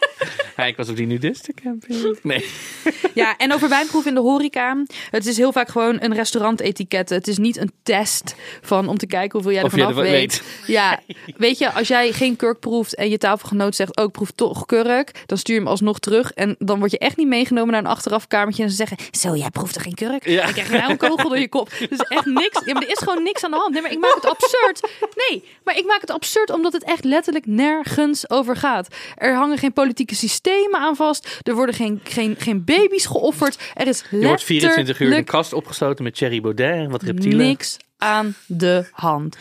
Ja, 0.58 0.66
ik 0.66 0.78
was 0.78 0.90
op 0.90 0.96
die 0.96 1.06
nudistencamping. 1.06 2.18
Nee. 2.22 2.46
ja, 3.14 3.38
en 3.38 3.54
over 3.54 3.70
wijnproef 3.70 4.06
in 4.06 4.14
de 4.14 4.20
horeca. 4.20 4.84
Het 5.10 5.26
is 5.26 5.38
heel 5.38 5.52
vaak 5.52 5.70
gewoon 5.70 5.98
een 6.00 6.14
restaurantetiket. 6.14 7.10
Het 7.10 7.28
is 7.28 7.38
niet 7.38 7.58
een 7.58 7.72
test 7.84 8.36
van 8.62 8.88
om 8.88 8.98
te 8.98 9.08
kijken 9.08 9.32
hoeveel 9.32 9.52
jij 9.52 9.64
ervan 9.64 9.82
af 9.82 9.90
er 9.90 9.96
weet. 9.96 10.12
weet. 10.12 10.44
Ja, 10.68 11.00
weet 11.38 11.58
je, 11.58 11.72
als 11.72 11.88
jij 11.88 12.12
geen 12.12 12.36
kurk 12.36 12.60
proeft 12.60 12.96
en 12.96 13.10
je 13.10 13.18
tafelgenoot 13.18 13.76
zegt, 13.76 13.98
oh, 13.98 14.04
ik 14.04 14.12
proef 14.12 14.32
toch 14.32 14.66
kurk, 14.66 15.24
dan 15.26 15.38
stuur 15.38 15.56
je 15.56 15.62
hem 15.62 15.70
alsnog 15.70 16.00
terug. 16.00 16.32
En 16.32 16.56
dan 16.60 16.80
word 16.80 16.92
je 16.92 16.98
echt 16.98 17.18
niet 17.18 17.28
meegenomen 17.28 17.72
naar 17.72 17.82
een 17.82 17.88
achterafkamertje 17.88 18.64
en 18.64 18.70
ze 18.70 18.76
zeggen, 18.76 18.98
zo, 19.12 19.36
jij 19.36 19.50
proeft 19.50 19.76
er 19.76 19.82
geen 19.82 19.96
kurk? 19.96 20.28
Ja. 20.28 20.52
Krijg 20.52 20.72
je 20.72 20.78
nou 20.78 20.92
een 20.92 20.98
kogel 20.98 21.30
door 21.30 21.40
je 21.40 21.50
kop. 21.50 21.70
Dus 21.90 22.00
echt 22.00 22.26
niks. 22.26 22.62
Ja, 22.66 22.74
maar 22.74 22.84
er 22.84 22.90
is 22.90 23.00
gewoon 23.00 23.24
niks 23.24 23.44
aan 23.44 23.52
de 23.52 23.58
hand. 23.58 23.74
Nee, 23.74 23.82
maar 23.82 23.92
ik 23.92 24.00
maak 24.00 24.16
het 24.16 24.26
absurd. 24.26 24.92
Nee, 25.30 25.44
maar 25.64 25.78
ik 25.78 25.86
maak 25.86 26.02
het 26.02 26.12
absurd 26.12 26.50
omdat 26.50 26.74
het 26.74 26.84
echt 26.84 27.04
letterlijk 27.04 27.46
nergens 27.46 28.30
over 28.30 28.56
gaat. 28.56 28.88
Er 29.16 29.36
hangen 29.36 29.58
geen 29.58 29.74
politieke 29.74 30.16
systemen 30.16 30.42
aan 30.72 30.96
vast. 30.96 31.40
Er 31.44 31.56
worden 31.56 31.76
geen, 31.76 32.00
geen, 32.04 32.36
geen 32.40 32.64
baby's 32.64 33.06
geofferd. 33.06 33.72
Er 33.74 33.88
is 33.88 34.04
Je 34.12 34.26
wordt 34.26 34.44
24 34.44 34.80
uur 34.80 34.88
in 34.88 34.98
letterlijk 34.98 35.26
kast 35.28 35.54
opgesloten 35.54 36.04
met 36.04 36.16
Thierry 36.16 36.42
Baudet 36.42 36.72
en 36.76 36.90
wat 36.90 37.02
reptielen. 37.02 37.38
niks 37.48 37.78
aan 37.98 38.36
de 38.48 38.88
hand. 38.92 39.38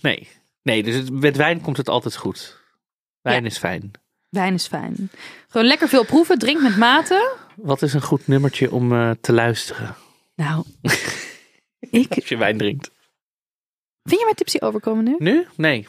Nee. 0.00 0.28
Nee, 0.62 0.82
dus 0.82 0.94
het- 0.94 1.10
met 1.12 1.36
wijn 1.36 1.60
komt 1.60 1.76
het 1.76 1.88
altijd 1.88 2.16
goed. 2.16 2.60
Wijn 3.22 3.42
Ja. 3.42 3.48
is 3.48 3.58
fijn. 3.58 3.90
Wijn 4.28 4.54
is 4.54 4.66
fijn. 4.66 5.10
Gewoon 5.48 5.66
lekker 5.66 5.88
veel 5.88 6.04
proeven. 6.04 6.38
Drink 6.38 6.60
met 6.62 6.76
mate. 6.76 7.36
Wat 7.56 7.82
is 7.82 7.92
een 7.94 8.02
goed 8.02 8.26
nummertje 8.26 8.70
om 8.72 8.92
eh, 8.92 9.10
te 9.20 9.32
luisteren 9.32 9.96
Nou, 10.34 10.64
ik... 11.90 12.14
als 12.14 12.28
je 12.28 12.36
wijn 12.36 12.58
drinkt? 12.58 12.90
Vind 14.02 14.18
je 14.20 14.24
mij 14.24 14.34
tipsy 14.34 14.56
overkomen 14.60 15.04
nu? 15.04 15.14
Nu? 15.18 15.46
Nee. 15.56 15.86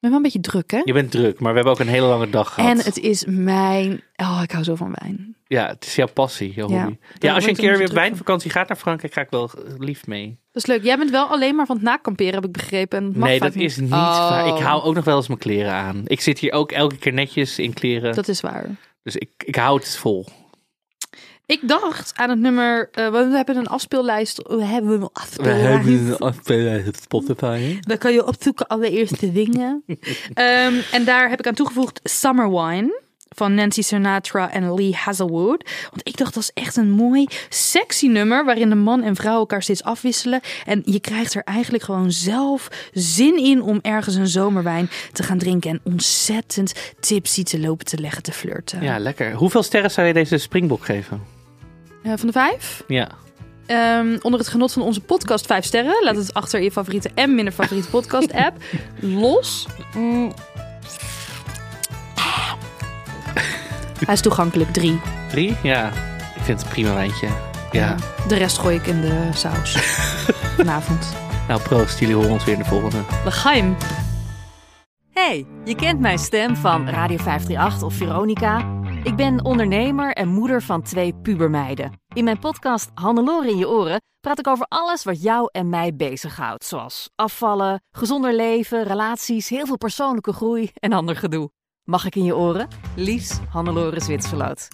Ben 0.00 0.10
wel 0.10 0.16
een 0.18 0.22
beetje 0.22 0.40
druk, 0.40 0.70
hè? 0.70 0.80
Je 0.84 0.92
bent 0.92 1.10
druk, 1.10 1.40
maar 1.40 1.48
we 1.50 1.54
hebben 1.54 1.72
ook 1.72 1.80
een 1.80 1.88
hele 1.88 2.06
lange 2.06 2.30
dag 2.30 2.54
gehad. 2.54 2.70
En 2.70 2.84
het 2.84 2.98
is 2.98 3.24
mijn... 3.28 4.02
Oh, 4.16 4.40
ik 4.42 4.50
hou 4.50 4.64
zo 4.64 4.74
van 4.74 4.94
wijn. 5.00 5.34
Ja, 5.46 5.66
het 5.66 5.84
is 5.86 5.94
jouw 5.94 6.06
passie, 6.06 6.52
jouw 6.52 6.68
Ja. 6.68 6.82
hobby. 6.82 6.96
Daar 7.00 7.16
Ja, 7.18 7.34
als 7.34 7.44
je 7.44 7.50
een 7.50 7.56
keer 7.56 7.78
weer 7.78 7.88
op 7.88 7.94
wijnvakantie 7.94 8.50
gaat 8.50 8.68
naar 8.68 8.76
Frankrijk, 8.76 9.12
ga 9.12 9.20
ik 9.20 9.30
wel 9.30 9.50
lief 9.78 10.06
mee. 10.06 10.38
Dat 10.52 10.62
is 10.62 10.68
leuk. 10.68 10.82
Jij 10.84 10.96
bent 10.98 11.10
wel 11.10 11.26
alleen 11.26 11.54
maar 11.54 11.66
van 11.66 11.76
het 11.76 11.84
nakamperen, 11.84 12.34
heb 12.34 12.44
ik 12.44 12.52
begrepen. 12.52 12.98
En 12.98 13.12
nee, 13.18 13.40
dat 13.40 13.54
is 13.54 13.76
niet 13.76 13.92
Oh, 13.92 14.28
waar. 14.28 14.46
Ik 14.56 14.62
hou 14.62 14.82
ook 14.82 14.94
nog 14.94 15.04
wel 15.04 15.16
eens 15.16 15.26
mijn 15.28 15.38
kleren 15.40 15.72
aan. 15.72 16.02
Ik 16.06 16.20
zit 16.20 16.38
hier 16.38 16.52
ook 16.52 16.72
elke 16.72 16.96
keer 16.96 17.12
netjes 17.12 17.58
in 17.58 17.72
kleren. 17.72 18.14
Dat 18.14 18.28
is 18.28 18.40
waar. 18.40 18.66
Dus 19.02 19.16
ik, 19.16 19.30
ik 19.44 19.54
hou 19.56 19.78
het 19.78 19.96
vol. 19.96 20.26
Ik 21.50 21.68
dacht 21.68 22.12
aan 22.16 22.30
het 22.30 22.38
nummer... 22.38 22.88
eh, 22.92 23.10
we 23.10 23.16
hebben 23.36 23.56
een 23.56 23.66
afspeellijst. 23.66 24.42
We 24.48 24.64
hebben 24.64 24.92
een 24.92 25.00
We 25.00 25.10
afspeellijst. 25.12 25.66
hebben 25.66 26.06
een 26.06 26.18
afspeler 26.18 26.86
op 26.86 26.94
Spotify. 27.02 27.78
Dan 27.80 27.98
kan 27.98 28.12
je 28.12 28.26
opzoeken 28.26 28.66
allereerste 28.66 29.32
dingen. 29.32 29.82
Ehm, 30.34 30.74
en 30.92 31.04
daar 31.04 31.30
heb 31.30 31.38
ik 31.38 31.46
aan 31.46 31.54
toegevoegd 31.54 32.00
Summer 32.02 32.50
Wine 32.50 33.00
van 33.28 33.54
Nancy 33.54 33.82
Sinatra 33.82 34.50
en 34.52 34.74
Lee 34.74 34.94
Hazelwood. 34.94 35.70
Want 35.82 36.00
ik 36.02 36.16
dacht, 36.16 36.34
dat 36.34 36.42
is 36.42 36.50
echt 36.54 36.76
een 36.76 36.90
mooi, 36.90 37.26
sexy 37.48 38.06
nummer... 38.06 38.44
waarin 38.44 38.68
de 38.68 38.74
man 38.74 39.02
en 39.02 39.16
vrouw 39.16 39.38
elkaar 39.38 39.62
steeds 39.62 39.82
afwisselen. 39.82 40.40
En 40.66 40.82
je 40.84 41.00
krijgt 41.00 41.34
er 41.34 41.42
eigenlijk 41.44 41.84
gewoon 41.84 42.12
zelf 42.12 42.68
zin 42.92 43.36
in... 43.36 43.62
om 43.62 43.78
ergens 43.82 44.14
een 44.14 44.28
zomerwijn 44.28 44.90
te 45.12 45.22
gaan 45.22 45.38
drinken... 45.38 45.70
en 45.70 45.80
ontzettend 45.84 46.72
tipsy 47.00 47.42
te 47.42 47.60
lopen 47.60 47.86
te 47.86 47.98
leggen, 47.98 48.22
te 48.22 48.32
flirten. 48.32 48.82
Ja, 48.82 48.98
lekker. 48.98 49.32
Hoeveel 49.32 49.62
sterren 49.62 49.90
zou 49.90 50.06
je 50.06 50.12
deze 50.12 50.38
springbok 50.38 50.84
geven? 50.84 51.38
Eh, 52.02 52.12
van 52.16 52.26
de 52.26 52.32
vijf? 52.32 52.84
Ja. 52.86 53.08
Ehm, 53.66 54.18
onder 54.22 54.40
het 54.40 54.48
genot 54.48 54.72
van 54.72 54.82
onze 54.82 55.00
podcast 55.00 55.46
vijf 55.46 55.64
sterren. 55.64 56.04
Laat 56.04 56.16
het 56.16 56.34
achter 56.34 56.58
in 56.58 56.64
je 56.64 56.70
favoriete 56.70 57.10
en 57.14 57.34
minder 57.34 57.52
favoriete 57.52 57.88
podcast 57.88 58.32
app. 58.32 58.56
Los. 59.00 59.66
Mm. 59.94 60.32
Hij 64.04 64.14
is 64.14 64.20
toegankelijk, 64.20 64.72
drie. 64.72 65.00
Drie? 65.28 65.56
Ja. 65.62 65.88
Ik 66.34 66.42
vind 66.42 66.58
het 66.58 66.62
een 66.62 66.72
prima 66.72 66.94
wijntje. 66.94 67.28
Ja. 67.72 67.94
De 68.28 68.34
rest 68.34 68.58
gooi 68.58 68.76
ik 68.76 68.86
in 68.86 69.00
de 69.00 69.28
saus. 69.34 69.72
Vanavond. 70.56 71.12
Nou, 71.48 71.60
proost. 71.60 71.98
Jullie 71.98 72.14
horen 72.14 72.30
ons 72.30 72.44
weer 72.44 72.54
in 72.54 72.60
de 72.60 72.68
volgende. 72.68 72.98
De 73.24 73.30
geheim. 73.30 73.76
Hey, 75.12 75.46
je 75.64 75.74
kent 75.74 76.00
mijn 76.00 76.18
stem 76.18 76.56
van 76.56 76.88
Radio 76.88 77.16
538 77.16 77.82
of 77.82 77.94
Veronica. 77.94 78.79
Ik 79.02 79.16
ben 79.16 79.44
ondernemer 79.44 80.12
en 80.12 80.28
moeder 80.28 80.62
van 80.62 80.82
twee 80.82 81.14
pubermeiden. 81.14 81.92
In 82.12 82.24
mijn 82.24 82.38
podcast 82.38 82.90
Hannelore 82.94 83.50
in 83.50 83.56
je 83.56 83.68
oren 83.68 84.00
praat 84.20 84.38
ik 84.38 84.46
over 84.46 84.66
alles 84.68 85.04
wat 85.04 85.22
jou 85.22 85.48
en 85.52 85.68
mij 85.68 85.96
bezighoudt. 85.96 86.64
Zoals 86.64 87.10
afvallen, 87.14 87.82
gezonder 87.90 88.34
leven, 88.34 88.82
relaties, 88.82 89.48
heel 89.48 89.66
veel 89.66 89.76
persoonlijke 89.76 90.32
groei 90.32 90.70
en 90.74 90.92
ander 90.92 91.16
gedoe. 91.16 91.50
Mag 91.84 92.06
ik 92.06 92.14
in 92.14 92.24
je 92.24 92.36
oren? 92.36 92.68
Liefs 92.96 93.38
Hannelore 93.48 94.00
Zwitserloot. 94.00 94.68